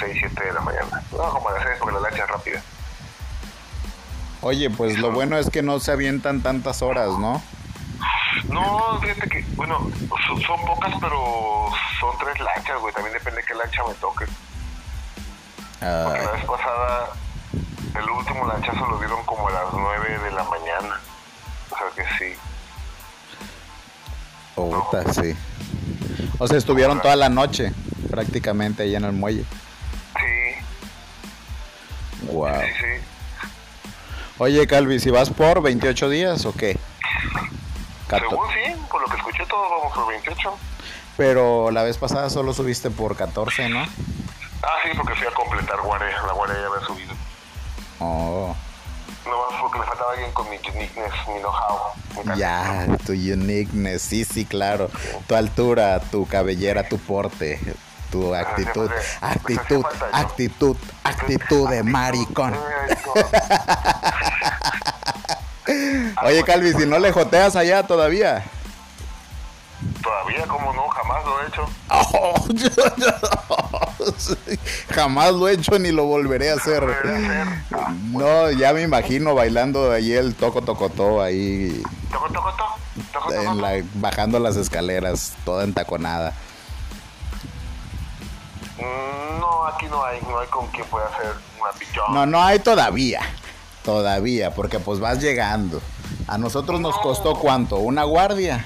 6 0.00 0.16
7 0.18 0.44
de 0.44 0.52
la 0.52 0.60
mañana. 0.60 1.02
No, 1.12 1.30
como 1.30 1.48
a 1.48 1.52
las 1.52 1.62
6 1.64 1.76
porque 1.78 1.94
la 1.94 2.00
lancha 2.00 2.24
es 2.24 2.30
rápida. 2.30 2.62
Oye, 4.40 4.68
pues 4.70 4.98
lo 4.98 5.10
bueno 5.10 5.38
es 5.38 5.48
que 5.48 5.62
no 5.62 5.80
se 5.80 5.90
avientan 5.92 6.42
tantas 6.42 6.82
horas, 6.82 7.10
¿no? 7.18 7.42
No, 8.48 9.00
fíjate 9.00 9.28
que, 9.28 9.44
bueno, 9.54 9.90
son, 10.26 10.40
son 10.42 10.64
pocas, 10.66 10.92
pero 11.00 11.70
son 12.00 12.16
tres 12.18 12.38
lanchas, 12.40 12.80
güey. 12.80 12.94
También 12.94 13.14
depende 13.14 13.40
de 13.40 13.46
qué 13.46 13.54
lancha 13.54 13.82
me 13.86 13.94
toque. 13.94 14.26
Porque 15.80 16.22
la 16.22 16.32
vez 16.32 16.44
pasada, 16.44 17.10
el 17.94 18.10
último 18.10 18.46
lanchazo 18.46 18.86
lo 18.86 18.98
dieron 18.98 19.24
como 19.24 19.48
a 19.48 19.52
las 19.52 19.72
9 19.72 20.18
de 20.18 20.30
la 20.30 20.44
mañana. 20.44 21.00
O 21.70 21.76
sea 21.76 21.86
que 21.94 22.04
sí. 22.18 22.38
Puta, 24.54 25.12
sí. 25.12 25.36
O 26.38 26.48
sea, 26.48 26.56
estuvieron 26.56 27.00
toda 27.00 27.16
la 27.16 27.28
noche 27.28 27.72
prácticamente 28.10 28.84
ahí 28.84 28.96
en 28.96 29.04
el 29.04 29.12
muelle. 29.12 29.44
Sí. 30.16 30.54
Wow. 32.26 32.60
Sí, 32.60 32.66
sí. 32.80 33.48
Oye, 34.38 34.66
Calvi, 34.66 34.98
¿si 34.98 35.10
vas 35.10 35.30
por 35.30 35.62
28 35.62 36.08
días 36.08 36.44
o 36.46 36.52
qué? 36.52 36.78
Según 38.08 38.46
sí, 38.52 38.74
por 38.90 39.00
lo 39.00 39.08
que 39.08 39.16
escuché, 39.16 39.46
todos 39.46 39.70
vamos 39.70 39.92
por 39.94 40.08
28. 40.08 40.54
Pero 41.16 41.70
la 41.70 41.82
vez 41.82 41.96
pasada 41.96 42.28
solo 42.30 42.52
subiste 42.52 42.90
por 42.90 43.16
14, 43.16 43.68
¿no? 43.68 43.82
Ah, 44.62 44.68
sí, 44.82 44.90
porque 44.96 45.14
fui 45.14 45.26
a 45.26 45.30
completar 45.32 45.80
Guare. 45.80 46.12
La 46.26 46.32
Guare 46.32 46.54
ya 46.54 46.66
había 46.66 46.86
subido. 46.86 47.14
Oh, 48.00 48.54
Nomás 49.24 49.60
porque 49.60 49.78
me 49.78 49.86
faltaba 49.86 50.12
alguien 50.12 50.32
con 50.32 50.50
mi 50.50 50.56
uniqueness, 50.56 51.12
mi 51.28 51.40
know-how. 51.40 52.36
ya, 52.36 52.86
tu 53.06 53.12
uniqueness, 53.12 54.02
sí, 54.02 54.24
sí, 54.24 54.44
claro. 54.44 54.90
Tu 55.26 55.34
altura, 55.34 56.00
tu 56.00 56.26
cabellera, 56.26 56.88
tu 56.88 56.98
porte, 56.98 57.58
tu 58.10 58.34
actitud, 58.34 58.90
pues, 58.90 59.18
actitud, 59.22 59.84
actitud, 60.12 60.76
actitud 61.04 61.70
de 61.70 61.82
maricón. 61.82 62.54
Oye, 66.24 66.42
Calvi, 66.44 66.72
si 66.72 66.86
no 66.86 66.98
le 66.98 67.12
joteas 67.12 67.56
allá 67.56 67.86
todavía. 67.86 68.44
Todavía, 70.02 70.46
como 70.46 70.72
no, 70.72 70.88
jamás 70.88 71.24
lo 71.24 71.42
he 71.42 71.46
hecho. 71.46 71.66
Oh, 71.90 72.34
Jamás 74.94 75.32
lo 75.32 75.48
he 75.48 75.52
hecho 75.54 75.78
ni 75.78 75.92
lo 75.92 76.04
volveré 76.04 76.50
a 76.50 76.54
hacer. 76.54 76.80
Volveré 76.80 77.10
a 77.10 77.42
hacer. 77.42 77.48
Ah, 77.72 77.92
No, 78.10 78.50
ya 78.50 78.72
me 78.72 78.82
imagino 78.82 79.34
bailando 79.34 79.90
ahí 79.92 80.12
el 80.12 80.34
toco 80.34 80.62
tocotó 80.62 81.22
ahí 81.22 81.82
Toco, 82.10 82.28
toco, 82.28 82.50
toco. 82.52 82.78
Toco, 83.12 83.28
toco, 83.32 83.42
en 83.52 83.60
la, 83.62 83.82
bajando 83.94 84.38
las 84.38 84.56
escaleras, 84.56 85.32
toda 85.44 85.64
entaconada. 85.64 86.32
Mm, 88.78 89.40
No, 89.40 89.66
aquí 89.66 89.86
no 89.86 90.04
hay, 90.04 90.20
no 90.22 90.38
hay 90.38 90.48
con 90.48 90.66
quien 90.68 90.86
pueda 90.86 91.06
hacer 91.06 91.32
una 91.60 91.72
pichón. 91.78 92.14
No, 92.14 92.26
no 92.26 92.42
hay 92.42 92.58
todavía. 92.58 93.20
Todavía, 93.84 94.50
porque 94.54 94.78
pues 94.78 94.98
vas 94.98 95.20
llegando. 95.20 95.80
A 96.26 96.38
nosotros 96.38 96.80
nos 96.80 96.96
costó 96.98 97.34
cuánto? 97.34 97.76
¿Una 97.76 98.04
guardia? 98.04 98.64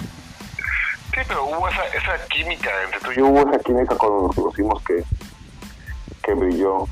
Sí, 1.12 1.20
pero 1.26 1.44
hubo 1.44 1.68
esa, 1.68 1.84
esa 1.86 2.24
química 2.28 2.70
entre 2.84 3.00
tú 3.00 3.10
y 3.10 3.16
yo. 3.16 3.26
Hubo 3.26 3.40
esa 3.50 3.58
química 3.58 3.96
cuando 3.96 4.28
nos 4.28 4.36
conocimos 4.36 4.80
que, 4.84 5.02
que 6.22 6.34
brilló. 6.34 6.86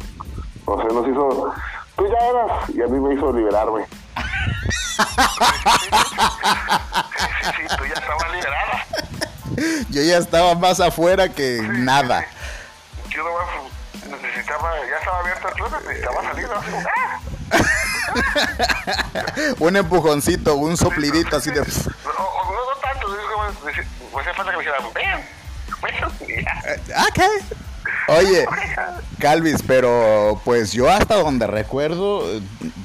O 0.64 0.76
sea, 0.76 0.86
nos 0.92 1.08
hizo... 1.08 1.54
Tú 1.96 2.04
ya 2.08 2.26
eras, 2.26 2.70
y 2.70 2.82
a 2.82 2.86
mí 2.88 2.98
me 2.98 3.14
hizo 3.14 3.32
liberarme. 3.32 3.86
sí, 3.86 5.04
sí, 7.40 7.62
sí, 7.68 7.76
tú 7.78 7.84
ya 7.84 7.94
estabas 7.94 8.32
liberada. 8.32 8.86
Yo 9.90 10.02
ya 10.02 10.18
estaba 10.18 10.54
más 10.56 10.80
afuera 10.80 11.28
que 11.28 11.62
nada. 11.62 12.26
Yo 13.08 13.22
nomás 13.22 13.46
necesitaba, 14.20 14.74
ya 14.90 14.98
estaba 14.98 15.20
abierto 15.20 15.48
el 15.48 15.54
club, 15.54 15.70
necesitaba 15.86 16.22
salir, 16.22 16.48
¿no? 16.48 16.54
¡ah! 16.56 17.05
Un 19.58 19.76
empujoncito, 19.76 20.56
un 20.56 20.76
soplidito 20.76 21.36
así 21.36 21.50
de... 21.50 21.60
No, 21.60 21.64
no, 21.64 21.66
tanto, 22.80 23.06
hacía 24.18 24.34
falta 24.34 24.52
que 24.52 24.56
me. 24.58 25.36
Ok. 27.08 27.20
Oye, 28.08 28.46
Calvis, 29.18 29.62
pero 29.66 30.40
pues 30.44 30.72
yo 30.72 30.88
hasta 30.88 31.16
donde 31.16 31.46
recuerdo, 31.46 32.22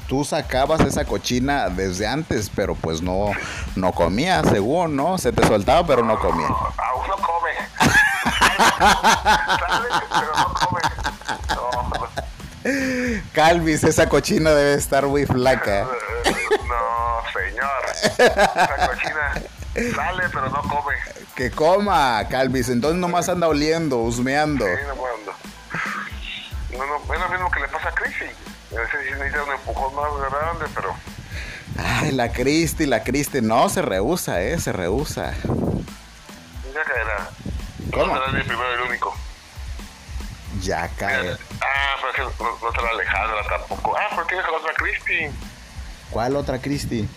tú 0.07 0.23
sacabas 0.25 0.81
esa 0.81 1.05
cochina 1.05 1.69
desde 1.69 2.07
antes, 2.07 2.51
pero 2.53 2.73
pues 2.75 3.01
no, 3.01 3.31
no 3.75 3.91
comía, 3.91 4.43
según, 4.43 4.95
¿no? 4.95 5.17
Se 5.19 5.31
te 5.31 5.45
soltaba, 5.45 5.85
pero 5.85 6.03
no 6.03 6.19
comía. 6.19 6.47
No, 6.47 6.55
aún 6.55 7.07
no 7.07 7.15
come. 7.17 7.51
Sale, 8.79 9.89
pero 10.09 10.31
no 10.35 10.53
come. 10.53 10.81
No, 11.49 11.91
Calvis, 13.33 13.83
esa 13.83 14.09
cochina 14.09 14.51
debe 14.51 14.73
estar 14.73 15.05
muy 15.05 15.25
flaca. 15.25 15.87
no, 16.67 17.21
señor. 17.33 17.85
Esa 18.19 18.87
cochina 18.87 19.33
sale, 19.95 20.23
pero 20.31 20.49
no 20.49 20.61
come. 20.63 20.95
Que 21.35 21.49
coma, 21.49 22.27
Calvis, 22.29 22.69
entonces 22.69 22.99
nomás 22.99 23.29
anda 23.29 23.47
oliendo, 23.47 23.97
husmeando. 23.97 24.65
Sí, 24.65 24.71
no. 24.87 26.77
No, 26.77 26.85
no, 26.85 27.13
es 27.13 27.19
lo 27.19 27.29
mismo 27.29 27.51
que 27.51 27.59
le 27.61 27.67
pasa 27.67 27.89
a 27.89 27.91
Chrissy. 27.93 28.25
A 28.75 28.79
veces 28.79 29.17
necesita 29.17 29.43
un 29.43 29.51
empujón 29.51 29.95
más 29.95 30.31
grande, 30.31 30.65
pero 30.73 30.95
Ay, 31.77 32.11
la 32.11 32.31
Cristi, 32.31 32.85
la 32.85 33.03
Cristi, 33.03 33.41
no, 33.41 33.69
se 33.69 33.81
rehúsa, 33.81 34.41
eh, 34.41 34.59
se 34.59 34.71
rehúsa. 34.73 35.33
ya 36.73 36.83
caerá. 36.83 37.29
¿Cómo? 37.93 38.13
Será 38.13 38.37
el 38.37 38.45
primero 38.45 38.69
y 38.71 38.73
el 38.73 38.89
único. 38.89 39.15
Ya 40.59 40.89
cae. 40.97 41.37
Ah, 41.61 41.95
pero 41.99 42.09
es 42.09 42.15
que 42.15 42.43
no, 42.43 42.57
no 42.61 42.69
estará 42.69 42.89
Alejandra 42.89 43.43
tampoco. 43.47 43.95
Ah, 43.97 44.07
pero 44.11 44.27
tienes 44.27 44.45
a 44.45 44.51
la 44.51 44.57
otra 44.57 44.73
Christy. 44.73 45.27
¿Cuál 46.09 46.35
otra 46.35 46.59
Cristi? 46.59 47.07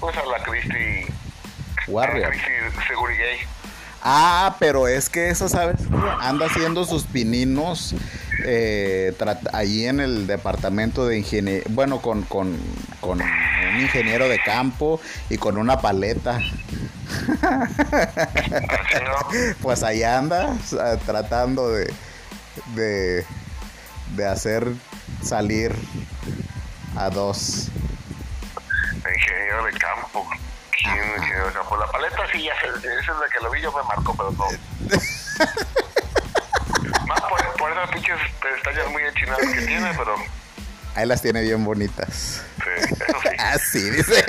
Pues 0.00 0.16
a 0.16 0.24
la 0.24 0.42
Christy. 0.42 1.12
Warrior. 1.88 2.30
Christy 2.30 2.86
Segurigay. 2.86 3.38
Ah, 4.04 4.56
pero 4.58 4.88
es 4.88 5.08
que 5.08 5.28
esa, 5.28 5.48
¿sabes? 5.48 5.76
Anda 6.20 6.46
haciendo 6.46 6.84
sus 6.84 7.04
pininos 7.04 7.94
eh, 8.44 9.16
ahí 9.52 9.86
en 9.86 10.00
el 10.00 10.26
departamento 10.26 11.06
de 11.06 11.18
ingeniería, 11.18 11.64
bueno, 11.68 12.00
con, 12.00 12.22
con, 12.22 12.58
con 13.00 13.20
un 13.22 13.80
ingeniero 13.80 14.28
de 14.28 14.40
campo 14.40 15.00
y 15.30 15.38
con 15.38 15.56
una 15.56 15.80
paleta. 15.80 16.40
Pues 19.62 19.82
ahí 19.82 20.02
anda 20.02 20.56
tratando 21.06 21.70
de, 21.70 21.92
de, 22.74 23.24
de 24.16 24.26
hacer 24.26 24.66
salir 25.22 25.72
a 26.96 27.10
dos. 27.10 27.68
Ingeniero 28.96 29.64
de 29.64 29.72
campo. 29.72 30.26
¿Quién 30.78 30.94
es 30.98 31.16
ingeniero 31.18 31.46
de 31.46 31.52
campo? 31.52 31.76
La 31.76 31.86
paleta 31.90 32.22
sí, 32.32 32.42
ya 32.44 32.52
esa 32.52 32.66
es 32.76 33.06
la 33.08 33.28
que 33.32 33.40
lo 33.42 33.50
vi 33.50 33.60
yo 33.60 33.72
me 33.72 33.82
marcó, 33.84 34.14
pero 34.16 34.30
no. 34.32 34.46
Más 37.06 37.20
por, 37.20 37.40
por 37.58 37.70
esas 37.72 37.90
pinches 37.90 38.16
pestañas 38.40 38.88
muy 38.90 39.02
enchinadas 39.02 39.46
que 39.52 39.62
tiene, 39.66 39.92
pero 39.96 40.14
Ahí 40.94 41.06
las 41.06 41.22
tiene 41.22 41.40
bien 41.40 41.64
bonitas. 41.64 42.42
sí, 42.56 42.68
eso 42.84 42.94
sí. 43.22 43.28
Así 43.38 43.90
dice. 43.90 44.22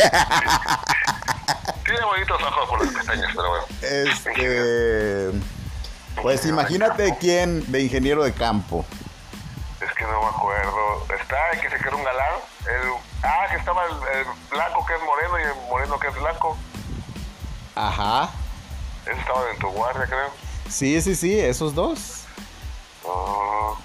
Tiene 1.84 2.05
bonitos 2.05 2.41
ojos 2.41 2.69
por 2.69 2.86
las 2.86 2.93
pestañas, 2.95 3.31
pero 3.36 3.49
bueno. 3.49 3.65
Este. 3.81 5.31
Pues 6.22 6.45
imagínate 6.45 7.18
quién 7.20 7.70
de 7.72 7.82
ingeniero 7.82 8.24
de 8.24 8.34
campo. 8.34 8.86
Es 9.82 9.93
que 9.93 10.03
no 10.03 10.22
me 10.22 10.28
acuerdo. 10.28 11.05
Está 11.20 11.51
el 11.51 11.61
que 11.61 11.70
se 11.70 11.78
quiere 11.78 11.95
un 11.95 12.03
galán. 12.03 12.34
Él 12.68 13.57
estaba 13.57 13.86
el, 13.86 14.26
blanco 14.49 14.86
que 14.86 14.93
es 14.93 15.01
moreno 15.03 15.39
y 15.39 15.43
el 15.43 15.70
moreno 15.70 15.99
que 15.99 16.07
es 16.07 16.16
blanco. 16.16 16.57
Ajá. 17.76 18.30
Ese 19.05 19.20
estaba 19.20 19.49
en 19.51 19.59
tu 19.59 19.68
guardia, 19.70 20.05
creo. 20.05 20.30
Sí, 20.70 21.01
sí, 21.01 21.16
sí, 21.16 21.39
esos 21.39 21.74
dos. 21.74 22.26
Oh, 23.05 23.78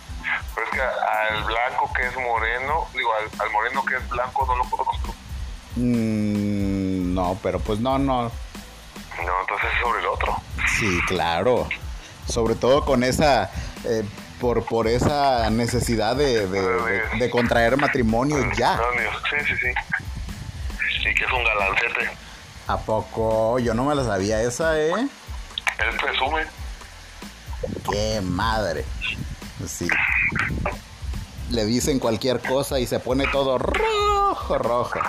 pero 0.54 0.66
es 0.66 0.72
que 0.72 0.80
al 0.80 1.44
blanco 1.44 1.92
que 1.92 2.06
es 2.06 2.16
moreno, 2.16 2.86
digo, 2.92 3.10
al, 3.40 3.50
moreno 3.50 3.84
que 3.84 3.96
es 3.96 4.08
blanco 4.08 4.46
no 4.46 4.56
lo 4.56 4.64
conozco. 4.64 5.14
Mm, 5.76 7.14
no, 7.14 7.38
pero 7.42 7.60
pues 7.60 7.80
no, 7.80 7.98
no. 7.98 8.22
No, 9.24 9.40
entonces 9.40 9.70
es 9.74 9.80
sobre 9.80 10.00
el 10.00 10.06
otro. 10.06 10.36
Sí, 10.78 11.00
claro. 11.06 11.68
Sobre 12.28 12.54
todo 12.54 12.84
con 12.84 13.04
esa... 13.04 13.50
Eh, 13.84 14.04
por, 14.40 14.64
por 14.64 14.86
esa 14.86 15.50
necesidad 15.50 16.16
de, 16.16 16.46
de, 16.46 17.30
contraer 17.30 17.76
matrimonio 17.76 18.36
ya. 18.56 18.78
Sí, 19.28 19.36
sí, 19.46 19.54
sí. 19.56 21.08
Y 21.10 21.14
que 21.14 21.24
es 21.24 21.32
un 21.32 21.44
galancete. 21.44 22.10
¿A 22.68 22.76
poco? 22.78 23.58
Yo 23.58 23.74
no 23.74 23.84
me 23.84 23.94
la 23.94 24.04
sabía 24.04 24.42
esa, 24.42 24.78
¿eh? 24.78 24.92
Él 24.92 25.96
presume. 26.00 26.44
Qué 27.90 28.20
madre. 28.22 28.84
Sí. 29.66 29.88
Le 31.50 31.64
dicen 31.64 31.98
cualquier 31.98 32.40
cosa 32.40 32.78
y 32.78 32.86
se 32.86 33.00
pone 33.00 33.26
todo 33.28 33.58
rojo, 33.58 34.58
rojo. 34.58 35.00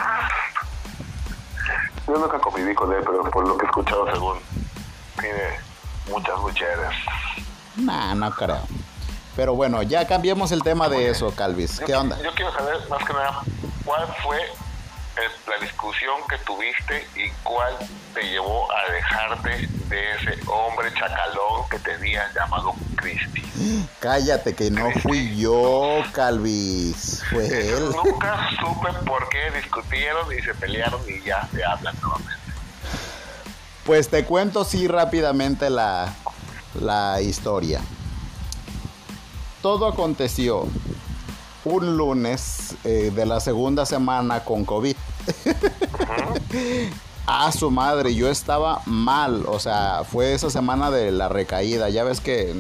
Yo 2.08 2.14
nunca 2.18 2.40
conviví 2.40 2.74
con 2.74 2.92
él, 2.94 3.04
pero 3.06 3.24
por 3.30 3.48
lo 3.48 3.58
que 3.58 3.66
he 3.66 3.70
escuchado, 3.70 4.10
según 4.12 4.40
tiene 5.20 5.69
muchas 6.10 6.38
mujeres. 6.40 6.90
Nah, 7.76 8.14
no 8.16 8.32
creo. 8.32 8.62
Pero 9.36 9.56
bueno, 9.56 9.82
ya 9.84 10.06
cambiemos 10.06 10.52
el 10.52 10.62
tema 10.62 10.90
de 10.90 11.10
eso, 11.10 11.34
Calvis. 11.34 11.80
¿Qué 11.80 11.96
onda? 11.96 12.22
Yo 12.22 12.34
quiero 12.34 12.52
saber, 12.54 12.78
más 12.90 13.06
que 13.06 13.14
nada, 13.14 13.42
cuál 13.86 14.08
fue 14.24 14.38
la 15.48 15.58
discusión 15.66 16.16
que 16.30 16.38
tuviste 16.40 17.08
y 17.16 17.30
cuál 17.44 17.74
te 18.14 18.24
llevó 18.24 18.68
a 18.72 18.92
dejarte 18.92 19.68
de 19.90 20.12
ese 20.16 20.40
hombre 20.48 20.94
chacalón 20.94 21.68
que 21.70 21.80
tenías 21.80 22.34
llamado 22.34 22.74
Cristi. 22.96 23.44
Cállate, 24.00 24.56
que 24.56 24.72
no 24.72 24.92
fui 25.02 25.36
yo, 25.38 26.04
Calvis. 26.14 27.24
Fue 27.30 27.46
él. 27.46 27.90
Nunca 27.92 28.50
supe 28.60 28.94
por 29.06 29.28
qué 29.30 29.52
discutieron 29.52 30.32
y 30.38 30.42
se 30.42 30.54
pelearon 30.54 31.02
y 31.08 31.22
ya 31.26 31.48
se 31.52 31.64
hablan 31.64 31.96
nuevamente. 32.02 32.39
Pues 33.90 34.10
te 34.10 34.24
cuento 34.24 34.66
sí 34.66 34.88
rápidamente 34.88 35.72
la, 35.72 36.14
la 36.80 37.24
historia. 37.24 37.82
Todo 39.64 39.88
aconteció 39.88 40.68
un 41.66 41.98
lunes 41.98 42.76
eh, 42.84 43.12
de 43.16 43.26
la 43.26 43.40
segunda 43.40 43.88
semana 43.88 44.44
con 44.46 44.64
COVID. 44.64 44.96
a 47.26 47.52
su 47.52 47.72
madre, 47.72 48.14
yo 48.14 48.30
estaba 48.30 48.84
mal, 48.86 49.44
o 49.48 49.58
sea, 49.60 50.04
fue 50.04 50.36
esa 50.36 50.52
semana 50.52 50.92
de 50.92 51.12
la 51.12 51.28
recaída, 51.28 51.90
ya 51.90 52.04
ves 52.04 52.22
que 52.22 52.54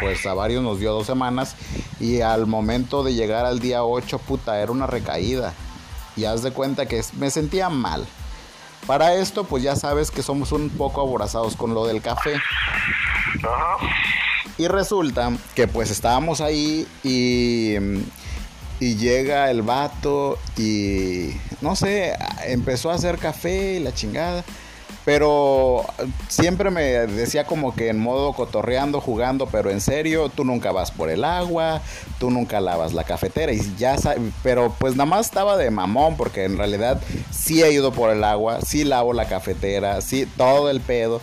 pues 0.00 0.24
a 0.24 0.32
varios 0.32 0.62
nos 0.62 0.80
dio 0.80 0.94
dos 0.94 1.06
semanas 1.06 1.54
y 2.00 2.22
al 2.22 2.46
momento 2.46 3.02
de 3.02 3.12
llegar 3.12 3.44
al 3.44 3.58
día 3.58 3.84
8, 3.84 4.20
puta, 4.20 4.58
era 4.58 4.72
una 4.72 4.86
recaída. 4.86 5.52
Y 6.16 6.24
haz 6.24 6.42
de 6.42 6.50
cuenta 6.50 6.86
que 6.86 7.04
me 7.18 7.30
sentía 7.30 7.68
mal. 7.68 8.06
Para 8.86 9.14
esto, 9.14 9.44
pues 9.44 9.62
ya 9.62 9.76
sabes 9.76 10.10
que 10.10 10.22
somos 10.22 10.52
un 10.52 10.70
poco 10.70 11.00
aborazados 11.00 11.56
con 11.56 11.74
lo 11.74 11.86
del 11.86 12.00
café. 12.02 12.34
Y 14.58 14.68
resulta 14.68 15.32
que 15.54 15.68
pues 15.68 15.90
estábamos 15.90 16.40
ahí 16.40 16.86
y 17.02 17.74
y 18.80 18.96
llega 18.96 19.50
el 19.50 19.62
vato 19.62 20.38
y 20.56 21.30
no 21.60 21.76
sé, 21.76 22.16
empezó 22.46 22.90
a 22.90 22.94
hacer 22.94 23.18
café 23.18 23.74
y 23.74 23.80
la 23.80 23.92
chingada. 23.92 24.44
Pero 25.06 25.86
siempre 26.28 26.70
me 26.72 26.82
decía 26.82 27.46
como 27.46 27.74
que 27.76 27.90
en 27.90 27.98
modo 27.98 28.32
cotorreando, 28.32 29.00
jugando, 29.00 29.46
pero 29.46 29.70
en 29.70 29.80
serio, 29.80 30.28
tú 30.28 30.44
nunca 30.44 30.72
vas 30.72 30.90
por 30.90 31.10
el 31.10 31.24
agua, 31.24 31.80
tú 32.18 32.30
nunca 32.30 32.60
lavas 32.60 32.92
la 32.92 33.04
cafetera 33.04 33.52
y 33.52 33.60
ya 33.78 33.96
pero 34.42 34.74
pues 34.78 34.96
nada 34.96 35.08
más 35.08 35.26
estaba 35.26 35.56
de 35.56 35.70
mamón 35.70 36.16
porque 36.16 36.42
en 36.42 36.58
realidad 36.58 37.00
sí 37.30 37.62
he 37.62 37.72
ido 37.72 37.92
por 37.92 38.10
el 38.10 38.24
agua, 38.24 38.60
sí 38.62 38.82
lavo 38.82 39.12
la 39.12 39.28
cafetera, 39.28 40.00
sí 40.00 40.26
todo 40.36 40.70
el 40.70 40.80
pedo, 40.80 41.20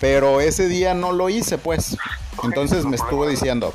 pero 0.00 0.40
ese 0.40 0.68
día 0.68 0.94
no 0.94 1.10
lo 1.10 1.28
hice 1.28 1.58
pues. 1.58 1.96
Entonces 2.44 2.84
me 2.84 2.94
estuvo 2.94 3.26
diciendo, 3.26 3.74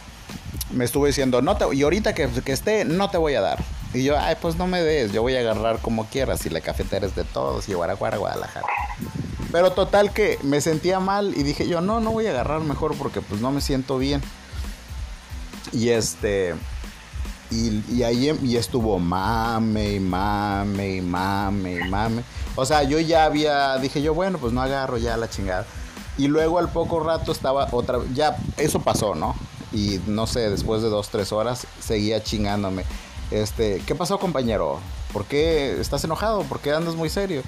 me 0.71 0.85
estuvo 0.85 1.05
diciendo, 1.05 1.41
no 1.41 1.57
te, 1.57 1.65
y 1.75 1.83
ahorita 1.83 2.13
que, 2.13 2.29
esté, 2.45 2.85
no 2.85 3.09
te 3.09 3.17
voy 3.17 3.35
a 3.35 3.41
dar. 3.41 3.59
Y 3.93 4.03
yo, 4.03 4.17
ay, 4.17 4.37
pues 4.39 4.55
no 4.55 4.67
me 4.67 4.81
des, 4.81 5.11
yo 5.11 5.21
voy 5.21 5.35
a 5.35 5.39
agarrar 5.39 5.79
como 5.79 6.05
quieras, 6.05 6.45
y 6.45 6.49
la 6.49 6.61
cafetera 6.61 7.07
es 7.07 7.15
de 7.15 7.23
todos, 7.23 7.67
y 7.67 7.73
Guaraguara, 7.73 8.17
Guadalajara. 8.17 8.67
Pero 9.51 9.71
total 9.71 10.13
que 10.13 10.37
me 10.43 10.61
sentía 10.61 10.99
mal 10.99 11.33
y 11.35 11.43
dije 11.43 11.67
yo, 11.67 11.81
no, 11.81 11.99
no 11.99 12.11
voy 12.11 12.27
a 12.27 12.31
agarrar 12.31 12.61
mejor 12.61 12.95
porque 12.95 13.21
pues 13.21 13.41
no 13.41 13.51
me 13.51 13.61
siento 13.61 13.97
bien. 13.97 14.21
Y 15.71 15.89
este, 15.89 16.55
y, 17.51 17.83
y 17.91 18.03
ahí 18.03 18.37
y 18.43 18.57
estuvo 18.57 18.99
mame 18.99 19.93
y 19.93 19.99
mame 19.99 20.97
y 20.97 21.01
mame 21.01 21.73
y 21.73 21.89
mame. 21.89 22.23
O 22.55 22.65
sea, 22.65 22.83
yo 22.83 22.99
ya 22.99 23.25
había, 23.25 23.77
dije 23.77 24.01
yo, 24.01 24.13
bueno, 24.13 24.37
pues 24.37 24.53
no 24.53 24.61
agarro 24.61 24.97
ya 24.97 25.17
la 25.17 25.29
chingada. 25.29 25.65
Y 26.17 26.27
luego 26.27 26.59
al 26.59 26.69
poco 26.71 26.99
rato 26.99 27.31
estaba 27.31 27.69
otra, 27.71 27.99
ya 28.13 28.37
eso 28.57 28.79
pasó, 28.81 29.15
¿no? 29.15 29.35
y 29.71 29.99
no 30.07 30.27
sé, 30.27 30.49
después 30.49 30.81
de 30.81 30.89
dos, 30.89 31.09
tres 31.09 31.31
horas 31.31 31.67
seguía 31.79 32.23
chingándome. 32.23 32.83
Este, 33.31 33.81
¿qué 33.85 33.95
pasó 33.95 34.19
compañero? 34.19 34.79
¿Por 35.13 35.25
qué 35.25 35.79
estás 35.79 36.03
enojado? 36.03 36.43
¿Por 36.43 36.59
qué 36.59 36.71
andas 36.71 36.95
muy 36.95 37.09
serio? 37.09 37.43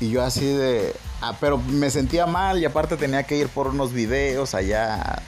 Y 0.00 0.10
yo 0.10 0.22
así 0.22 0.44
de, 0.44 0.94
ah, 1.22 1.34
pero 1.40 1.58
me 1.58 1.90
sentía 1.90 2.26
mal 2.26 2.58
y 2.60 2.64
aparte 2.64 2.96
tenía 2.96 3.22
que 3.22 3.36
ir 3.36 3.48
por 3.48 3.68
unos 3.68 3.92
videos 3.92 4.54
allá 4.54 5.22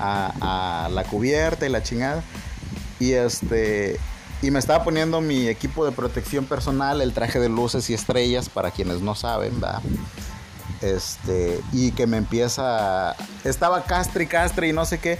a, 0.00 0.88
la 0.90 1.04
cubierta 1.04 1.66
y 1.66 1.68
la 1.68 1.82
chingada. 1.82 2.22
Y 2.98 3.12
este, 3.12 3.98
y 4.42 4.50
me 4.50 4.58
estaba 4.58 4.84
poniendo 4.84 5.20
mi 5.20 5.48
equipo 5.48 5.84
de 5.84 5.92
protección 5.92 6.44
personal, 6.44 7.00
el 7.00 7.12
traje 7.12 7.38
de 7.38 7.48
luces 7.48 7.88
y 7.90 7.94
estrellas, 7.94 8.48
para 8.48 8.70
quienes 8.70 9.00
no 9.00 9.14
saben, 9.14 9.60
¿verdad? 9.60 9.80
Este, 10.80 11.60
y 11.72 11.92
que 11.92 12.06
me 12.06 12.16
empieza. 12.16 13.14
Estaba 13.44 13.84
castre 13.84 14.24
y 14.24 14.26
castre 14.26 14.68
y 14.68 14.72
no 14.72 14.84
sé 14.84 14.98
qué. 14.98 15.18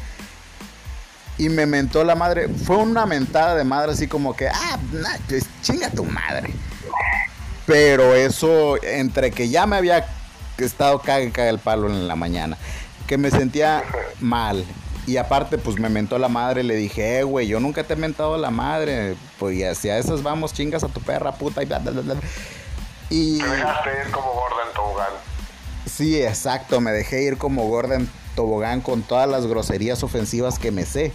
Y 1.38 1.49
me 1.49 1.64
mentó 1.64 2.03
la 2.03 2.16
madre. 2.16 2.49
Fue 2.49 2.76
una 2.76 3.07
mentada 3.07 3.55
de 3.55 3.64
madre, 3.64 3.93
así 3.93 4.09
como 4.09 4.34
que, 4.34 4.49
ah, 4.49 4.78
pues, 5.28 5.47
chinga 5.62 5.91
tu 5.91 6.05
madre. 6.05 6.53
Pero 7.71 8.14
eso, 8.14 8.83
entre 8.83 9.31
que 9.31 9.49
ya 9.49 9.64
me 9.64 9.77
había 9.77 10.05
estado 10.59 10.99
caga, 10.99 11.31
caga 11.31 11.51
el 11.51 11.61
palo 11.61 11.87
en 11.87 12.09
la 12.09 12.16
mañana, 12.16 12.59
que 13.07 13.16
me 13.16 13.31
sentía 13.31 13.85
mal. 14.18 14.64
Y 15.07 15.18
aparte, 15.18 15.57
pues 15.57 15.79
me 15.79 15.89
mentó 15.89 16.18
la 16.18 16.29
madre. 16.29 16.64
Le 16.64 16.75
dije, 16.75 17.21
eh, 17.21 17.23
güey, 17.23 17.47
yo 17.47 17.61
nunca 17.61 17.85
te 17.85 17.93
he 17.93 17.97
mentado 17.97 18.37
la 18.39 18.51
madre. 18.51 19.14
Pues 19.39 19.57
y 19.57 19.62
hacia 19.62 19.99
esas 19.99 20.25
vamos, 20.25 20.53
chingas 20.53 20.83
a 20.83 20.89
tu 20.89 21.01
perra 21.01 21.31
puta 21.33 21.62
y 21.62 21.66
bla, 21.66 21.79
bla, 21.79 21.93
bla. 21.93 22.16
Y. 23.09 23.39
Te 23.39 23.49
dejaste 23.49 23.91
ir 24.05 24.11
como 24.11 24.33
gorda 24.33 24.66
en 24.68 24.75
tobogán. 24.75 25.12
Sí, 25.87 26.21
exacto, 26.21 26.81
me 26.81 26.91
dejé 26.91 27.23
ir 27.23 27.39
como 27.39 27.68
Gordon 27.68 28.09
tobogán 28.41 28.80
con 28.80 29.03
todas 29.03 29.28
las 29.28 29.47
groserías 29.47 30.03
ofensivas 30.03 30.59
que 30.59 30.70
me 30.70 30.86
sé. 30.86 31.12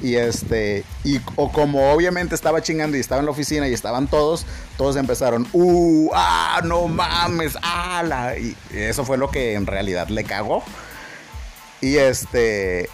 Y 0.00 0.14
este, 0.14 0.84
y 1.04 1.20
o 1.36 1.52
como 1.52 1.92
obviamente 1.92 2.34
estaba 2.34 2.62
chingando 2.62 2.96
y 2.96 3.00
estaba 3.00 3.18
en 3.18 3.26
la 3.26 3.32
oficina 3.32 3.68
y 3.68 3.74
estaban 3.74 4.08
todos, 4.08 4.46
todos 4.78 4.96
empezaron, 4.96 5.46
uh, 5.52 6.10
ah, 6.14 6.62
no 6.64 6.88
mames, 6.88 7.58
ala. 7.60 8.38
Y 8.38 8.56
eso 8.72 9.04
fue 9.04 9.18
lo 9.18 9.30
que 9.30 9.52
en 9.52 9.66
realidad 9.66 10.08
le 10.08 10.24
cagó. 10.24 10.64
Y 11.82 11.96
este, 11.96 12.88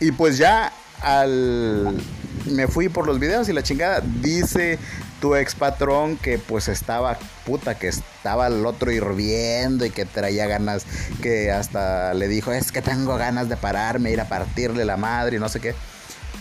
y 0.00 0.12
pues 0.12 0.36
ya 0.36 0.70
al 1.00 1.96
me 2.44 2.68
fui 2.68 2.90
por 2.90 3.06
los 3.06 3.18
videos 3.18 3.48
y 3.48 3.54
la 3.54 3.62
chingada 3.62 4.02
dice 4.20 4.78
tu 5.24 5.34
ex 5.34 5.54
patrón 5.54 6.18
que 6.18 6.36
pues 6.36 6.68
estaba 6.68 7.16
puta, 7.46 7.78
que 7.78 7.88
estaba 7.88 8.46
el 8.46 8.66
otro 8.66 8.92
hirviendo 8.92 9.86
y 9.86 9.90
que 9.90 10.04
traía 10.04 10.46
ganas, 10.46 10.84
que 11.22 11.50
hasta 11.50 12.12
le 12.12 12.28
dijo, 12.28 12.52
es 12.52 12.70
que 12.70 12.82
tengo 12.82 13.16
ganas 13.16 13.48
de 13.48 13.56
pararme, 13.56 14.10
ir 14.10 14.20
a 14.20 14.28
partirle 14.28 14.84
la 14.84 14.98
madre 14.98 15.38
y 15.38 15.40
no 15.40 15.48
sé 15.48 15.60
qué. 15.60 15.74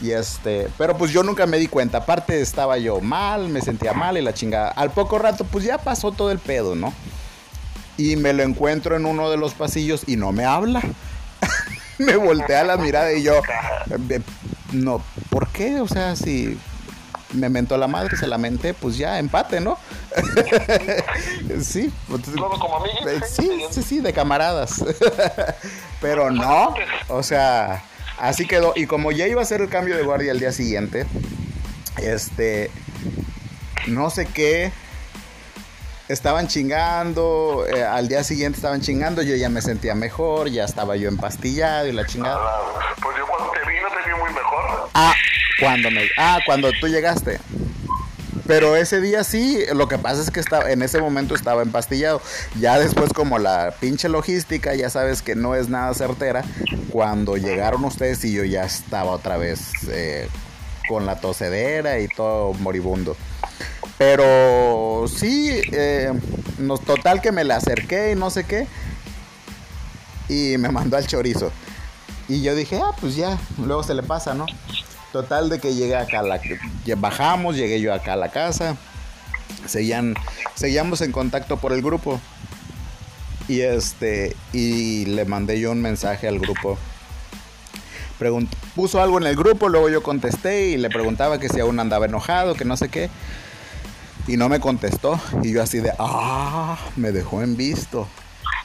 Y 0.02 0.12
este, 0.12 0.68
pero 0.78 0.98
pues 0.98 1.14
yo 1.14 1.24
nunca 1.24 1.46
me 1.46 1.60
di 1.60 1.68
cuenta. 1.68 2.00
Aparte 2.00 2.42
estaba 2.42 2.78
yo 2.78 3.00
mal, 3.00 3.48
me 3.48 3.62
sentía 3.62 3.94
mal 3.94 4.18
y 4.18 4.22
la 4.22 4.34
chingada. 4.34 4.68
Al 4.72 4.92
poco 4.92 5.18
rato 5.18 5.46
pues 5.46 5.64
ya 5.64 5.78
pasó 5.78 6.12
todo 6.12 6.30
el 6.30 6.40
pedo, 6.40 6.76
¿no? 6.76 6.94
Y 7.96 8.18
me 8.18 8.34
lo 8.34 8.44
encuentro 8.44 8.98
en 8.98 9.06
uno 9.06 9.30
de 9.30 9.38
los 9.38 9.54
pasillos 9.54 10.04
y 10.08 10.18
no 10.18 10.34
me 10.34 10.44
habla. 10.44 10.82
me 12.00 12.18
voltea 12.18 12.66
la 12.66 12.76
mirada 12.76 13.14
y 13.14 13.24
yo, 13.24 13.42
no, 14.74 15.02
¿por 15.30 15.48
qué? 15.54 15.80
O 15.80 15.88
sea, 15.88 16.18
si 16.18 16.60
me 17.34 17.50
mentó 17.50 17.78
la 17.78 17.88
madre, 17.88 18.16
se 18.18 18.28
lamenté, 18.28 18.74
pues 18.74 18.98
ya, 18.98 19.20
empate, 19.20 19.60
¿no? 19.60 19.78
sí. 21.62 21.92
Pues, 22.08 22.22
como 22.60 22.78
amigos. 22.78 23.08
Eh, 23.08 23.22
sí, 23.28 23.66
sí, 23.72 23.84
sí, 23.84 24.00
de 24.00 24.14
camaradas. 24.14 24.84
Pero 26.02 26.32
no, 26.32 26.74
o 27.10 27.24
sea, 27.24 27.84
así 28.20 28.48
quedó. 28.48 28.74
Y 28.76 28.88
como 28.88 29.12
ya 29.12 29.28
iba 29.28 29.42
a 29.42 29.46
ser 29.46 29.62
el 29.62 29.70
cambio 29.70 29.98
de 29.98 30.04
guardia 30.04 30.32
el 30.32 30.40
día 30.40 30.52
siguiente, 30.52 31.06
este, 32.02 32.72
no 33.88 34.10
sé 34.10 34.26
qué. 34.26 34.72
Estaban 36.10 36.48
chingando, 36.50 37.66
eh, 37.74 37.82
al 37.82 38.10
día 38.10 38.26
siguiente 38.26 38.58
estaban 38.58 38.82
chingando, 38.82 39.22
yo 39.22 39.36
ya 39.36 39.48
me 39.48 39.62
sentía 39.62 39.96
mejor, 39.96 40.50
ya 40.50 40.66
estaba 40.66 40.98
yo 40.98 41.08
empastillado 41.08 41.88
y 41.88 41.94
la 41.94 42.06
chingada. 42.06 42.38
Ah, 42.38 42.94
pues 43.02 43.18
yo 43.18 43.26
cuando 43.26 43.52
te 43.52 43.60
vi 43.62 43.80
no 43.82 43.88
te 43.88 44.10
vi 44.10 44.20
muy 44.20 44.34
mejor. 44.34 44.90
Ah, 44.94 45.14
cuando 45.60 45.92
me, 45.92 46.10
ah, 46.18 46.40
cuando 46.46 46.72
tú 46.80 46.88
llegaste. 46.88 47.40
Pero 48.46 48.76
ese 48.76 49.00
día 49.00 49.24
sí, 49.24 49.60
lo 49.74 49.88
que 49.88 49.98
pasa 49.98 50.22
es 50.22 50.30
que 50.30 50.42
estaba, 50.42 50.70
en 50.70 50.82
ese 50.82 51.00
momento 51.00 51.34
estaba 51.34 51.62
empastillado. 51.62 52.22
Ya 52.60 52.78
después 52.78 53.14
como 53.14 53.40
la 53.40 53.74
pinche 53.80 54.10
logística, 54.10 54.76
ya 54.76 54.90
sabes 54.90 55.22
que 55.22 55.36
no 55.36 55.56
es 55.56 55.70
nada 55.70 55.94
certera, 55.94 56.44
cuando 56.90 57.38
llegaron 57.38 57.86
ustedes 57.86 58.24
y 58.26 58.34
yo 58.34 58.44
ya 58.44 58.66
estaba 58.66 59.12
otra 59.12 59.38
vez 59.38 59.72
eh, 59.90 60.28
con 60.90 61.06
la 61.06 61.22
tosedera 61.22 62.00
y 62.00 62.08
todo 62.10 62.54
moribundo. 62.54 63.16
Pero 63.98 65.06
sí, 65.08 65.62
eh, 65.72 66.12
total 66.86 67.22
que 67.22 67.32
me 67.32 67.46
le 67.46 67.54
acerqué 67.54 68.12
y 68.12 68.16
no 68.16 68.30
sé 68.30 68.44
qué. 68.44 68.68
Y 70.28 70.58
me 70.58 70.70
mandó 70.70 70.98
al 70.98 71.08
chorizo. 71.08 71.52
Y 72.28 72.42
yo 72.42 72.56
dije, 72.56 72.80
ah, 72.84 72.92
pues 73.00 73.16
ya, 73.16 73.38
luego 73.58 73.84
se 73.84 73.94
le 73.94 74.04
pasa, 74.04 74.34
¿no? 74.34 74.46
Total 75.14 75.48
de 75.48 75.60
que 75.60 75.76
llegué 75.76 75.96
acá, 75.96 76.22
a 76.22 76.24
la, 76.24 76.42
bajamos, 76.98 77.56
llegué 77.56 77.80
yo 77.80 77.94
acá 77.94 78.14
a 78.14 78.16
la 78.16 78.30
casa. 78.30 78.76
Seguían, 79.68 80.16
seguíamos 80.56 81.02
en 81.02 81.12
contacto 81.12 81.58
por 81.58 81.72
el 81.72 81.84
grupo. 81.84 82.20
Y 83.48 83.62
este, 83.62 84.36
y 84.54 85.06
le 85.06 85.26
mandé 85.26 85.60
yo 85.60 85.70
un 85.70 85.84
mensaje 85.84 86.28
al 86.28 86.40
grupo. 86.40 86.80
puso 88.74 89.04
algo 89.04 89.20
en 89.20 89.28
el 89.28 89.36
grupo, 89.36 89.70
luego 89.70 89.88
yo 89.88 90.02
contesté 90.02 90.70
y 90.70 90.78
le 90.78 90.90
preguntaba 90.90 91.40
que 91.40 91.48
si 91.48 91.60
aún 91.60 91.80
andaba 91.80 92.08
enojado, 92.08 92.56
que 92.56 92.66
no 92.66 92.76
sé 92.76 92.90
qué. 92.90 93.12
Y 94.26 94.36
no 94.38 94.50
me 94.50 94.60
contestó. 94.60 95.22
Y 95.44 95.52
yo 95.52 95.62
así 95.62 95.78
de, 95.78 95.94
ah, 96.00 96.80
me 96.96 97.12
dejó 97.12 97.44
en 97.44 97.56
visto. 97.56 98.08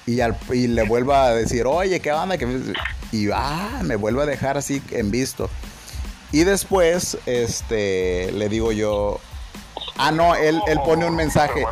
Y, 0.06 0.22
al, 0.22 0.34
y 0.50 0.66
le 0.66 0.84
vuelvo 0.84 1.12
a 1.12 1.34
decir, 1.34 1.66
oye, 1.66 2.00
¿qué 2.00 2.10
onda? 2.10 2.36
Y 3.12 3.28
ah, 3.34 3.80
me 3.84 3.96
vuelve 3.96 4.22
a 4.22 4.26
dejar 4.26 4.56
así 4.56 4.80
en 4.92 5.10
visto. 5.10 5.50
Y 6.32 6.44
después, 6.44 7.18
este, 7.26 8.30
le 8.32 8.48
digo 8.48 8.72
yo, 8.72 9.20
ah, 9.96 10.10
no, 10.10 10.34
él, 10.34 10.60
él 10.68 10.78
pone 10.84 11.06
un 11.06 11.16
mensaje. 11.16 11.64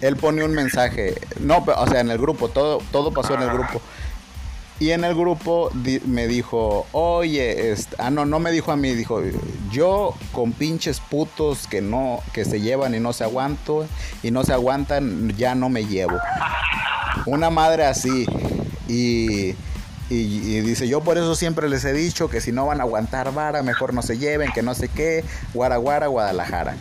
Él 0.00 0.16
pone 0.16 0.44
un 0.44 0.52
mensaje. 0.52 1.14
No, 1.40 1.58
o 1.58 1.86
sea, 1.88 2.00
en 2.00 2.10
el 2.10 2.18
grupo, 2.18 2.48
todo, 2.48 2.80
todo 2.92 3.12
pasó 3.12 3.34
en 3.34 3.42
el 3.42 3.50
grupo. 3.50 3.80
Y 4.80 4.92
en 4.92 5.04
el 5.04 5.14
grupo 5.14 5.70
me 6.06 6.26
dijo, 6.26 6.86
oye, 6.92 7.74
ah, 7.98 8.10
no, 8.10 8.24
no 8.24 8.38
me 8.38 8.50
dijo 8.50 8.72
a 8.72 8.76
mí, 8.76 8.94
dijo, 8.94 9.20
yo 9.70 10.14
con 10.32 10.52
pinches 10.52 11.00
putos 11.00 11.66
que 11.66 11.82
no, 11.82 12.20
que 12.32 12.46
se 12.46 12.62
llevan 12.62 12.94
y 12.94 12.98
no 12.98 13.12
se 13.12 13.24
aguanto, 13.24 13.86
y 14.22 14.30
no 14.30 14.42
se 14.42 14.54
aguantan, 14.54 15.36
ya 15.36 15.54
no 15.54 15.68
me 15.68 15.84
llevo. 15.84 16.16
Una 17.26 17.50
madre 17.50 17.84
así. 17.84 18.24
Y 18.88 19.54
y, 20.10 20.60
dice, 20.62 20.88
yo 20.88 21.02
por 21.02 21.18
eso 21.18 21.36
siempre 21.36 21.68
les 21.68 21.84
he 21.84 21.92
dicho 21.92 22.28
que 22.28 22.40
si 22.40 22.50
no 22.50 22.66
van 22.66 22.80
a 22.80 22.82
aguantar 22.82 23.32
vara, 23.32 23.62
mejor 23.62 23.94
no 23.94 24.02
se 24.02 24.18
lleven, 24.18 24.50
que 24.52 24.60
no 24.60 24.74
sé 24.74 24.88
qué, 24.88 25.24
Guaraguara, 25.54 26.08
Guadalajara. 26.08 26.74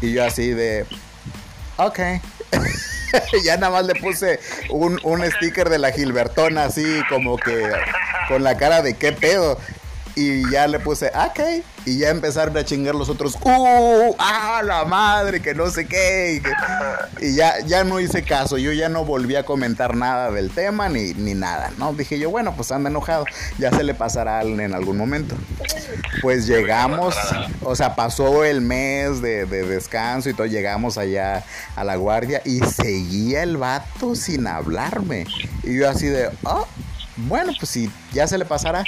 Y 0.00 0.14
yo 0.14 0.24
así 0.24 0.50
de, 0.50 0.86
ok. 1.76 1.98
ya 3.44 3.58
nada 3.58 3.72
más 3.72 3.84
le 3.84 3.94
puse 3.94 4.40
un, 4.70 4.98
un 5.02 5.22
sticker 5.32 5.68
de 5.68 5.78
la 5.78 5.92
Gilbertona 5.92 6.64
así 6.64 6.84
como 7.10 7.36
que 7.36 7.70
con 8.28 8.42
la 8.42 8.56
cara 8.56 8.80
de 8.80 8.94
qué 8.94 9.12
pedo. 9.12 9.58
Y 10.18 10.50
ya 10.50 10.66
le 10.66 10.80
puse, 10.80 11.08
ok. 11.08 11.62
Y 11.84 11.98
ya 11.98 12.08
empezaron 12.08 12.56
a 12.56 12.64
chingar 12.64 12.94
los 12.94 13.10
otros, 13.10 13.36
¡uh! 13.42 14.16
¡ah, 14.18 14.62
la 14.64 14.86
madre! 14.86 15.42
Que 15.42 15.54
no 15.54 15.68
sé 15.68 15.86
qué. 15.86 16.40
Y, 17.20 17.34
ya, 17.34 17.60
ya 17.66 17.84
no 17.84 18.00
hice 18.00 18.22
caso. 18.22 18.56
Yo 18.56 18.72
ya 18.72 18.88
no 18.88 19.04
volví 19.04 19.36
a 19.36 19.44
comentar 19.44 19.94
nada 19.94 20.30
del 20.30 20.50
tema 20.50 20.88
ni, 20.88 21.12
ni 21.12 21.34
nada, 21.34 21.70
¿no? 21.76 21.92
Dije 21.92 22.18
yo, 22.18 22.30
bueno, 22.30 22.56
pues 22.56 22.72
anda 22.72 22.88
enojado. 22.88 23.26
Ya 23.58 23.70
se 23.70 23.84
le 23.84 23.92
pasará 23.92 24.40
en 24.42 24.74
algún 24.74 24.96
momento. 24.96 25.36
Pues 26.22 26.46
llegamos, 26.46 27.14
o 27.62 27.76
sea, 27.76 27.94
pasó 27.94 28.42
el 28.42 28.62
mes 28.62 29.20
de, 29.20 29.44
de 29.44 29.64
descanso 29.64 30.30
y 30.30 30.34
todo. 30.34 30.46
Llegamos 30.46 30.96
allá 30.96 31.44
a 31.76 31.84
la 31.84 31.96
guardia 31.96 32.40
y 32.46 32.60
seguía 32.60 33.42
el 33.42 33.58
vato 33.58 34.14
sin 34.14 34.46
hablarme. 34.46 35.26
Y 35.62 35.76
yo 35.76 35.90
así 35.90 36.06
de, 36.06 36.30
oh, 36.44 36.66
bueno, 37.16 37.52
pues 37.58 37.70
si 37.70 37.90
ya 38.14 38.26
se 38.26 38.38
le 38.38 38.46
pasará. 38.46 38.82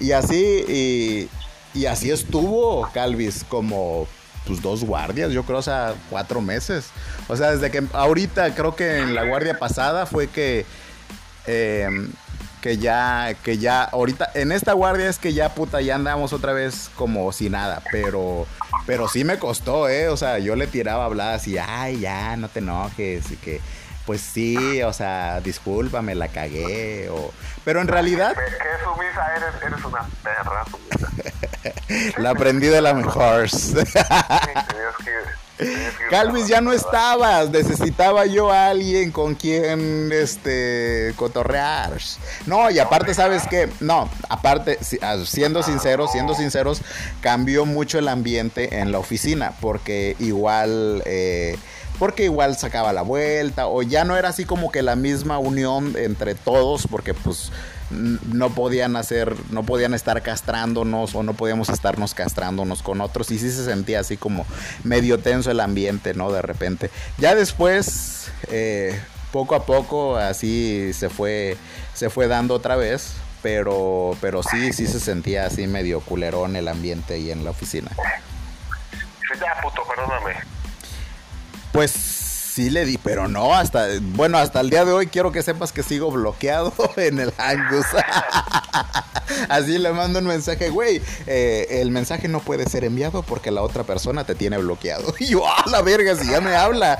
Y 0.00 0.12
así, 0.12 1.28
y, 1.74 1.86
así 1.86 2.10
estuvo 2.10 2.88
Calvis 2.92 3.44
como 3.48 4.06
pues 4.46 4.62
dos 4.62 4.84
guardias, 4.84 5.32
yo 5.32 5.42
creo, 5.42 5.58
o 5.58 5.62
sea, 5.62 5.94
cuatro 6.08 6.40
meses. 6.40 6.86
O 7.28 7.36
sea, 7.36 7.50
desde 7.50 7.70
que 7.70 7.82
ahorita 7.92 8.54
creo 8.54 8.76
que 8.76 8.98
en 8.98 9.14
la 9.14 9.24
guardia 9.24 9.58
pasada 9.58 10.06
fue 10.06 10.28
que 10.28 10.64
em, 11.46 12.12
que 12.60 12.78
ya 12.78 13.36
que 13.42 13.58
ya 13.58 13.84
ahorita 13.84 14.30
en 14.34 14.52
esta 14.52 14.72
guardia 14.72 15.08
es 15.08 15.18
que 15.18 15.32
ya 15.32 15.54
puta 15.54 15.80
ya 15.80 15.94
andamos 15.94 16.32
otra 16.32 16.52
vez 16.52 16.90
como 16.94 17.30
si 17.32 17.50
nada, 17.50 17.82
pero 17.92 18.46
pero 18.86 19.08
sí 19.08 19.24
me 19.24 19.38
costó, 19.38 19.88
eh, 19.88 20.08
o 20.08 20.16
sea, 20.16 20.38
yo 20.38 20.56
le 20.56 20.66
tiraba 20.66 21.04
habladas 21.04 21.46
y 21.48 21.58
ay, 21.58 22.00
ya, 22.00 22.36
no 22.36 22.48
te 22.48 22.60
enojes 22.60 23.30
y 23.32 23.36
que 23.36 23.60
pues 24.06 24.20
sí, 24.20 24.82
o 24.82 24.92
sea, 24.92 25.40
discúlpame, 25.40 26.14
la 26.14 26.28
cagué. 26.28 27.08
O... 27.10 27.32
Pero 27.64 27.80
en 27.80 27.88
realidad. 27.88 28.34
¿Qué 28.34 28.84
sumisa 28.84 29.36
eres? 29.36 29.62
Eres 29.62 29.84
una 29.84 30.08
perra 30.22 30.64
sumisa. 30.70 32.18
la 32.18 32.30
aprendí 32.30 32.68
de 32.68 32.80
la 32.80 32.94
mejor. 32.94 33.48
Calvis 36.10 36.48
ya 36.48 36.60
no 36.60 36.72
estabas, 36.72 37.50
necesitaba 37.50 38.26
yo 38.26 38.52
a 38.52 38.68
alguien 38.68 39.10
con 39.10 39.34
quien 39.34 40.12
este 40.12 41.14
cotorrear. 41.16 41.98
No, 42.44 42.70
y 42.70 42.78
aparte, 42.78 43.14
¿sabes 43.14 43.44
qué? 43.48 43.70
No, 43.80 44.10
aparte, 44.28 44.78
ah, 45.00 45.16
siendo 45.24 45.62
sinceros, 45.62 46.12
siendo 46.12 46.34
sinceros, 46.34 46.82
cambió 47.22 47.64
mucho 47.64 47.98
el 47.98 48.08
ambiente 48.08 48.80
en 48.80 48.92
la 48.92 48.98
oficina, 48.98 49.52
porque 49.60 50.14
igual 50.18 51.02
eh, 51.06 51.56
porque 51.98 52.24
igual 52.24 52.56
sacaba 52.56 52.92
la 52.92 53.02
vuelta 53.02 53.66
o 53.66 53.82
ya 53.82 54.04
no 54.04 54.16
era 54.16 54.30
así 54.30 54.44
como 54.44 54.70
que 54.70 54.82
la 54.82 54.96
misma 54.96 55.38
unión 55.38 55.94
entre 55.96 56.34
todos 56.34 56.86
porque 56.86 57.14
pues 57.14 57.50
no 57.90 58.50
podían 58.50 58.96
hacer, 58.96 59.34
no 59.50 59.62
podían 59.62 59.94
estar 59.94 60.20
castrándonos 60.22 61.14
o 61.14 61.22
no 61.22 61.34
podíamos 61.34 61.68
estarnos 61.68 62.14
castrándonos 62.14 62.82
con 62.82 63.00
otros 63.00 63.30
y 63.30 63.38
sí 63.38 63.50
se 63.50 63.64
sentía 63.64 64.00
así 64.00 64.16
como 64.16 64.44
medio 64.82 65.18
tenso 65.18 65.50
el 65.50 65.60
ambiente, 65.60 66.14
¿no? 66.14 66.32
De 66.32 66.42
repente. 66.42 66.90
Ya 67.18 67.34
después, 67.34 68.30
eh, 68.48 69.00
poco 69.32 69.54
a 69.54 69.64
poco, 69.66 70.16
así 70.16 70.92
se 70.94 71.08
fue, 71.08 71.56
se 71.94 72.10
fue 72.10 72.26
dando 72.26 72.54
otra 72.54 72.76
vez, 72.76 73.14
pero, 73.42 74.16
pero 74.20 74.42
sí, 74.42 74.72
sí 74.72 74.86
se 74.86 74.98
sentía 74.98 75.46
así 75.46 75.66
medio 75.66 76.00
culerón 76.00 76.56
el 76.56 76.68
ambiente 76.68 77.14
ahí 77.14 77.30
en 77.30 77.44
la 77.44 77.50
oficina. 77.50 77.90
Ya, 79.40 79.60
puto, 79.60 79.82
perdóname. 79.86 80.55
Pues 81.76 81.90
sí 81.90 82.70
le 82.70 82.86
di, 82.86 82.96
pero 82.96 83.28
no, 83.28 83.54
hasta, 83.54 83.88
bueno, 84.00 84.38
hasta 84.38 84.60
el 84.60 84.70
día 84.70 84.86
de 84.86 84.92
hoy 84.92 85.08
quiero 85.08 85.30
que 85.30 85.42
sepas 85.42 85.72
que 85.72 85.82
sigo 85.82 86.10
bloqueado 86.10 86.72
en 86.96 87.20
el 87.20 87.34
Angus. 87.36 87.84
Así 89.50 89.76
le 89.76 89.92
mando 89.92 90.20
un 90.20 90.26
mensaje, 90.26 90.70
güey, 90.70 91.02
eh, 91.26 91.66
el 91.68 91.90
mensaje 91.90 92.28
no 92.28 92.40
puede 92.40 92.64
ser 92.64 92.84
enviado 92.84 93.22
porque 93.22 93.50
la 93.50 93.60
otra 93.60 93.84
persona 93.84 94.24
te 94.24 94.34
tiene 94.34 94.56
bloqueado. 94.56 95.14
Y 95.18 95.26
yo, 95.26 95.46
ah, 95.46 95.64
la 95.70 95.82
verga, 95.82 96.16
si 96.16 96.30
ya 96.30 96.40
me 96.40 96.56
habla, 96.56 96.98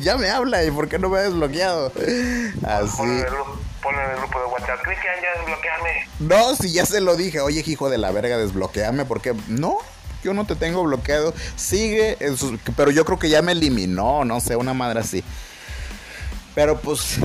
ya 0.00 0.16
me 0.16 0.30
habla, 0.30 0.64
¿y 0.64 0.70
por 0.70 0.88
qué 0.88 0.98
no 0.98 1.10
me 1.10 1.18
ha 1.18 1.22
desbloqueado? 1.22 1.92
Así. 2.66 3.02
Ponle 3.82 4.02
en 4.02 4.10
el 4.12 4.16
grupo 4.16 4.38
de 4.38 4.46
WhatsApp, 4.46 4.80
Cristian, 4.82 5.14
ya 5.20 5.38
desbloqueame. 5.40 6.08
No, 6.20 6.56
si 6.56 6.72
ya 6.72 6.86
se 6.86 7.02
lo 7.02 7.16
dije, 7.16 7.40
oye, 7.40 7.62
hijo 7.66 7.90
de 7.90 7.98
la 7.98 8.12
verga, 8.12 8.38
desbloqueame, 8.38 9.04
porque 9.04 9.34
no, 9.48 9.76
yo 10.22 10.34
no 10.34 10.44
te 10.44 10.56
tengo 10.56 10.82
bloqueado. 10.82 11.34
Sigue, 11.56 12.16
pero 12.76 12.90
yo 12.90 13.04
creo 13.04 13.18
que 13.18 13.28
ya 13.28 13.42
me 13.42 13.52
eliminó, 13.52 14.24
no 14.24 14.40
sé, 14.40 14.56
una 14.56 14.74
madre 14.74 15.00
así. 15.00 15.22
Pero 16.54 16.78
pues, 16.78 17.18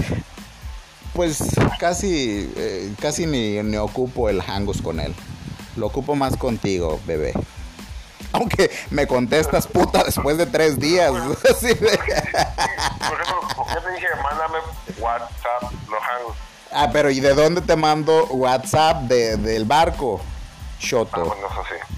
pues 1.13 1.43
casi, 1.79 2.51
eh, 2.55 2.93
casi 2.99 3.25
ni, 3.25 3.61
ni 3.63 3.77
ocupo 3.77 4.29
el 4.29 4.41
hangus 4.41 4.81
con 4.81 4.99
él. 4.99 5.13
Lo 5.75 5.87
ocupo 5.87 6.15
más 6.15 6.37
contigo, 6.37 6.99
bebé. 7.05 7.33
Aunque 8.33 8.71
me 8.89 9.07
contestas 9.07 9.67
puta 9.67 10.03
después 10.03 10.37
de 10.37 10.45
tres 10.45 10.79
días. 10.79 11.11
Así 11.49 11.67
de... 11.73 11.75
¿Por, 11.75 11.97
qué 13.67 13.81
te 13.83 13.91
dije 13.93 14.07
mándame 14.23 14.59
WhatsApp 14.99 15.71
los 15.89 16.01
hangus? 16.01 16.35
Ah, 16.71 16.89
pero 16.91 17.09
¿y 17.09 17.19
de 17.19 17.33
dónde 17.33 17.61
te 17.61 17.75
mando 17.75 18.25
WhatsApp? 18.27 19.03
De, 19.03 19.37
del 19.37 19.65
barco, 19.65 20.19
Shoto. 20.79 21.11
Ah, 21.13 21.23
bueno, 21.23 21.47
eso 21.47 21.63
sí, 21.69 21.95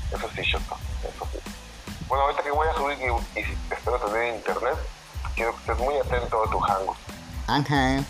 voy 2.59 2.67
a 2.67 2.73
subir 2.73 2.97
y, 3.37 3.73
espero 3.73 3.97
tener 3.99 4.35
internet, 4.35 4.75
quiero 5.33 5.53
que 5.53 5.59
estés 5.59 5.77
muy 5.77 5.95
atento 5.97 6.43
a 6.43 6.49
tu 6.51 6.65
hango. 6.65 6.97
Ajá. 7.47 8.03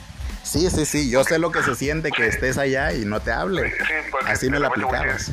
Sí, 0.43 0.67
sí, 0.71 0.85
sí, 0.85 1.09
yo 1.11 1.23
sé 1.23 1.37
lo 1.37 1.51
que 1.51 1.61
se 1.61 1.75
siente 1.75 2.11
que 2.11 2.25
estés 2.25 2.57
allá 2.57 2.91
y 2.93 3.05
no 3.05 3.19
te 3.19 3.31
hable. 3.31 3.69
Sí, 3.69 3.93
Así 4.25 4.49
me 4.49 4.59
lo 4.59 4.67
aplicabas. 4.67 5.31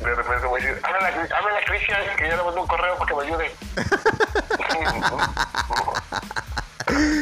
De 0.00 0.14
repente 0.14 0.46
voy 0.46 0.60
a 0.60 0.64
decir, 0.64 0.82
háblale 0.84 1.58
a 1.58 1.64
Cristian, 1.64 1.98
que 2.18 2.28
ya 2.28 2.36
le 2.36 2.42
mando 2.42 2.60
un 2.60 2.68
correo 2.68 2.98
para 2.98 3.08
que 3.08 3.14
me 3.16 3.22
ayude. 3.22 3.50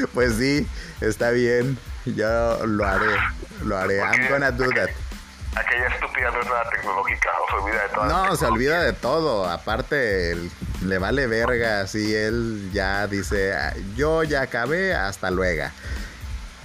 pues 0.15 0.35
sí, 0.35 0.69
está 1.01 1.31
bien. 1.31 1.79
Yo 2.07 2.67
lo 2.67 2.85
haré. 2.85 3.17
Lo 3.63 3.79
haré. 3.79 4.01
I'm 4.01 4.29
gonna 4.29 4.51
do 4.51 4.69
that. 4.73 4.91
Aquella 5.57 5.87
estúpida 5.89 6.31
no 6.31 6.41
es 6.41 6.47
nada 6.47 6.71
tecnológica, 6.71 7.31
o 7.43 7.51
se 7.51 7.57
olvida 7.57 7.83
de 7.83 7.89
todo. 7.89 8.05
No, 8.05 8.37
se 8.37 8.47
olvida 8.47 8.83
de 8.83 8.93
todo. 8.93 9.49
Aparte, 9.49 10.37
le 10.83 10.99
vale 10.99 11.27
verga. 11.27 11.81
Así 11.81 12.15
él 12.15 12.71
ya 12.73 13.07
dice, 13.07 13.55
ah, 13.55 13.75
yo 13.95 14.23
ya 14.23 14.43
acabé, 14.43 14.95
hasta 14.95 15.31
luego. 15.31 15.69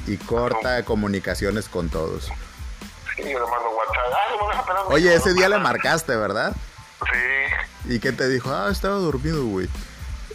Y 0.08 0.18
corta 0.18 0.84
comunicaciones 0.84 1.70
con 1.70 1.89
todos. 1.89 2.26
Sí, 3.16 3.24
yo 3.24 3.39
le 3.39 3.52
mando 3.52 3.70
WhatsApp. 3.70 4.70
Ah, 4.70 4.84
Oye, 4.88 5.14
ese 5.14 5.34
día 5.34 5.48
le 5.48 5.58
marcaste, 5.60 6.16
¿verdad? 6.16 6.54
Sí. 7.12 7.94
¿Y 7.94 8.00
qué 8.00 8.12
te 8.12 8.28
dijo? 8.28 8.54
Ah, 8.54 8.70
estaba 8.70 8.96
dormido, 8.96 9.46
güey. 9.46 9.70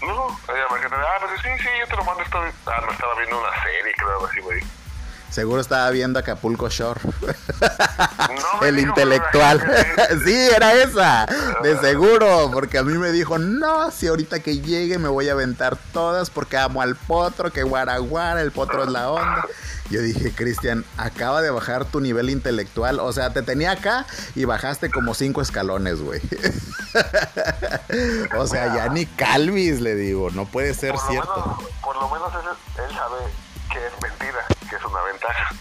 No, 0.00 0.38
ella 0.48 0.64
me 0.72 0.78
dijo, 0.78 0.94
ah, 0.94 1.16
pues 1.20 1.40
sí, 1.42 1.48
sí, 1.58 1.68
yo 1.80 1.86
te 1.88 1.96
lo 1.96 2.04
mando. 2.04 2.22
Estoy... 2.22 2.50
Ah, 2.66 2.80
no, 2.84 2.92
estaba 2.92 3.14
viendo 3.16 3.38
una 3.38 3.50
serie, 3.62 3.92
creo, 3.96 4.26
así, 4.26 4.40
güey. 4.40 4.62
Seguro 5.30 5.60
estaba 5.60 5.90
viendo 5.90 6.18
Acapulco 6.18 6.68
Shore. 6.68 7.00
el 8.62 8.78
intelectual. 8.78 9.60
sí, 10.24 10.34
era 10.34 10.74
esa. 10.74 11.26
De 11.62 11.78
seguro. 11.78 12.50
Porque 12.52 12.78
a 12.78 12.82
mí 12.82 12.96
me 12.96 13.12
dijo, 13.12 13.38
no, 13.38 13.90
si 13.90 14.06
ahorita 14.06 14.40
que 14.40 14.60
llegue 14.60 14.98
me 14.98 15.08
voy 15.08 15.28
a 15.28 15.32
aventar 15.32 15.76
todas 15.92 16.30
porque 16.30 16.56
amo 16.56 16.82
al 16.82 16.96
potro, 16.96 17.52
que 17.52 17.62
guaraguara, 17.62 18.40
el 18.40 18.52
potro 18.52 18.84
es 18.84 18.90
la 18.90 19.10
onda. 19.10 19.46
Yo 19.90 20.00
dije, 20.00 20.32
Cristian, 20.34 20.84
acaba 20.96 21.42
de 21.42 21.50
bajar 21.50 21.84
tu 21.84 22.00
nivel 22.00 22.30
intelectual. 22.30 22.98
O 22.98 23.12
sea, 23.12 23.32
te 23.32 23.42
tenía 23.42 23.72
acá 23.72 24.06
y 24.34 24.44
bajaste 24.44 24.90
como 24.90 25.14
cinco 25.14 25.42
escalones, 25.42 26.00
güey. 26.00 26.20
o 28.36 28.46
sea, 28.46 28.74
ya 28.74 28.88
ni 28.88 29.06
Calvis 29.06 29.80
le 29.80 29.94
digo, 29.94 30.30
no 30.30 30.46
puede 30.46 30.74
ser 30.74 30.96
cierto. 30.98 31.58
por 31.82 31.96
lo 31.96 32.10
menos 32.10 32.32
él 32.34 32.96
sabe 32.96 33.16
que 33.72 33.86
es 33.86 33.92
mentira, 34.02 34.46
que 34.68 34.76
es 34.76 34.84
una 34.84 35.02
ventaja. 35.02 35.54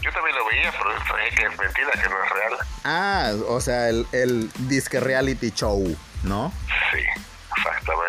Yo 0.00 0.12
también 0.12 0.36
lo 0.36 0.46
veía, 0.46 0.72
pero 0.72 0.90
que 1.34 1.46
es 1.46 1.58
mentira, 1.58 1.90
que 1.92 2.08
no 2.08 2.24
es 2.24 2.30
real. 2.30 2.56
Ah, 2.84 3.32
o 3.48 3.60
sea, 3.60 3.88
el, 3.88 4.06
el 4.12 4.50
disque 4.68 5.00
reality 5.00 5.50
show, 5.50 5.96
¿no? 6.22 6.52
Sí, 6.92 7.04
exactamente. 7.56 8.07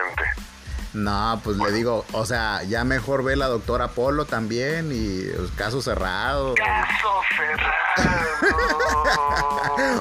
No, 1.00 1.40
pues 1.44 1.58
le 1.58 1.72
digo, 1.72 2.06
o 2.12 2.26
sea, 2.26 2.64
ya 2.64 2.84
mejor 2.84 3.24
ve 3.24 3.38
la 3.38 3.48
doctora 3.48 3.88
Polo 3.90 4.26
también 4.26 4.92
y 4.92 5.30
pues, 5.36 5.52
caso 5.52 5.82
cerrado. 5.82 6.56
Caso 6.56 7.22
cerrado. 7.38 8.26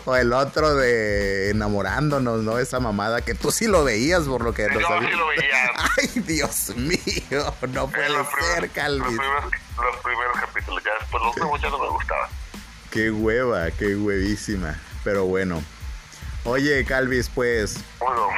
o 0.05 0.17
el 0.17 0.33
otro 0.33 0.75
de 0.75 1.51
enamorándonos, 1.51 2.43
¿no? 2.43 2.59
Esa 2.59 2.81
mamada 2.81 3.21
que 3.21 3.35
tú 3.35 3.53
sí 3.53 3.69
lo 3.69 3.85
veías 3.85 4.25
por 4.25 4.43
lo 4.43 4.53
que 4.53 4.67
sí, 4.69 4.75
no, 4.75 5.01
sí 5.01 5.15
lo 5.15 5.29
veía. 5.29 5.71
Ay, 5.99 6.21
Dios 6.23 6.75
mío, 6.77 7.55
no 7.69 7.89
puede 7.89 8.25
ser, 8.55 8.71
Calvis. 8.71 9.03
Los 9.03 9.19
primeros, 9.19 9.45
los 9.77 9.97
primeros 10.03 10.37
capítulos, 10.41 10.83
ya 10.85 10.91
después 10.99 11.23
los 11.23 11.37
nuevos 11.37 11.61
ya 11.63 11.71
no 11.71 11.79
me 11.79 11.89
gustaban. 11.91 12.29
Qué 12.91 13.11
hueva, 13.11 13.71
qué 13.71 13.95
huevísima. 13.95 14.77
Pero 15.05 15.27
bueno. 15.27 15.63
Oye, 16.49 16.83
Calvis, 16.87 17.29
pues. 17.29 17.77
Bueno. 18.01 18.29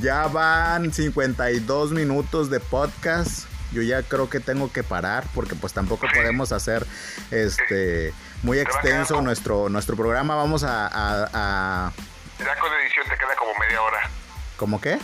Ya 0.00 0.28
van 0.28 0.92
52 0.92 1.90
minutos 1.90 2.48
de 2.48 2.60
podcast. 2.60 3.48
Yo 3.72 3.82
ya 3.82 4.04
creo 4.04 4.30
que 4.30 4.38
tengo 4.38 4.72
que 4.72 4.84
parar 4.84 5.24
porque 5.34 5.56
pues 5.56 5.72
tampoco 5.72 6.06
podemos 6.14 6.52
hacer 6.52 6.86
este 7.32 8.14
muy 8.44 8.60
extenso 8.60 9.20
nuestro 9.20 9.68
nuestro 9.68 9.96
programa. 9.96 10.36
Vamos 10.36 10.62
a, 10.62 10.86
a, 10.86 11.28
a, 11.32 11.92
Ya 12.38 12.56
con 12.60 12.72
edición 12.72 13.04
te 13.08 13.18
queda 13.18 13.34
como 13.36 13.52
media 13.58 13.82
hora. 13.82 14.10
¿Cómo 14.56 14.80
qué? 14.80 14.98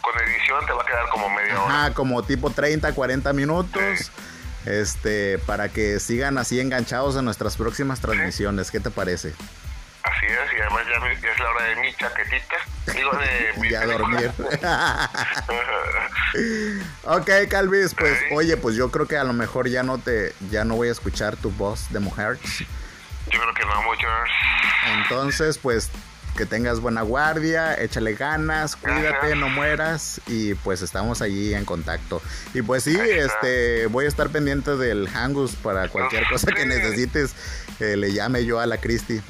Con 0.00 0.28
edición 0.28 0.66
te 0.66 0.72
va 0.72 0.82
a 0.82 0.86
quedar 0.86 1.08
como 1.10 1.30
media 1.30 1.62
hora. 1.62 1.84
Ah, 1.84 1.94
como 1.94 2.24
tipo 2.24 2.50
30, 2.50 2.92
40 2.92 3.32
minutos. 3.32 3.82
Sí. 3.98 4.10
Este, 4.66 5.38
para 5.38 5.68
que 5.68 6.00
sigan 6.00 6.38
así 6.38 6.58
enganchados 6.58 7.16
en 7.16 7.24
nuestras 7.24 7.56
próximas 7.56 8.00
transmisiones. 8.00 8.72
¿Qué 8.72 8.80
te 8.80 8.90
parece? 8.90 9.34
Así 10.04 10.26
es, 10.26 10.58
y 10.58 10.60
además 10.60 10.82
ya, 10.86 10.98
ya, 11.20 11.30
es 11.30 11.38
la 11.38 11.50
hora 11.50 11.64
de 11.64 11.76
mi 11.76 11.94
chaquetita. 11.94 12.56
Digo, 12.92 13.12
de 13.12 13.52
mi. 13.60 13.70
ya 13.70 13.86
dormir. 13.86 14.32
ok, 17.04 17.30
Calvis, 17.48 17.94
pues, 17.94 18.18
¿Sí? 18.18 18.24
oye, 18.34 18.56
pues 18.56 18.74
yo 18.74 18.90
creo 18.90 19.06
que 19.06 19.16
a 19.16 19.22
lo 19.24 19.32
mejor 19.32 19.68
ya 19.68 19.84
no 19.84 19.98
te, 19.98 20.34
ya 20.50 20.64
no 20.64 20.74
voy 20.74 20.88
a 20.88 20.92
escuchar 20.92 21.36
tu 21.36 21.52
voz 21.52 21.92
de 21.92 22.00
mujer. 22.00 22.38
Yo 23.30 23.40
creo 23.40 23.54
que 23.54 23.64
no, 23.64 23.80
muchas. 23.82 24.28
Entonces, 24.96 25.58
pues, 25.58 25.88
que 26.36 26.46
tengas 26.46 26.80
buena 26.80 27.02
guardia, 27.02 27.74
échale 27.74 28.14
ganas, 28.14 28.76
cuídate, 28.76 29.36
no 29.36 29.48
mueras 29.48 30.20
y 30.26 30.54
pues 30.54 30.82
estamos 30.82 31.20
allí 31.20 31.54
en 31.54 31.64
contacto. 31.64 32.22
Y 32.54 32.62
pues 32.62 32.84
sí, 32.84 32.98
este 32.98 33.86
voy 33.86 34.06
a 34.06 34.08
estar 34.08 34.30
pendiente 34.30 34.76
del 34.76 35.08
Hangus 35.08 35.56
para 35.56 35.88
cualquier 35.88 36.26
cosa 36.28 36.52
que 36.52 36.64
necesites, 36.64 37.34
eh, 37.80 37.96
le 37.96 38.12
llame 38.12 38.44
yo 38.44 38.60
a 38.60 38.66
la 38.66 38.78
Cristi. 38.78 39.20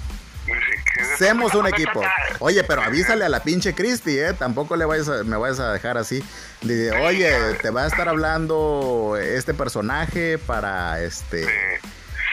Hacemos 1.15 1.55
un 1.55 1.67
equipo. 1.67 2.03
Oye, 2.41 2.65
pero 2.65 2.83
avísale 2.83 3.25
a 3.25 3.29
la 3.29 3.43
pinche 3.43 3.75
Cristi, 3.75 4.19
¿eh? 4.19 4.33
Tampoco 4.35 4.77
le 4.77 4.85
vayas 4.85 5.09
a, 5.09 5.25
me 5.25 5.37
vayas 5.37 5.61
a 5.61 5.73
dejar 5.73 5.99
así. 5.99 6.25
Dice, 6.61 6.93
oye, 7.01 7.55
te 7.61 7.71
va 7.71 7.85
a 7.85 7.87
estar 7.87 8.09
hablando 8.09 9.17
este 9.21 9.55
personaje 9.55 10.39
para 10.39 11.01
este. 11.01 11.47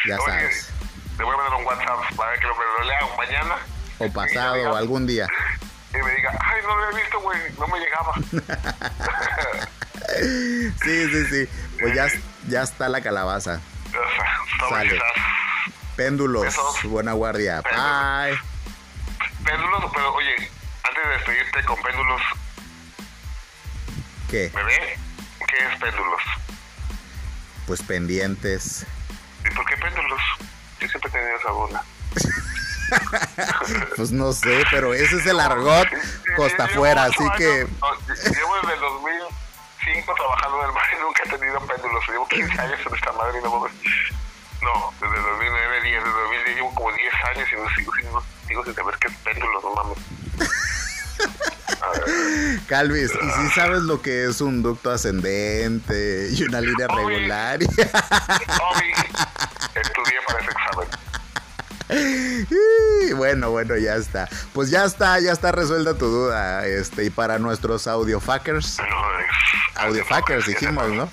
Ya 0.08 0.18
sabes. 0.18 0.70
Te 1.18 1.24
voy 1.24 1.34
a 1.34 1.38
mandar 1.38 1.60
un 1.60 1.66
WhatsApp 1.66 2.16
para 2.16 2.38
que 2.38 2.48
lo 2.48 2.84
lea 2.86 3.00
mañana. 3.18 3.56
O 4.00 4.12
pasado, 4.12 4.72
o 4.72 4.76
algún 4.76 5.06
día. 5.06 5.28
Y 5.94 5.98
me 5.98 6.16
diga, 6.16 6.38
ay, 6.40 6.62
no 6.64 6.76
lo 6.76 6.86
había 6.86 7.00
visto, 7.00 7.20
güey, 7.20 7.40
no 7.58 7.68
me 7.68 7.80
llegaba. 7.80 8.14
sí, 10.84 11.10
sí, 11.10 11.26
sí. 11.26 11.50
Pues 11.80 11.96
ya, 11.96 12.08
ya 12.48 12.62
está 12.62 12.88
la 12.90 13.02
calabaza. 13.02 13.60
Sale. 14.70 15.00
Péndulos, 16.00 16.44
Besos. 16.44 16.84
buena 16.84 17.12
guardia. 17.12 17.62
Péndulos. 17.62 17.92
Bye. 17.92 18.40
Péndulos, 19.44 19.92
pero 19.94 20.14
oye, 20.14 20.50
antes 20.88 21.04
de 21.04 21.10
despedirte 21.10 21.66
con 21.66 21.82
péndulos. 21.82 22.22
¿Qué? 24.30 24.50
¿Bebé? 24.56 24.98
¿Qué 25.46 25.58
es 25.58 25.78
péndulos? 25.78 26.22
Pues 27.68 27.82
pendientes. 27.82 28.86
¿Y 29.44 29.54
por 29.54 29.66
qué 29.66 29.76
péndulos? 29.76 30.22
Yo 30.80 30.88
siempre 30.88 31.10
he 31.10 31.12
tenido 31.12 31.36
esa 31.38 31.52
bola. 31.52 31.84
pues 33.98 34.12
no 34.12 34.32
sé, 34.32 34.64
pero 34.72 34.94
ese 34.94 35.18
es 35.18 35.26
el 35.26 35.38
argot 35.38 35.90
costa 36.38 36.64
afuera, 36.64 37.04
así 37.04 37.24
años, 37.24 37.36
que. 37.36 37.44
Llevo 37.44 38.56
desde 38.62 38.74
el 38.74 38.80
2005 38.80 40.14
trabajando 40.16 40.62
en 40.62 40.66
el 40.66 40.72
mar 40.72 40.86
y 40.98 41.02
nunca 41.02 41.24
he 41.26 41.38
tenido 41.38 41.60
péndulos. 41.68 42.08
Llevo 42.08 42.26
15 42.30 42.62
años 42.62 42.80
en 42.88 42.96
esta 42.96 43.12
madre 43.12 43.40
y 43.40 43.44
no 43.44 43.60
mames. 43.60 43.74
No, 44.62 44.94
desde 45.00 45.16
el 45.16 45.24
2009, 45.24 45.82
10, 45.84 46.04
desde 46.04 46.10
el 46.10 46.24
2010 46.24 46.56
llevo 46.56 46.76
como 46.76 46.92
10 46.92 47.14
años 47.36 47.48
y 47.52 47.56
no 47.56 47.70
sigo, 47.76 47.94
sigo, 47.96 48.24
sigo 48.48 48.66
sin 48.66 48.76
saber 48.76 48.96
qué 49.00 49.08
es 49.08 49.14
péndulos, 49.18 49.64
no 49.64 49.74
mames. 49.76 49.98
Calvis, 52.68 53.12
¿y 53.12 53.30
si 53.32 53.50
sabes 53.56 53.82
lo 53.82 54.02
que 54.02 54.26
es 54.26 54.42
un 54.42 54.62
ducto 54.62 54.92
ascendente 54.92 56.30
y 56.32 56.44
una 56.44 56.62
línea 56.62 56.88
Obi. 56.88 57.16
regular? 57.16 57.60
Obi, 57.62 58.94
estudié 59.76 60.20
para 60.26 60.40
ese 60.40 60.52
examen. 60.52 60.88
Y 61.90 63.14
bueno, 63.14 63.50
bueno, 63.52 63.76
ya 63.78 63.96
está. 63.96 64.30
Pues 64.54 64.70
ya 64.70 64.86
está, 64.86 65.20
ya 65.20 65.32
está 65.32 65.52
resuelta 65.52 65.98
tu 65.98 66.06
duda. 66.06 66.66
Este, 66.68 67.06
y 67.06 67.10
para 67.10 67.40
nuestros 67.40 67.88
audiofuckers. 67.88 68.78
No, 68.80 69.82
Audiofuckers 69.82 70.46
dijimos, 70.46 70.88
¿no? 70.90 71.10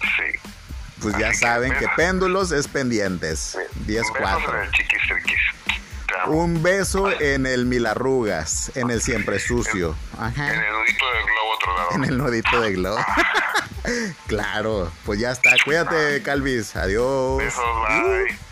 Sí. 0.00 0.38
Pues 1.02 1.16
ya 1.16 1.28
Así 1.28 1.38
saben 1.40 1.72
que 1.74 1.86
péndulos 1.96 2.50
es 2.52 2.66
pendientes. 2.68 3.56
Besos 3.86 4.12
10-4. 4.16 4.54
en 4.54 4.60
el 4.64 4.70
chiquis 4.72 5.00
triquis. 5.08 5.40
Te 6.06 6.18
amo. 6.18 6.32
Un 6.32 6.62
beso 6.62 7.10
en 7.20 7.46
el 7.46 7.66
milarrugas, 7.66 8.72
en 8.74 8.90
el 8.90 9.00
siempre 9.02 9.38
sucio. 9.38 9.94
En 10.16 10.24
Ajá. 10.24 10.50
el 10.52 10.72
nudito 10.72 11.04
del 11.12 11.22
globo 11.24 11.54
otro 11.54 11.76
lado. 11.76 11.88
En 11.92 12.04
el 12.04 12.18
nudito 12.18 12.60
de 12.60 12.72
globo. 12.72 12.98
claro, 14.26 14.90
pues 15.04 15.20
ya 15.20 15.30
está. 15.32 15.50
Cuídate, 15.64 16.22
Calvis. 16.22 16.74
Adiós. 16.76 17.38
Besos, 17.38 17.64
bye. 17.88 18.47